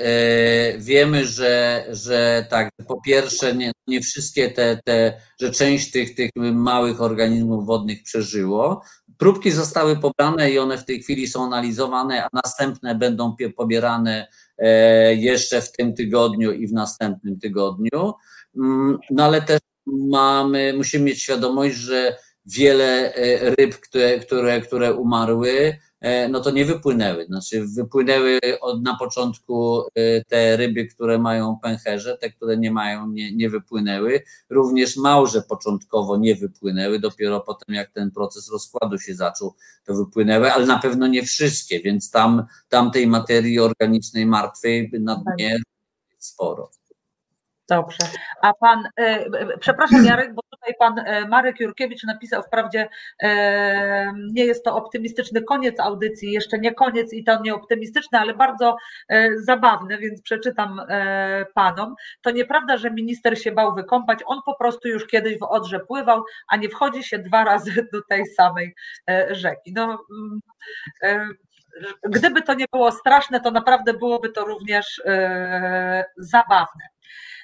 e, 0.07 0.79
wiemy, 0.79 1.27
że, 1.27 1.85
że 1.91 2.47
tak, 2.51 2.71
po 2.89 3.01
pierwsze, 3.01 3.55
nie, 3.55 3.73
nie 3.87 4.01
wszystkie 4.01 4.51
te, 4.51 4.81
te, 4.85 5.21
że 5.41 5.51
część 5.51 5.91
tych, 5.91 6.15
tych 6.15 6.31
małych 6.37 7.03
organizmów 7.03 7.67
wodnych 7.67 8.03
przeżyło. 8.03 8.83
Próbki 9.19 9.51
zostały 9.51 9.97
pobrane 9.97 10.51
i 10.51 10.59
one 10.59 10.79
w 10.79 10.85
tej 10.85 11.03
chwili 11.03 11.29
są 11.29 11.45
analizowane, 11.45 12.25
a 12.25 12.29
następne 12.33 12.95
będą 12.95 13.37
pobierane 13.57 14.27
jeszcze 15.17 15.61
w 15.61 15.73
tym 15.73 15.95
tygodniu 15.95 16.53
i 16.53 16.67
w 16.67 16.73
następnym 16.73 17.39
tygodniu. 17.39 18.13
Mm, 18.57 18.99
no 19.11 19.25
ale 19.25 19.43
też 19.43 19.59
mamy, 19.87 20.75
musimy 20.77 21.05
mieć 21.05 21.23
świadomość, 21.23 21.77
że 21.77 22.17
wiele 22.47 23.13
ryb, 23.59 23.81
które, 23.81 24.19
które, 24.19 24.61
które 24.61 24.95
umarły, 24.95 25.79
no 26.31 26.41
to 26.41 26.51
nie 26.51 26.65
wypłynęły. 26.65 27.27
Znaczy 27.27 27.65
wypłynęły 27.77 28.41
od, 28.61 28.83
na 28.83 28.97
początku 28.97 29.83
e, 29.95 30.25
te 30.25 30.57
ryby, 30.57 30.87
które 30.87 31.19
mają 31.19 31.59
pęcherze, 31.63 32.19
te, 32.19 32.31
które 32.31 32.57
nie 32.57 32.71
mają, 32.71 33.09
nie, 33.09 33.33
nie 33.33 33.51
wypłynęły. 33.51 34.23
Również 34.51 34.97
małże 34.97 35.43
początkowo 35.43 36.17
nie 36.17 36.35
wypłynęły, 36.35 36.99
dopiero 36.99 37.41
potem 37.41 37.75
jak 37.75 37.91
ten 37.91 38.11
proces 38.11 38.51
rozkładu 38.53 38.99
się 38.99 39.15
zaczął, 39.15 39.55
to 39.85 39.95
wypłynęły, 39.95 40.53
ale 40.53 40.67
na 40.67 40.79
pewno 40.79 41.07
nie 41.07 41.23
wszystkie, 41.23 41.81
więc 41.81 42.11
tam, 42.11 42.47
tam 42.69 42.91
tej 42.91 43.07
materii 43.07 43.59
organicznej 43.59 44.27
martwej 44.27 44.91
na 45.01 45.25
dnie 45.37 45.51
jest 45.51 45.65
sporo. 46.19 46.71
Dobrze. 47.69 47.99
A 48.43 48.55
pan, 48.55 48.89
e, 48.97 49.59
przepraszam 49.59 50.05
Jarek, 50.05 50.35
bo 50.35 50.43
tutaj 50.51 50.75
pan 50.79 50.99
e, 50.99 51.29
Marek 51.29 51.61
Jurkiewicz 51.61 52.05
napisał, 52.05 52.43
wprawdzie 52.43 52.89
e, 53.23 54.13
nie 54.33 54.45
jest 54.45 54.65
to 54.65 54.77
optymistyczny 54.77 55.43
koniec 55.43 55.81
audycji, 55.81 56.33
jeszcze 56.33 56.59
nie 56.59 56.75
koniec 56.75 57.13
i 57.13 57.25
to 57.25 57.41
nie 57.43 57.55
optymistyczny, 57.55 58.19
ale 58.19 58.35
bardzo 58.35 58.77
e, 59.09 59.39
zabawny, 59.39 59.99
więc 59.99 60.23
przeczytam 60.23 60.81
e, 60.89 61.47
panom. 61.55 61.95
To 62.23 62.31
nieprawda, 62.31 62.77
że 62.77 62.91
minister 62.91 63.43
się 63.43 63.53
bał 63.53 63.75
wykąpać, 63.75 64.19
on 64.27 64.39
po 64.47 64.57
prostu 64.57 64.89
już 64.89 65.07
kiedyś 65.07 65.39
w 65.39 65.43
Odrze 65.43 65.81
pływał, 65.81 66.25
a 66.49 66.57
nie 66.57 66.69
wchodzi 66.69 67.05
się 67.05 67.19
dwa 67.19 67.45
razy 67.45 67.87
do 67.93 68.03
tej 68.09 68.27
samej 68.27 68.75
e, 69.11 69.35
rzeki. 69.35 69.73
No, 69.73 69.85
mm, 69.85 70.41
e, 71.03 71.29
gdyby 72.03 72.43
to 72.43 72.55
nie 72.55 72.67
było 72.73 72.93
straszne, 72.93 73.41
to 73.41 73.51
naprawdę 73.51 73.95
byłoby 73.95 74.29
to 74.29 74.45
również 74.45 75.03
e, 75.05 76.05
zabawne. 76.17 76.89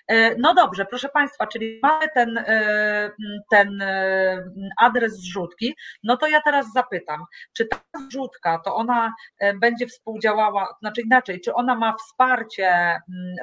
E, 0.08 0.34
No 0.38 0.54
dobrze, 0.54 0.84
proszę 0.86 1.08
Państwa, 1.08 1.46
czyli 1.46 1.80
mamy 1.82 2.08
ten, 2.14 2.38
e, 2.38 3.10
ten 3.50 3.82
e, 3.82 4.44
adres 4.78 5.12
zrzutki. 5.12 5.74
No 6.02 6.16
to 6.16 6.26
ja 6.26 6.40
teraz 6.44 6.66
zapytam, 6.74 7.24
czy 7.52 7.66
ta 7.66 7.78
zrzutka 8.08 8.58
to 8.58 8.74
ona 8.74 9.14
będzie 9.60 9.86
współdziałała, 9.86 10.76
znaczy 10.80 11.00
inaczej, 11.02 11.40
czy 11.40 11.54
ona 11.54 11.74
ma 11.74 11.96
wsparcie 11.96 12.68
mm, 12.68 13.00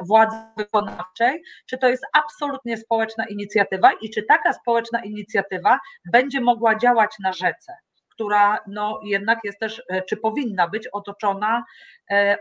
władzy 0.08 0.38
wykonawczej, 0.58 1.44
czy 1.66 1.78
to 1.78 1.90
jest 1.90 2.04
absolutnie 2.14 2.78
społeczna 2.78 3.26
inicjatywa 3.26 3.92
i 4.02 4.10
czy 4.10 4.24
taka 4.24 4.54
społeczna 4.54 5.04
inicjatywa 5.04 5.80
będzie 6.12 6.42
mogła 6.42 6.76
działać 6.76 7.12
na 7.20 7.34
rzece? 7.34 7.74
która 8.14 8.60
no 8.68 9.00
jednak 9.04 9.40
jest 9.44 9.60
też, 9.60 9.84
czy 10.10 10.18
powinna 10.18 10.68
być 10.68 10.88
otoczona 10.88 11.64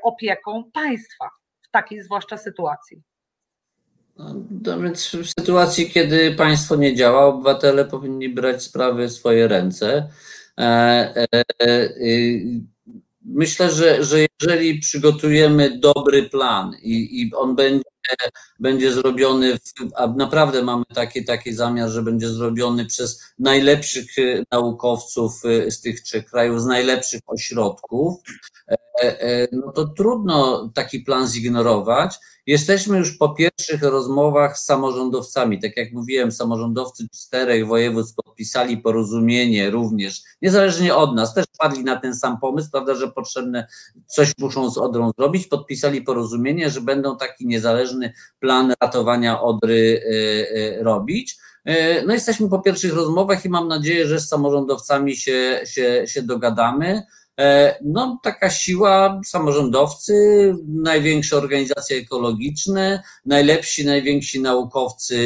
opieką 0.03 0.71
państwa 0.75 1.29
w 1.63 1.71
takiej 1.71 2.03
zwłaszcza 2.03 2.37
sytuacji. 2.37 3.03
No 4.65 4.81
więc 4.81 5.09
w 5.09 5.41
sytuacji, 5.41 5.91
kiedy 5.91 6.35
państwo 6.35 6.77
nie 6.77 6.95
działa, 6.95 7.27
obywatele 7.27 7.85
powinni 7.85 8.29
brać 8.29 8.63
sprawy 8.63 9.09
w 9.09 9.13
swoje 9.13 9.49
ręce. 9.49 10.09
E, 10.59 10.63
e, 10.63 11.27
e, 11.63 11.85
y, 12.01 12.61
Myślę, 13.25 13.71
że, 13.71 14.05
że 14.05 14.27
jeżeli 14.43 14.79
przygotujemy 14.79 15.79
dobry 15.79 16.23
plan 16.23 16.73
i, 16.83 17.23
i 17.23 17.35
on 17.35 17.57
będzie, 17.57 17.85
będzie 18.61 18.93
zrobiony, 18.93 19.59
w, 19.59 19.61
a 19.97 20.07
naprawdę 20.07 20.63
mamy 20.63 20.85
taki, 20.95 21.25
taki 21.25 21.53
zamiar, 21.53 21.89
że 21.89 22.03
będzie 22.03 22.29
zrobiony 22.29 22.87
przez 22.87 23.23
najlepszych 23.39 24.19
e, 24.19 24.43
naukowców 24.53 25.43
e, 25.45 25.71
z 25.71 25.81
tych 25.81 26.01
trzech 26.01 26.25
krajów, 26.25 26.63
z 26.63 26.67
najlepszych 26.67 27.21
ośrodków, 27.27 28.15
no 29.53 29.73
to 29.73 29.89
trudno 29.89 30.69
taki 30.75 31.01
plan 31.01 31.29
zignorować. 31.29 32.15
Jesteśmy 32.51 32.99
już 32.99 33.17
po 33.17 33.29
pierwszych 33.29 33.83
rozmowach 33.83 34.59
z 34.59 34.65
samorządowcami. 34.65 35.61
Tak 35.61 35.77
jak 35.77 35.93
mówiłem, 35.93 36.33
samorządowcy 36.33 37.09
czterech 37.09 37.67
województw 37.67 38.15
podpisali 38.15 38.79
porozumienie 38.79 39.71
również, 39.71 40.23
niezależnie 40.43 40.95
od 40.95 41.15
nas, 41.15 41.35
też 41.35 41.47
padli 41.59 41.85
na 41.85 41.97
ten 41.97 42.15
sam 42.15 42.41
pomysł, 42.41 42.71
prawda, 42.73 42.95
że 42.95 43.09
potrzebne 43.09 43.67
coś 44.07 44.33
muszą 44.39 44.71
z 44.71 44.79
Odrą 44.79 45.11
zrobić. 45.19 45.47
Podpisali 45.47 46.03
porozumienie, 46.03 46.71
że 46.71 46.81
będą 46.81 47.17
taki 47.17 47.47
niezależny 47.47 48.13
plan 48.41 48.75
ratowania 48.83 49.41
Odry 49.41 50.03
e, 50.05 50.79
e, 50.79 50.83
robić. 50.83 51.39
E, 51.65 52.07
No 52.07 52.15
jesteśmy 52.15 52.49
po 52.49 52.59
pierwszych 52.59 52.95
rozmowach 52.95 53.45
i 53.45 53.49
mam 53.49 53.69
nadzieję, 53.69 54.07
że 54.07 54.21
z 54.21 54.29
samorządowcami 54.29 55.17
się, 55.17 55.61
się, 55.65 56.05
się 56.07 56.23
dogadamy. 56.23 57.03
E, 57.41 57.79
No, 57.85 58.19
taka 58.23 58.51
siła, 58.51 59.21
samorządowcy, 59.25 60.15
największe 60.69 61.37
organizacje 61.37 61.97
ekologiczne, 61.97 63.03
najlepsi, 63.27 63.87
najwięksi 63.87 64.41
naukowcy 64.41 65.17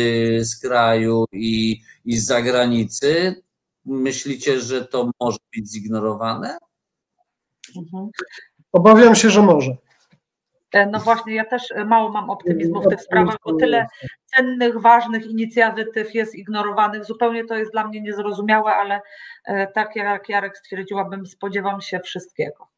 z 0.44 0.56
kraju 0.56 1.24
i, 1.32 1.80
i 2.04 2.16
z 2.16 2.26
zagranicy. 2.26 3.42
Myślicie, 3.84 4.60
że 4.60 4.84
to 4.84 5.10
może 5.20 5.38
być 5.56 5.70
zignorowane? 5.70 6.58
Mhm. 7.76 8.08
Obawiam 8.72 9.14
się, 9.14 9.30
że 9.30 9.42
może. 9.42 9.76
E, 10.74 10.86
No 10.86 10.98
właśnie, 11.00 11.34
ja 11.34 11.44
też 11.44 11.62
mało 11.86 12.08
mam 12.12 12.30
optymizmu 12.30 12.82
w 12.82 12.88
tych 12.88 13.00
sprawach, 13.02 13.36
bo 13.44 13.54
tyle 13.54 13.86
cennych, 14.36 14.80
ważnych 14.80 15.26
inicjatyw 15.26 16.14
jest 16.14 16.34
ignorowanych. 16.34 17.04
Zupełnie 17.04 17.44
to 17.44 17.54
jest 17.56 17.72
dla 17.72 17.86
mnie 17.86 18.00
niezrozumiałe, 18.00 18.72
ale 18.74 19.00
e, 19.44 19.66
tak 19.66 19.96
jak 19.96 20.28
Jarek 20.28 20.58
stwierdziłabym, 20.58 21.26
spodziewam 21.26 21.80
się 21.80 22.00
wszystkiego. 22.00 22.68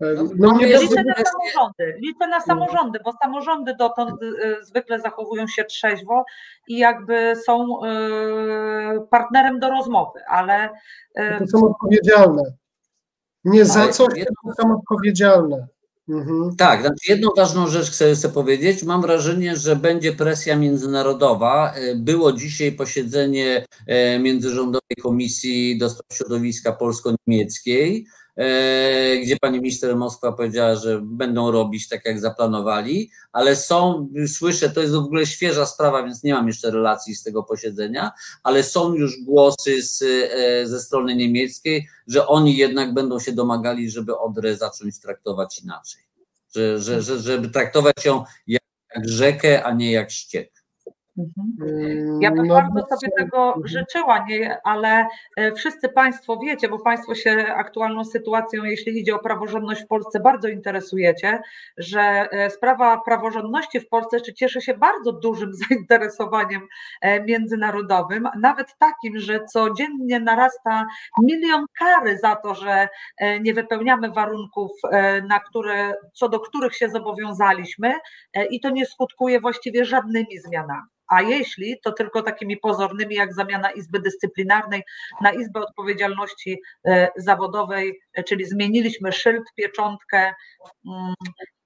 No, 0.00 0.24
No, 0.36 0.58
Liczę 0.58 1.04
na 1.04 1.14
samorządy, 1.14 1.96
liczę 1.98 2.26
na 2.28 2.40
samorządy, 2.40 2.98
bo 3.04 3.12
samorządy 3.22 3.74
dotąd 3.74 4.22
e, 4.22 4.64
zwykle 4.64 5.00
zachowują 5.00 5.46
się 5.46 5.64
trzeźwo 5.64 6.24
i 6.68 6.78
jakby 6.78 7.36
są 7.36 7.84
e, 7.84 7.90
partnerem 9.10 9.60
do 9.60 9.70
rozmowy, 9.70 10.20
ale 10.28 10.70
e, 11.14 11.38
to 11.38 11.46
są 11.46 11.66
odpowiedzialne. 11.70 12.42
Nie 13.44 13.64
za 13.64 13.80
Ale 13.80 13.92
coś, 13.92 14.14
tylko 14.14 14.62
są 14.62 14.76
odpowiedzialne. 14.76 15.73
Mhm. 16.08 16.56
Tak, 16.56 16.80
znaczy 16.80 16.96
jedną 17.08 17.28
ważną 17.36 17.68
rzecz 17.68 17.90
chcę, 17.90 18.14
chcę 18.14 18.28
powiedzieć. 18.28 18.82
Mam 18.82 19.02
wrażenie, 19.02 19.56
że 19.56 19.76
będzie 19.76 20.12
presja 20.12 20.56
międzynarodowa. 20.56 21.72
E, 21.74 21.94
Było 21.94 22.32
dzisiaj 22.32 22.72
posiedzenie 22.72 23.66
e, 23.86 24.18
Międzyrządowej 24.18 24.96
Komisji 25.02 25.78
do 25.78 25.90
Spraw 25.90 26.16
Środowiska 26.18 26.72
Polsko-Niemieckiej, 26.72 28.06
gdzie 29.22 29.36
pani 29.40 29.58
minister 29.58 29.96
Moskwa 29.96 30.32
powiedziała, 30.32 30.76
że 30.76 31.00
będą 31.02 31.50
robić 31.50 31.88
tak, 31.88 32.04
jak 32.04 32.20
zaplanowali, 32.20 33.10
ale 33.32 33.56
są, 33.56 34.08
słyszę, 34.26 34.70
to 34.70 34.80
jest 34.80 34.92
w 34.92 34.98
ogóle 34.98 35.26
świeża 35.26 35.66
sprawa, 35.66 36.02
więc 36.02 36.22
nie 36.22 36.34
mam 36.34 36.46
jeszcze 36.46 36.70
relacji 36.70 37.14
z 37.14 37.22
tego 37.22 37.42
posiedzenia, 37.42 38.12
ale 38.42 38.62
są 38.62 38.94
już 38.94 39.24
głosy 39.24 39.82
z, 39.82 40.02
e, 40.02 40.66
ze 40.66 40.80
strony 40.80 41.16
niemieckiej, 41.16 41.88
że 42.06 42.26
oni 42.26 42.56
jednak 42.56 42.94
będą 42.94 43.20
się 43.20 43.32
domagali, 43.32 43.90
żeby 43.90 44.18
Odrę 44.18 44.56
zacząć 44.56 45.00
traktować 45.00 45.58
inaczej. 45.58 46.02
Że, 46.54 46.80
że, 46.80 47.02
że, 47.02 47.18
żeby 47.18 47.48
traktować 47.48 48.04
ją 48.04 48.24
jak 48.46 48.62
rzekę, 49.04 49.64
a 49.64 49.74
nie 49.74 49.92
jak 49.92 50.10
ściek. 50.10 50.63
Mm, 51.18 52.22
Ja 52.22 52.30
bym 52.30 52.46
no, 52.46 52.54
bardzo 52.54 52.86
no, 52.90 52.96
sobie 52.96 53.12
tego 53.18 53.46
mhm. 53.46 53.66
życzyła, 53.66 54.24
nie, 54.28 54.58
ale 54.64 55.06
e, 55.36 55.52
wszyscy 55.52 55.88
Państwo 55.88 56.38
wiecie, 56.38 56.68
bo 56.68 56.78
Państwo 56.78 57.14
się 57.14 57.46
aktualną 57.56 58.04
sytuacją, 58.04 58.64
jeśli 58.64 59.00
idzie 59.00 59.14
o 59.14 59.18
praworządność 59.18 59.82
w 59.82 59.86
Polsce, 59.86 60.20
bardzo 60.20 60.48
interesujecie, 60.48 61.42
że 61.76 62.00
e, 62.00 62.50
sprawa 62.50 63.00
praworządności 63.04 63.80
w 63.80 63.88
Polsce 63.88 64.20
czy 64.20 64.34
cieszy 64.34 64.60
się 64.60 64.74
bardzo 64.74 65.12
dużym 65.12 65.50
zainteresowaniem 65.68 66.62
e, 67.00 67.24
międzynarodowym, 67.24 68.28
nawet 68.40 68.74
takim, 68.78 69.18
że 69.18 69.44
codziennie 69.44 70.20
narasta 70.20 70.86
milion 71.22 71.64
kary 71.78 72.18
za 72.18 72.36
to, 72.36 72.54
że 72.54 72.88
nie 73.40 73.54
wypełniamy 73.54 74.10
warunków, 74.10 74.70
na 75.28 75.40
które, 75.40 75.94
co 76.14 76.28
do 76.28 76.40
których 76.40 76.76
się 76.76 76.88
zobowiązaliśmy 76.88 77.94
i 78.50 78.60
to 78.60 78.70
nie 78.70 78.86
skutkuje 78.86 79.40
właściwie 79.40 79.84
żadnymi 79.84 80.38
zmianami. 80.38 80.94
A 81.08 81.22
jeśli, 81.22 81.80
to 81.84 81.92
tylko 81.92 82.22
takimi 82.22 82.56
pozornymi, 82.56 83.14
jak 83.14 83.34
zamiana 83.34 83.70
Izby 83.70 84.00
Dyscyplinarnej 84.00 84.82
na 85.22 85.32
Izbę 85.32 85.60
Odpowiedzialności 85.60 86.62
e, 86.86 87.08
Zawodowej, 87.16 88.00
e, 88.14 88.24
czyli 88.24 88.44
zmieniliśmy 88.44 89.12
szyld, 89.12 89.44
pieczątkę, 89.56 90.18
mm, 90.86 91.14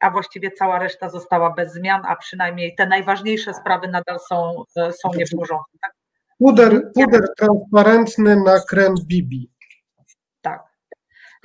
a 0.00 0.10
właściwie 0.10 0.50
cała 0.50 0.78
reszta 0.78 1.10
została 1.10 1.50
bez 1.50 1.72
zmian, 1.72 2.02
a 2.06 2.16
przynajmniej 2.16 2.74
te 2.74 2.86
najważniejsze 2.86 3.54
sprawy 3.54 3.88
nadal 3.88 4.18
są, 4.28 4.64
e, 4.76 4.92
są 4.92 5.10
nie 5.16 5.26
w 5.26 5.30
porządku. 5.30 5.78
Tak? 5.82 5.92
Puder, 6.38 6.92
puder 6.94 7.20
transparentny 7.36 8.36
na 8.36 8.60
krem 8.60 8.94
Bibi. 9.06 9.50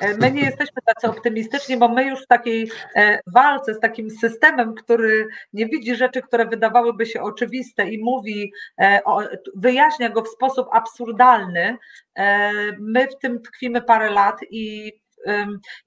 E, 0.04 0.18
My 0.18 0.32
nie 0.32 0.42
jesteśmy 0.42 0.82
tacy 0.86 1.08
optymistyczni, 1.08 1.78
bo 1.78 1.90
my 1.90 2.06
już 2.06 2.24
w 2.24 2.28
takiej 2.28 2.72
e, 2.96 3.20
walce 3.28 3.74
z 3.74 3.80
takim 3.80 4.10
systemem, 4.10 4.74
który 4.76 5.28
nie 5.54 5.66
widzi 5.66 5.96
rzeczy, 5.96 6.22
które 6.22 6.46
wydawałyby 6.46 7.06
się 7.06 7.22
oczywiste 7.22 7.90
i 7.90 8.04
mówi, 8.04 8.52
e, 8.82 9.02
wyjaśnia 9.56 10.10
go 10.10 10.22
w 10.22 10.30
sposób 10.30 10.68
absurdalny. 10.72 11.78
My 12.80 13.08
w 13.08 13.18
tym 13.22 13.42
tkwimy 13.42 13.82
parę 13.82 14.12
lat 14.12 14.36
i 14.50 14.92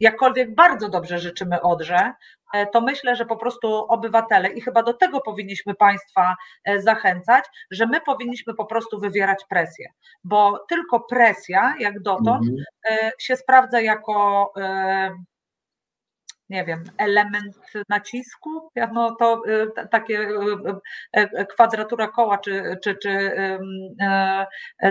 jakkolwiek 0.01 0.55
bardzo 0.55 0.89
dobrze 0.89 1.19
życzymy 1.19 1.63
Odrze, 1.63 2.13
e, 2.55 2.67
to 2.67 2.81
myślę, 2.81 3.17
że 3.17 3.27
po 3.27 3.37
prostu 3.37 3.75
obywatele 3.89 4.49
i 4.49 4.61
chyba 4.61 4.83
do 4.83 4.95
tego 4.95 5.21
powinniśmy 5.21 5.75
Państwa 5.75 6.37
e, 6.65 6.81
zachęcać, 6.81 7.45
że 7.71 7.87
my 7.87 8.01
powinniśmy 8.01 8.55
po 8.55 8.65
prostu 8.65 9.01
wywierać 9.01 9.45
presję, 9.49 9.89
bo 10.25 10.65
tylko 10.69 11.01
presja, 11.01 11.75
jak 11.79 12.01
dotąd, 12.01 12.43
Mhm. 12.49 12.57
e, 12.91 13.11
się 13.19 13.37
sprawdza 13.37 13.81
jako 13.81 14.53
nie 16.49 16.65
wiem, 16.65 16.85
element 16.99 17.57
nacisku, 17.89 18.71
no 18.93 19.17
to 19.17 19.43
takie 19.91 20.29
kwadratura 21.49 22.09
koła, 22.09 22.39
czy, 22.39 22.77
czy, 22.85 22.97
czy 23.03 23.33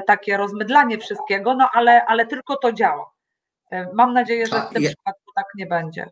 takie 0.08 0.38
rozmydlanie 0.38 0.98
wszystkiego, 0.98 1.56
no 1.56 1.70
ale, 1.74 2.06
ale 2.06 2.26
tylko 2.26 2.56
to 2.58 2.74
działa. 2.74 3.14
E, 3.72 3.93
Mam 3.93 4.13
nadzieję, 4.13 4.45
że 4.47 4.55
A 4.55 4.66
w 4.70 4.74
tym 4.74 4.84
ja- 4.84 4.89
przypadku 4.89 5.32
tak 5.36 5.45
nie 5.57 5.66
będzie. 5.66 6.09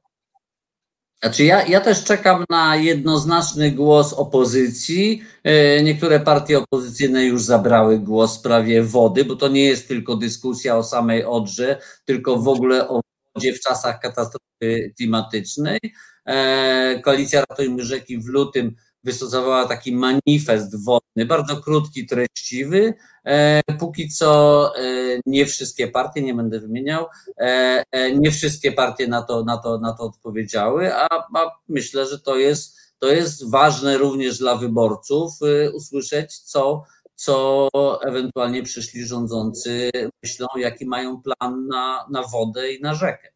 Znaczy 1.24 1.44
ja, 1.44 1.66
ja 1.68 1.82
też 1.82 2.04
czekam 2.04 2.46
na 2.50 2.76
jednoznaczny 2.76 3.72
głos 3.72 4.14
opozycji. 4.14 5.24
E, 5.44 5.84
niektóre 5.84 6.20
partie 6.20 6.58
opozycyjne 6.60 7.26
już 7.26 7.44
zabrały 7.44 8.00
głos 8.00 8.36
w 8.36 8.40
sprawie 8.40 8.84
wody, 8.84 9.26
bo 9.26 9.36
to 9.36 9.48
nie 9.48 9.66
jest 9.66 9.88
tylko 9.88 10.16
dyskusja 10.16 10.78
o 10.78 10.84
samej 10.84 11.26
Odrze, 11.26 11.82
tylko 12.06 12.38
w 12.38 12.48
ogóle 12.48 12.90
o 12.90 13.02
wodzie 13.36 13.54
w 13.54 13.60
czasach 13.60 14.00
katastrofy 14.00 14.94
klimatycznej. 14.98 15.80
E, 16.26 17.00
Koalicja 17.04 17.44
Ratujmy 17.50 17.84
Rzeki 17.84 18.18
w 18.20 18.26
lutym 18.28 18.76
wystosowała 19.04 19.68
taki 19.68 19.96
manifest 19.96 20.86
wodny, 20.86 21.26
bardzo 21.26 21.58
krótki, 21.58 22.08
treściwy. 22.08 22.94
E, 23.26 23.62
póki 23.80 24.10
co 24.10 24.72
e, 24.78 24.82
nie 25.26 25.46
wszystkie 25.46 25.88
partie, 25.88 26.22
nie 26.22 26.34
będę 26.34 26.60
wymieniał, 26.60 27.06
e, 27.38 28.12
nie 28.16 28.32
wszystkie 28.32 28.72
partie 28.72 29.08
na 29.08 29.22
to, 29.22 29.44
na 29.44 29.58
to, 29.58 29.78
na 29.78 29.94
to 29.94 30.04
odpowiedziały, 30.04 30.96
a, 30.96 31.08
a 31.36 31.52
myślę, 31.68 32.06
że 32.08 32.20
to 32.20 32.36
jest, 32.36 32.78
to 33.00 33.08
jest 33.08 33.50
ważne 33.50 33.98
również 33.98 34.38
dla 34.38 34.56
wyborców 34.56 35.32
usłyszeć, 35.74 36.38
co, 36.38 36.84
co 37.16 37.70
ewentualnie 38.04 38.64
przyszli 38.64 39.06
rządzący 39.06 39.90
myślą, 40.24 40.48
jaki 40.58 40.86
mają 40.86 41.22
plan 41.22 41.68
na, 41.68 42.06
na 42.12 42.24
wodę 42.24 42.74
i 42.74 42.82
na 42.82 42.94
rzekę. 42.94 43.34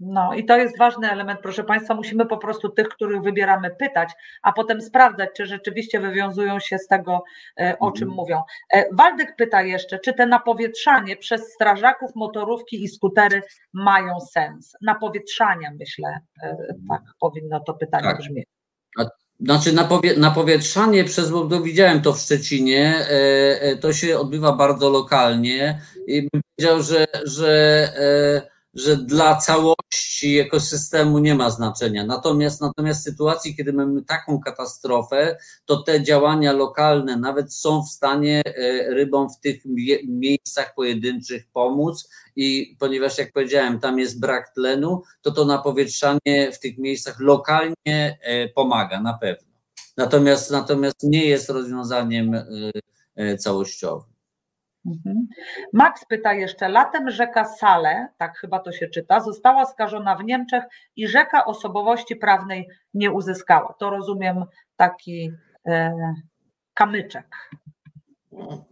No 0.00 0.34
i 0.34 0.44
to 0.44 0.56
jest 0.56 0.78
ważny 0.78 1.10
element, 1.10 1.40
proszę 1.42 1.64
Państwa. 1.64 1.94
Musimy 1.94 2.26
po 2.26 2.36
prostu 2.36 2.68
tych, 2.68 2.88
których 2.88 3.22
wybieramy, 3.22 3.70
pytać, 3.78 4.08
a 4.42 4.52
potem 4.52 4.80
sprawdzać, 4.80 5.30
czy 5.36 5.46
rzeczywiście 5.46 6.00
wywiązują 6.00 6.60
się 6.60 6.78
z 6.78 6.86
tego, 6.86 7.24
e, 7.60 7.76
o 7.80 7.92
czym 7.92 8.08
mhm. 8.08 8.16
mówią. 8.16 8.42
E, 8.72 8.84
Waldek 8.94 9.36
pyta 9.36 9.62
jeszcze, 9.62 9.98
czy 9.98 10.14
te 10.14 10.26
napowietrzanie 10.26 11.16
przez 11.16 11.52
strażaków, 11.52 12.10
motorówki 12.14 12.84
i 12.84 12.88
skutery 12.88 13.42
mają 13.72 14.20
sens? 14.20 14.72
Napowietrzania, 14.82 15.70
myślę, 15.78 16.20
e, 16.42 16.56
tak 16.88 17.02
powinno 17.20 17.60
to 17.60 17.74
pytanie 17.74 18.08
tak. 18.08 18.18
brzmieć. 18.18 18.46
Znaczy 19.40 19.72
napowie, 19.72 20.16
napowietrzanie 20.16 21.04
przez, 21.04 21.30
bo 21.30 21.60
widziałem 21.60 22.02
to 22.02 22.12
w 22.12 22.18
Szczecinie, 22.18 22.94
to 23.80 23.92
się 23.92 24.18
odbywa 24.18 24.52
bardzo 24.52 24.90
lokalnie 24.90 25.80
i 26.06 26.28
bym 26.32 26.40
powiedział, 26.56 26.82
że, 26.82 27.06
że 27.24 27.88
że 28.76 28.96
dla 28.96 29.36
całości 29.36 30.38
ekosystemu 30.38 31.18
nie 31.18 31.34
ma 31.34 31.50
znaczenia. 31.50 32.06
Natomiast, 32.06 32.60
natomiast 32.60 33.00
w 33.00 33.04
sytuacji, 33.04 33.56
kiedy 33.56 33.72
mamy 33.72 34.02
taką 34.02 34.40
katastrofę, 34.40 35.38
to 35.64 35.76
te 35.82 36.02
działania 36.02 36.52
lokalne 36.52 37.16
nawet 37.16 37.54
są 37.54 37.82
w 37.82 37.88
stanie 37.88 38.42
e, 38.44 38.94
rybom 38.94 39.28
w 39.30 39.40
tych 39.40 39.62
miejscach 40.08 40.74
pojedynczych 40.74 41.46
pomóc 41.52 42.10
i 42.36 42.76
ponieważ, 42.78 43.18
jak 43.18 43.32
powiedziałem, 43.32 43.80
tam 43.80 43.98
jest 43.98 44.20
brak 44.20 44.54
tlenu, 44.54 45.02
to 45.22 45.30
to 45.30 45.44
napowietrzanie 45.44 46.52
w 46.52 46.60
tych 46.60 46.78
miejscach 46.78 47.20
lokalnie 47.20 48.18
e, 48.22 48.48
pomaga 48.48 49.00
na 49.00 49.18
pewno. 49.18 49.48
Natomiast, 49.96 50.50
natomiast 50.50 51.02
nie 51.02 51.24
jest 51.24 51.50
rozwiązaniem 51.50 52.34
e, 53.16 53.36
całościowym. 53.36 54.15
Mhm. 54.86 55.26
Max 55.72 56.04
pyta 56.04 56.32
jeszcze, 56.32 56.68
latem 56.68 57.10
rzeka 57.10 57.44
Sale, 57.44 58.08
tak 58.18 58.38
chyba 58.38 58.58
to 58.58 58.72
się 58.72 58.88
czyta, 58.88 59.20
została 59.20 59.64
skażona 59.64 60.16
w 60.16 60.24
Niemczech 60.24 60.64
i 60.96 61.08
rzeka 61.08 61.44
osobowości 61.44 62.16
prawnej 62.16 62.68
nie 62.94 63.12
uzyskała. 63.12 63.74
To 63.78 63.90
rozumiem 63.90 64.44
taki 64.76 65.32
e, 65.66 65.94
kamyczek. 66.74 67.26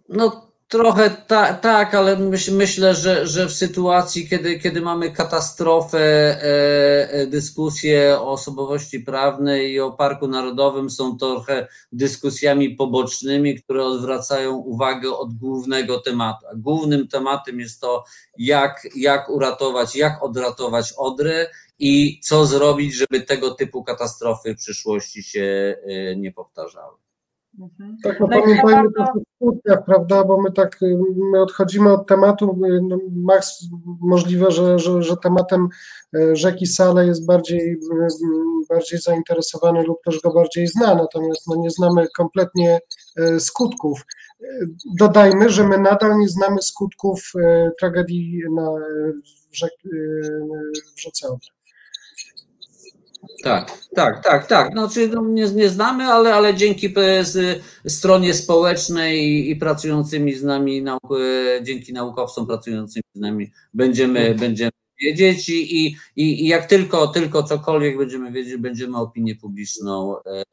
No 0.08 0.53
Trochę 0.74 1.10
ta, 1.10 1.54
tak, 1.54 1.94
ale 1.94 2.16
myśl, 2.16 2.54
myślę, 2.54 2.94
że, 2.94 3.26
że 3.26 3.46
w 3.46 3.52
sytuacji, 3.52 4.28
kiedy, 4.28 4.58
kiedy 4.58 4.80
mamy 4.80 5.10
katastrofę, 5.12 5.98
e, 5.98 7.10
e, 7.12 7.26
dyskusje 7.26 8.18
o 8.18 8.30
osobowości 8.30 9.00
prawnej 9.00 9.72
i 9.72 9.80
o 9.80 9.92
Parku 9.92 10.28
Narodowym 10.28 10.90
są 10.90 11.18
trochę 11.18 11.68
dyskusjami 11.92 12.70
pobocznymi, 12.70 13.62
które 13.62 13.84
odwracają 13.84 14.54
uwagę 14.54 15.12
od 15.12 15.34
głównego 15.34 16.00
tematu. 16.00 16.46
A 16.52 16.54
głównym 16.54 17.08
tematem 17.08 17.60
jest 17.60 17.80
to, 17.80 18.04
jak, 18.38 18.88
jak 18.96 19.28
uratować, 19.28 19.96
jak 19.96 20.22
odratować 20.22 20.92
Odrę 20.96 21.46
i 21.78 22.20
co 22.20 22.46
zrobić, 22.46 22.94
żeby 22.94 23.20
tego 23.20 23.50
typu 23.50 23.84
katastrofy 23.84 24.54
w 24.54 24.58
przyszłości 24.58 25.22
się 25.22 25.76
e, 25.86 26.16
nie 26.16 26.32
powtarzały. 26.32 27.03
Mhm. 27.58 27.96
Tak, 28.02 28.20
no, 28.20 28.26
no 28.26 28.40
pamiętajmy 28.40 28.92
też 28.92 29.08
o 29.08 29.20
skutkach, 29.36 29.84
prawda, 29.84 30.24
bo 30.24 30.42
my 30.42 30.52
tak 30.52 30.78
my 31.32 31.42
odchodzimy 31.42 31.92
od 31.92 32.06
tematu, 32.06 32.58
no, 32.82 32.98
Max, 33.12 33.64
możliwe, 34.00 34.50
że, 34.50 34.78
że, 34.78 35.02
że 35.02 35.16
tematem 35.16 35.68
e, 36.16 36.36
rzeki 36.36 36.66
Sale 36.66 37.06
jest 37.06 37.26
bardziej, 37.26 37.80
bardziej 38.68 38.98
zainteresowany 38.98 39.82
lub 39.82 40.02
też 40.04 40.20
go 40.20 40.32
bardziej 40.32 40.66
zna, 40.66 40.94
natomiast 40.94 41.46
no, 41.48 41.56
nie 41.56 41.70
znamy 41.70 42.06
kompletnie 42.16 42.78
skutków. 43.38 44.06
Dodajmy, 44.98 45.50
że 45.50 45.68
my 45.68 45.78
nadal 45.78 46.18
nie 46.18 46.28
znamy 46.28 46.62
skutków 46.62 47.32
tragedii 47.80 48.42
na 48.54 48.70
rzek, 49.52 49.72
w 50.96 51.00
rzece 51.00 51.26
Odra. 51.26 51.53
Tak, 53.42 53.78
tak, 53.94 54.24
tak, 54.24 54.46
tak. 54.46 54.72
Znaczy, 54.72 55.08
no, 55.08 55.22
nie, 55.22 55.48
nie 55.48 55.68
znamy, 55.68 56.04
ale, 56.04 56.34
ale 56.34 56.54
dzięki 56.54 56.94
stronie 57.86 58.34
społecznej 58.34 59.24
i, 59.24 59.50
i 59.50 59.56
pracującymi 59.56 60.34
z 60.34 60.42
nami, 60.42 60.82
nauk, 60.82 61.02
dzięki 61.62 61.92
naukowcom 61.92 62.46
pracującym 62.46 63.02
z 63.14 63.20
nami, 63.20 63.50
będziemy, 63.74 64.20
hmm. 64.20 64.38
będziemy 64.38 64.70
wiedzieć 65.00 65.48
i, 65.48 65.86
i, 65.86 65.96
i 66.16 66.46
jak 66.46 66.66
tylko, 66.66 67.06
tylko 67.06 67.42
cokolwiek 67.42 67.98
będziemy 67.98 68.32
wiedzieć, 68.32 68.56
będziemy 68.56 68.96
opinię 68.96 69.36
publiczną 69.36 70.16
e, 70.18 70.44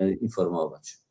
e, 0.00 0.12
informować. 0.12 1.03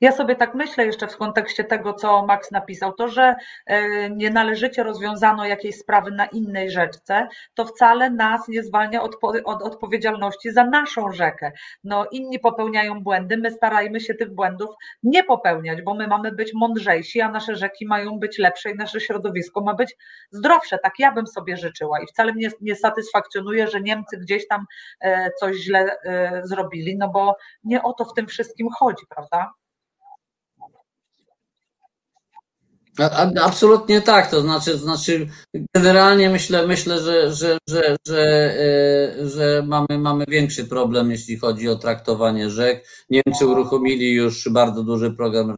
Ja 0.00 0.12
sobie 0.12 0.36
tak 0.36 0.54
myślę 0.54 0.86
jeszcze 0.86 1.06
w 1.06 1.16
kontekście 1.16 1.64
tego, 1.64 1.92
co 1.92 2.26
Max 2.26 2.50
napisał, 2.50 2.92
to, 2.92 3.08
że 3.08 3.34
e, 3.66 4.10
nie 4.10 4.30
należycie 4.30 4.82
rozwiązano 4.82 5.46
jakiejś 5.46 5.76
sprawy 5.76 6.10
na 6.10 6.26
innej 6.26 6.70
rzeczce, 6.70 7.28
to 7.54 7.64
wcale 7.64 8.10
nas 8.10 8.48
nie 8.48 8.62
zwalnia 8.62 9.02
od, 9.02 9.16
od 9.44 9.62
odpowiedzialności 9.62 10.50
za 10.52 10.64
naszą 10.64 11.12
rzekę. 11.12 11.52
No, 11.84 12.06
inni 12.12 12.38
popełniają 12.38 13.02
błędy, 13.02 13.36
my 13.36 13.50
starajmy 13.50 14.00
się 14.00 14.14
tych 14.14 14.34
błędów 14.34 14.70
nie 15.02 15.24
popełniać, 15.24 15.82
bo 15.82 15.94
my 15.94 16.08
mamy 16.08 16.32
być 16.32 16.50
mądrzejsi, 16.54 17.20
a 17.20 17.30
nasze 17.30 17.56
rzeki 17.56 17.86
mają 17.86 18.18
być 18.18 18.38
lepsze 18.38 18.70
i 18.70 18.76
nasze 18.76 19.00
środowisko 19.00 19.60
ma 19.60 19.74
być 19.74 19.96
zdrowsze. 20.30 20.78
Tak 20.78 20.92
ja 20.98 21.12
bym 21.12 21.26
sobie 21.26 21.56
życzyła 21.56 22.00
i 22.00 22.06
wcale 22.06 22.32
mnie 22.32 22.50
nie 22.60 22.76
satysfakcjonuje, 22.76 23.66
że 23.66 23.80
Niemcy 23.80 24.16
gdzieś 24.16 24.48
tam 24.48 24.64
e, 25.00 25.30
coś 25.40 25.56
źle 25.56 25.96
e, 26.04 26.40
zrobili, 26.44 26.96
no 26.98 27.08
bo 27.08 27.36
nie 27.64 27.82
o 27.82 27.92
to 27.92 28.04
w 28.04 28.14
tym 28.14 28.26
wszystkim 28.26 28.68
chodzi, 28.78 29.06
prawda? 29.08 29.29
Absolutnie 33.42 34.00
tak, 34.00 34.30
to 34.30 34.40
znaczy, 34.40 34.78
znaczy 34.78 35.28
generalnie 35.76 36.30
myślę, 36.30 36.66
myślę 36.66 37.00
że, 37.00 37.32
że, 37.32 37.58
że, 37.68 37.96
że, 38.06 39.58
e, 39.58 39.62
mamy, 39.62 39.98
mamy 39.98 40.24
większy 40.28 40.64
problem, 40.64 41.10
jeśli 41.10 41.38
chodzi 41.38 41.68
o 41.68 41.76
traktowanie 41.76 42.50
rzek. 42.50 42.86
Niemcy 43.10 43.46
uruchomili 43.46 44.12
już 44.12 44.48
bardzo 44.48 44.82
duży 44.82 45.10
program 45.10 45.54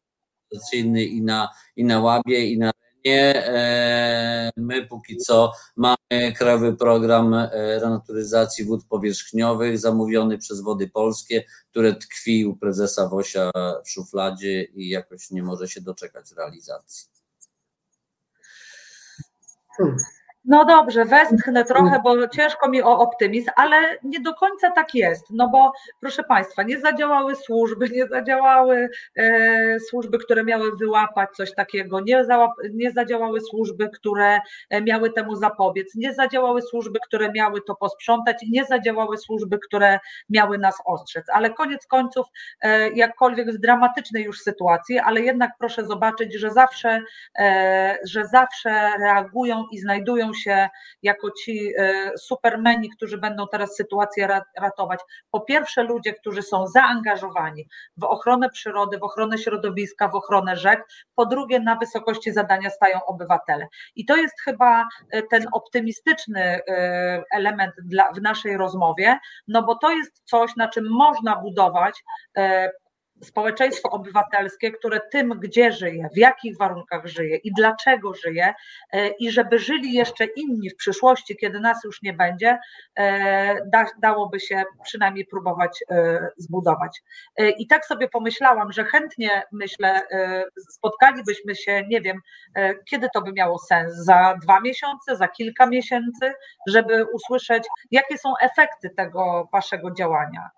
realizacyjny 0.52 1.04
i 1.04 1.22
na, 1.22 1.48
i 1.76 1.84
na 1.84 2.00
Łabie, 2.00 2.46
i 2.46 2.58
na 2.58 2.70
Renie. 3.04 3.46
E, 3.46 4.50
my 4.56 4.86
póki 4.86 5.16
co 5.16 5.52
mamy 5.76 6.32
krajowy 6.36 6.76
program 6.76 7.34
e, 7.34 7.50
renaturyzacji 7.80 8.64
wód 8.64 8.84
powierzchniowych 8.84 9.78
zamówiony 9.78 10.38
przez 10.38 10.60
Wody 10.60 10.88
Polskie, 10.88 11.44
które 11.70 11.94
tkwi 11.94 12.46
u 12.46 12.56
prezesa 12.56 13.08
Wosia 13.08 13.50
w 13.84 13.90
szufladzie 13.90 14.62
i 14.62 14.88
jakoś 14.88 15.30
nie 15.30 15.42
może 15.42 15.68
się 15.68 15.80
doczekać 15.80 16.32
realizacji. 16.36 17.08
Hmm. 19.76 19.96
No 20.44 20.64
dobrze, 20.64 21.04
westchnę 21.04 21.64
trochę, 21.64 22.00
bo 22.04 22.28
ciężko 22.28 22.68
mi 22.68 22.82
o 22.82 22.98
optymizm, 22.98 23.50
ale 23.56 23.76
nie 24.02 24.20
do 24.20 24.34
końca 24.34 24.70
tak 24.70 24.94
jest, 24.94 25.26
no 25.30 25.48
bo 25.48 25.72
proszę 26.00 26.24
Państwa, 26.24 26.62
nie 26.62 26.80
zadziałały 26.80 27.36
służby, 27.36 27.88
nie 27.90 28.06
zadziałały 28.06 28.88
e, 29.16 29.80
służby, 29.80 30.18
które 30.18 30.44
miały 30.44 30.76
wyłapać 30.76 31.30
coś 31.36 31.54
takiego, 31.54 32.00
nie, 32.00 32.24
nie 32.72 32.92
zadziałały 32.92 33.40
służby, 33.40 33.88
które 33.88 34.40
e, 34.70 34.80
miały 34.80 35.12
temu 35.12 35.36
zapobiec, 35.36 35.94
nie 35.94 36.14
zadziałały 36.14 36.62
służby, 36.62 36.98
które 37.06 37.32
miały 37.32 37.60
to 37.66 37.74
posprzątać 37.74 38.42
i 38.42 38.50
nie 38.50 38.64
zadziałały 38.64 39.18
służby, 39.18 39.58
które 39.58 39.98
miały 40.30 40.58
nas 40.58 40.74
ostrzec, 40.84 41.26
ale 41.32 41.50
koniec 41.50 41.86
końców, 41.86 42.26
e, 42.60 42.90
jakkolwiek 42.90 43.52
w 43.52 43.58
dramatycznej 43.58 44.24
już 44.24 44.40
sytuacji, 44.40 44.98
ale 44.98 45.20
jednak 45.20 45.50
proszę 45.58 45.86
zobaczyć, 45.86 46.34
że 46.34 46.50
zawsze, 46.50 47.02
e, 47.38 47.98
że 48.06 48.26
zawsze 48.26 48.70
reagują 48.98 49.64
i 49.72 49.78
znajdują 49.78 50.31
się 50.34 50.68
jako 51.02 51.30
ci 51.30 51.72
e, 51.78 52.10
supermeni, 52.18 52.90
którzy 52.90 53.18
będą 53.18 53.46
teraz 53.48 53.76
sytuację 53.76 54.26
ra- 54.26 54.44
ratować. 54.58 55.00
Po 55.30 55.40
pierwsze, 55.40 55.82
ludzie, 55.82 56.12
którzy 56.12 56.42
są 56.42 56.66
zaangażowani 56.66 57.68
w 57.96 58.04
ochronę 58.04 58.50
przyrody, 58.50 58.98
w 58.98 59.02
ochronę 59.02 59.38
środowiska, 59.38 60.08
w 60.08 60.14
ochronę 60.14 60.56
rzek. 60.56 60.84
Po 61.14 61.26
drugie, 61.26 61.60
na 61.60 61.76
wysokości 61.76 62.32
zadania 62.32 62.70
stają 62.70 63.04
obywatele. 63.06 63.66
I 63.96 64.04
to 64.04 64.16
jest 64.16 64.40
chyba 64.40 64.86
e, 65.10 65.22
ten 65.22 65.44
optymistyczny 65.52 66.40
e, 66.42 67.22
element 67.32 67.74
dla, 67.84 68.12
w 68.12 68.22
naszej 68.22 68.56
rozmowie, 68.56 69.18
no 69.48 69.62
bo 69.62 69.74
to 69.74 69.90
jest 69.90 70.22
coś, 70.24 70.56
na 70.56 70.68
czym 70.68 70.90
można 70.90 71.36
budować 71.36 72.02
społeczeństwo 73.24 73.90
obywatelskie, 73.90 74.72
które 74.72 75.00
tym, 75.00 75.28
gdzie 75.40 75.72
żyje, 75.72 76.08
w 76.14 76.18
jakich 76.18 76.56
warunkach 76.56 77.06
żyje 77.06 77.36
i 77.36 77.52
dlaczego 77.52 78.14
żyje, 78.14 78.54
e, 78.92 79.08
i 79.08 79.30
żeby 79.30 79.58
żyli 79.58 79.92
jeszcze 79.92 80.24
inni 80.24 80.70
w 80.70 80.76
przyszłości, 80.76 81.36
kiedy 81.36 81.60
nas 81.60 81.84
już 81.84 82.02
nie 82.02 82.12
będzie, 82.12 82.58
e, 82.98 83.66
da, 83.66 83.86
dałoby 83.98 84.40
się 84.40 84.62
przynajmniej 84.84 85.26
próbować 85.26 85.84
e, 85.90 86.28
zbudować. 86.36 87.02
I 87.58 87.66
tak 87.66 87.86
sobie 87.86 88.08
pomyślałam, 88.08 88.72
że 88.72 88.84
chętnie 88.84 89.42
myślę, 89.52 90.02
spotkalibyśmy 90.70 91.54
się, 91.54 91.82
nie 91.88 92.00
wiem, 92.00 92.20
kiedy 92.90 93.08
to 93.14 93.22
by 93.22 93.32
miało 93.32 93.58
sens, 93.58 93.94
za 93.94 94.34
dwa 94.42 94.60
miesiące, 94.60 95.16
za 95.16 95.28
kilka 95.28 95.66
miesięcy, 95.66 96.32
żeby 96.68 97.04
usłyszeć, 97.04 97.64
jakie 97.90 98.18
są 98.18 98.32
efekty 98.40 98.90
tego 98.90 99.48
waszego 99.52 99.90
działania. 99.90 100.50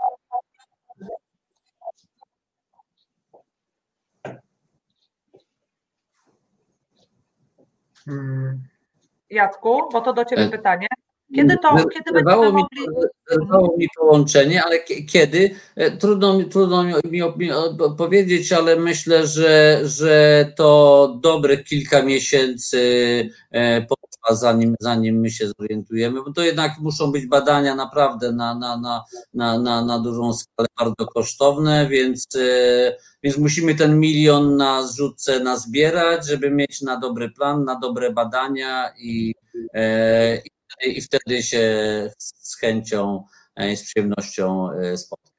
Jacku, 9.30 9.88
bo 9.92 10.00
to 10.00 10.12
do 10.12 10.24
ciebie 10.24 10.44
E, 10.44 10.50
pytanie. 10.50 10.88
Kiedy 11.34 11.56
to, 11.62 11.88
kiedy 11.88 12.12
będziemy 12.12 12.46
mi, 12.46 12.52
mogli... 12.52 13.06
zerwało 13.30 13.76
mi 13.78 13.86
połączenie, 13.98 14.64
ale 14.64 14.78
kie- 14.78 15.04
kiedy? 15.04 15.50
E, 15.76 15.90
Trudno, 15.96 16.38
mi- 16.38 16.44
trudno 16.44 16.84
mi, 17.36 17.52
odpowiedzieć, 17.80 18.52
ale 18.52 18.76
myślę, 18.76 19.26
że, 19.26 19.80
że 19.84 20.46
to 20.56 21.18
dobre 21.22 21.56
kilka 21.56 22.02
miesięcy 22.02 22.80
e, 23.50 23.80
potrwa, 23.82 24.34
zanim, 24.34 24.74
zanim 24.80 25.20
my 25.20 25.30
się 25.30 25.48
zorientujemy, 25.58 26.22
bo 26.22 26.32
to 26.32 26.42
jednak 26.42 26.72
muszą 26.80 27.12
być 27.12 27.26
badania 27.26 27.74
naprawdę 27.74 28.32
na, 28.32 28.54
na, 28.54 28.76
na, 28.76 29.04
na, 29.34 29.58
na, 29.58 29.84
na 29.84 29.98
dużą 29.98 30.32
skalę 30.32 30.68
bardzo 30.78 31.06
kosztowne, 31.06 31.86
więc, 31.88 32.26
e, 32.36 32.96
więc 33.22 33.38
musimy 33.38 33.74
ten 33.74 34.00
milion 34.00 34.56
na 34.56 34.86
zrzutce 34.86 35.40
nazbierać, 35.40 36.26
żeby 36.28 36.50
mieć 36.50 36.82
na 36.82 36.96
dobry 36.96 37.30
plan, 37.30 37.64
na 37.64 37.78
dobre 37.78 38.12
badania 38.12 38.90
i, 38.98 39.34
e, 39.74 40.42
i 40.82 41.00
wtedy 41.00 41.42
się 41.42 41.64
z 42.18 42.56
chęcią 42.56 43.24
i 43.72 43.76
z 43.76 43.84
przyjemnością 43.84 44.70
e, 44.72 44.96
spotkam. 44.96 45.34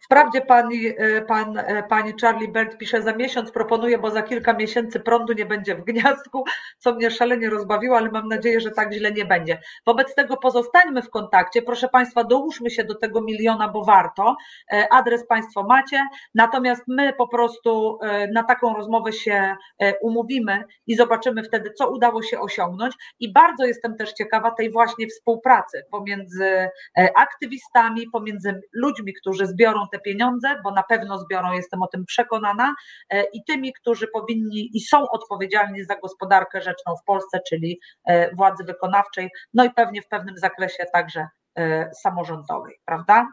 Wprawdzie 0.00 0.40
pani, 0.40 0.86
e, 0.98 1.22
pan, 1.22 1.58
e, 1.58 1.82
pani 1.82 2.12
Charlie 2.20 2.48
Bird 2.48 2.78
pisze 2.78 3.02
za 3.02 3.12
miesiąc, 3.12 3.50
proponuję, 3.50 3.98
bo 3.98 4.10
za 4.10 4.22
kilka 4.22 4.52
miesięcy 4.52 5.00
prądu 5.00 5.32
nie 5.32 5.46
będzie 5.46 5.74
w 5.74 5.84
gniazdku, 5.84 6.44
co 6.78 6.94
mnie 6.94 7.10
szalenie 7.10 7.50
rozbawiło, 7.50 7.96
ale 7.96 8.10
mam 8.10 8.28
nadzieję, 8.28 8.60
że 8.60 8.70
tak 8.70 8.92
źle 8.92 9.12
nie 9.12 9.24
będzie. 9.24 9.60
Wobec 9.86 10.14
tego 10.14 10.36
pozostańmy 10.36 11.02
w 11.02 11.10
kontakcie. 11.10 11.62
Proszę 11.62 11.88
Państwa, 11.88 12.24
dołóżmy 12.24 12.70
się 12.70 12.84
do 12.84 12.94
tego 12.94 13.20
miliona, 13.20 13.68
bo 13.68 13.84
warto. 13.84 14.36
E, 14.72 14.88
Adres 14.92 15.26
Państwo 15.26 15.62
macie, 15.62 16.06
natomiast 16.34 16.82
my 16.88 17.12
po 17.12 17.28
prostu 17.28 17.98
na 18.34 18.42
taką 18.42 18.74
rozmowę 18.74 19.12
się 19.12 19.56
umówimy 20.02 20.64
i 20.86 20.96
zobaczymy 20.96 21.42
wtedy, 21.42 21.70
co 21.70 21.90
udało 21.90 22.22
się 22.22 22.40
osiągnąć. 22.40 22.94
I 23.20 23.32
bardzo 23.32 23.64
jestem 23.64 23.96
też 23.96 24.12
ciekawa 24.12 24.50
tej 24.50 24.70
właśnie 24.72 25.06
współpracy 25.06 25.84
pomiędzy 25.90 26.68
aktywistami, 27.16 28.10
pomiędzy 28.12 28.60
ludźmi, 28.72 29.14
którzy 29.14 29.46
zbiorą 29.58 29.86
te 29.92 29.98
pieniądze, 29.98 30.48
bo 30.64 30.70
na 30.70 30.82
pewno 30.82 31.18
zbiorą, 31.18 31.52
jestem 31.52 31.82
o 31.82 31.86
tym 31.86 32.04
przekonana, 32.04 32.74
e, 33.10 33.24
i 33.24 33.44
tymi, 33.44 33.72
którzy 33.72 34.08
powinni 34.08 34.70
i 34.76 34.80
są 34.80 35.08
odpowiedzialni 35.10 35.84
za 35.84 35.96
gospodarkę 35.96 36.62
rzeczną 36.62 36.96
w 36.96 37.04
Polsce, 37.04 37.40
czyli 37.48 37.80
e, 38.04 38.34
władzy 38.34 38.64
wykonawczej, 38.64 39.30
no 39.54 39.64
i 39.64 39.70
pewnie 39.70 40.02
w 40.02 40.08
pewnym 40.08 40.38
zakresie 40.38 40.84
także 40.92 41.26
e, 41.54 41.90
samorządowej, 42.02 42.76
prawda? 42.84 43.26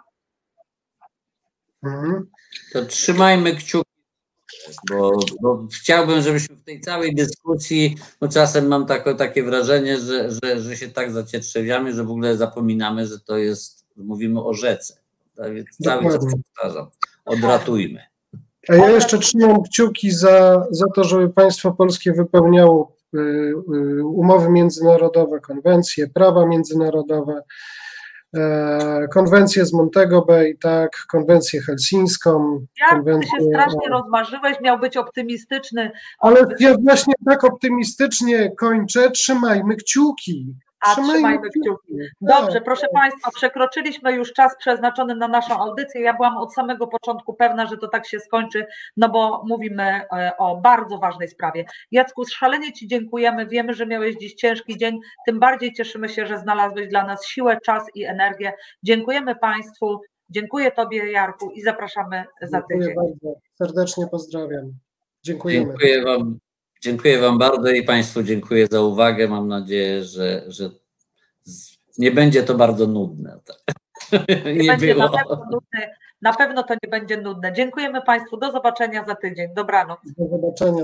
Mhm. 1.83 2.29
To 2.73 2.85
trzymajmy 2.85 3.55
kciuki, 3.55 3.91
bo, 4.89 5.11
bo 5.41 5.67
chciałbym, 5.73 6.21
żebyśmy 6.21 6.55
w 6.55 6.63
tej 6.63 6.81
całej 6.81 7.15
dyskusji, 7.15 7.97
bo 8.21 8.27
czasem 8.27 8.67
mam 8.67 8.85
tako, 8.85 9.13
takie 9.13 9.43
wrażenie, 9.43 9.99
że, 9.99 10.31
że, 10.31 10.61
że 10.61 10.77
się 10.77 10.89
tak 10.89 11.11
zacietrzewiamy, 11.11 11.93
że 11.93 12.03
w 12.03 12.11
ogóle 12.11 12.37
zapominamy, 12.37 13.07
że 13.07 13.19
to 13.19 13.37
jest, 13.37 13.85
mówimy 13.95 14.43
o 14.43 14.53
rzece. 14.53 15.04
Tak 15.35 15.53
więc 15.53 15.67
cały 15.83 16.03
czas 16.03 16.25
powtarzam, 16.31 16.87
odratujmy. 17.25 17.99
A 18.69 18.75
ja 18.75 18.89
jeszcze 18.89 19.19
trzymam 19.19 19.63
kciuki 19.63 20.11
za, 20.11 20.67
za 20.71 20.85
to, 20.95 21.03
żeby 21.03 21.29
państwo 21.29 21.71
polskie 21.71 22.13
wypełniało 22.13 22.95
y, 23.15 23.19
y, 23.19 24.05
umowy 24.05 24.49
międzynarodowe, 24.49 25.39
konwencje, 25.39 26.07
prawa 26.07 26.45
międzynarodowe, 26.45 27.41
e, 28.37 29.07
konwencję 29.13 29.65
z 29.65 29.73
Montego 29.73 30.21
Bay, 30.21 30.57
tak, 30.61 30.91
konwencję 31.11 31.61
helsińską, 31.61 32.59
Jak 32.79 32.89
ty 32.89 32.95
konwencję... 32.95 33.29
się 33.39 33.45
strasznie 33.45 33.89
rozmarzyłeś, 33.89 34.61
miał 34.61 34.79
być 34.79 34.97
optymistyczny, 34.97 35.91
Ale 36.19 36.45
ja 36.59 36.75
właśnie 36.83 37.13
tak 37.25 37.43
optymistycznie 37.43 38.51
kończę, 38.55 39.11
trzymajmy 39.11 39.75
kciuki. 39.75 40.55
A 40.85 40.93
trzymajmy 40.93 41.49
kciuki. 41.49 41.93
Dobrze, 42.21 42.53
Tak, 42.53 42.63
proszę 42.63 42.87
Państwa, 42.93 43.31
przekroczyliśmy 43.35 44.13
już 44.13 44.33
czas 44.33 44.57
przeznaczony 44.57 45.15
na 45.15 45.27
naszą 45.27 45.59
audycję. 45.59 46.01
Ja 46.01 46.13
byłam 46.13 46.37
od 46.37 46.53
samego 46.53 46.87
początku 46.87 47.33
pewna, 47.33 47.65
że 47.65 47.77
to 47.77 47.87
tak 47.87 48.07
się 48.07 48.19
skończy, 48.19 48.65
no 48.97 49.09
bo 49.09 49.43
mówimy 49.47 49.83
e, 49.83 50.31
o 50.37 50.57
bardzo 50.57 50.97
ważnej 50.97 51.27
sprawie. 51.27 51.65
Jacku, 51.91 52.25
szalenie 52.25 52.73
Ci 52.73 52.87
dziękujemy. 52.87 53.47
Wiemy, 53.47 53.73
że 53.73 53.85
miałeś 53.85 54.15
dziś 54.15 54.33
ciężki 54.33 54.77
dzień. 54.77 54.99
Tym 55.25 55.39
bardziej 55.39 55.73
cieszymy 55.73 56.09
się, 56.09 56.25
że 56.25 56.37
znalazłeś 56.37 56.87
dla 56.87 57.05
nas 57.05 57.25
siłę, 57.25 57.57
czas 57.65 57.83
i 57.95 58.05
energię. 58.05 58.53
Dziękujemy 58.83 59.35
Państwu. 59.35 60.01
Dziękuję 60.29 60.71
Tobie, 60.71 61.11
Jarku, 61.11 61.51
i 61.51 61.61
zapraszamy 61.61 62.23
za 62.41 62.57
Dziękuję 62.57 62.79
tydzień. 62.79 62.95
bardzo. 62.95 63.39
Serdecznie 63.57 64.07
pozdrawiam. 64.11 64.71
Dziękujemy. 65.23 65.65
Dziękuję 65.65 66.03
Wam, 66.03 66.37
dziękuję 66.81 67.19
Wam 67.19 67.37
bardzo 67.37 67.69
i 67.69 67.83
Państwu 67.83 68.23
dziękuję 68.23 68.67
za 68.71 68.81
uwagę. 68.81 69.27
Mam 69.27 69.47
nadzieję, 69.47 70.03
że, 70.03 70.43
że 70.47 70.69
nie 71.97 72.11
będzie 72.11 72.43
to 72.43 72.55
bardzo 72.55 72.87
nudne. 72.87 73.39
Nie, 74.45 74.53
Nie 74.53 74.67
będzie 74.67 74.95
na 74.95 75.07
było. 75.07 75.17
pewno 75.17 75.35
nudne. 75.51 75.95
Na 76.21 76.33
pewno 76.33 76.63
to 76.63 76.73
nie 76.73 76.89
będzie 76.89 77.17
nudne. 77.21 77.53
Dziękujemy 77.53 78.01
Państwu. 78.01 78.37
Do 78.37 78.51
zobaczenia 78.51 79.05
za 79.05 79.15
tydzień. 79.15 79.53
Dobranoc. 79.55 79.99
Do 80.17 80.27
zobaczenia. 80.27 80.83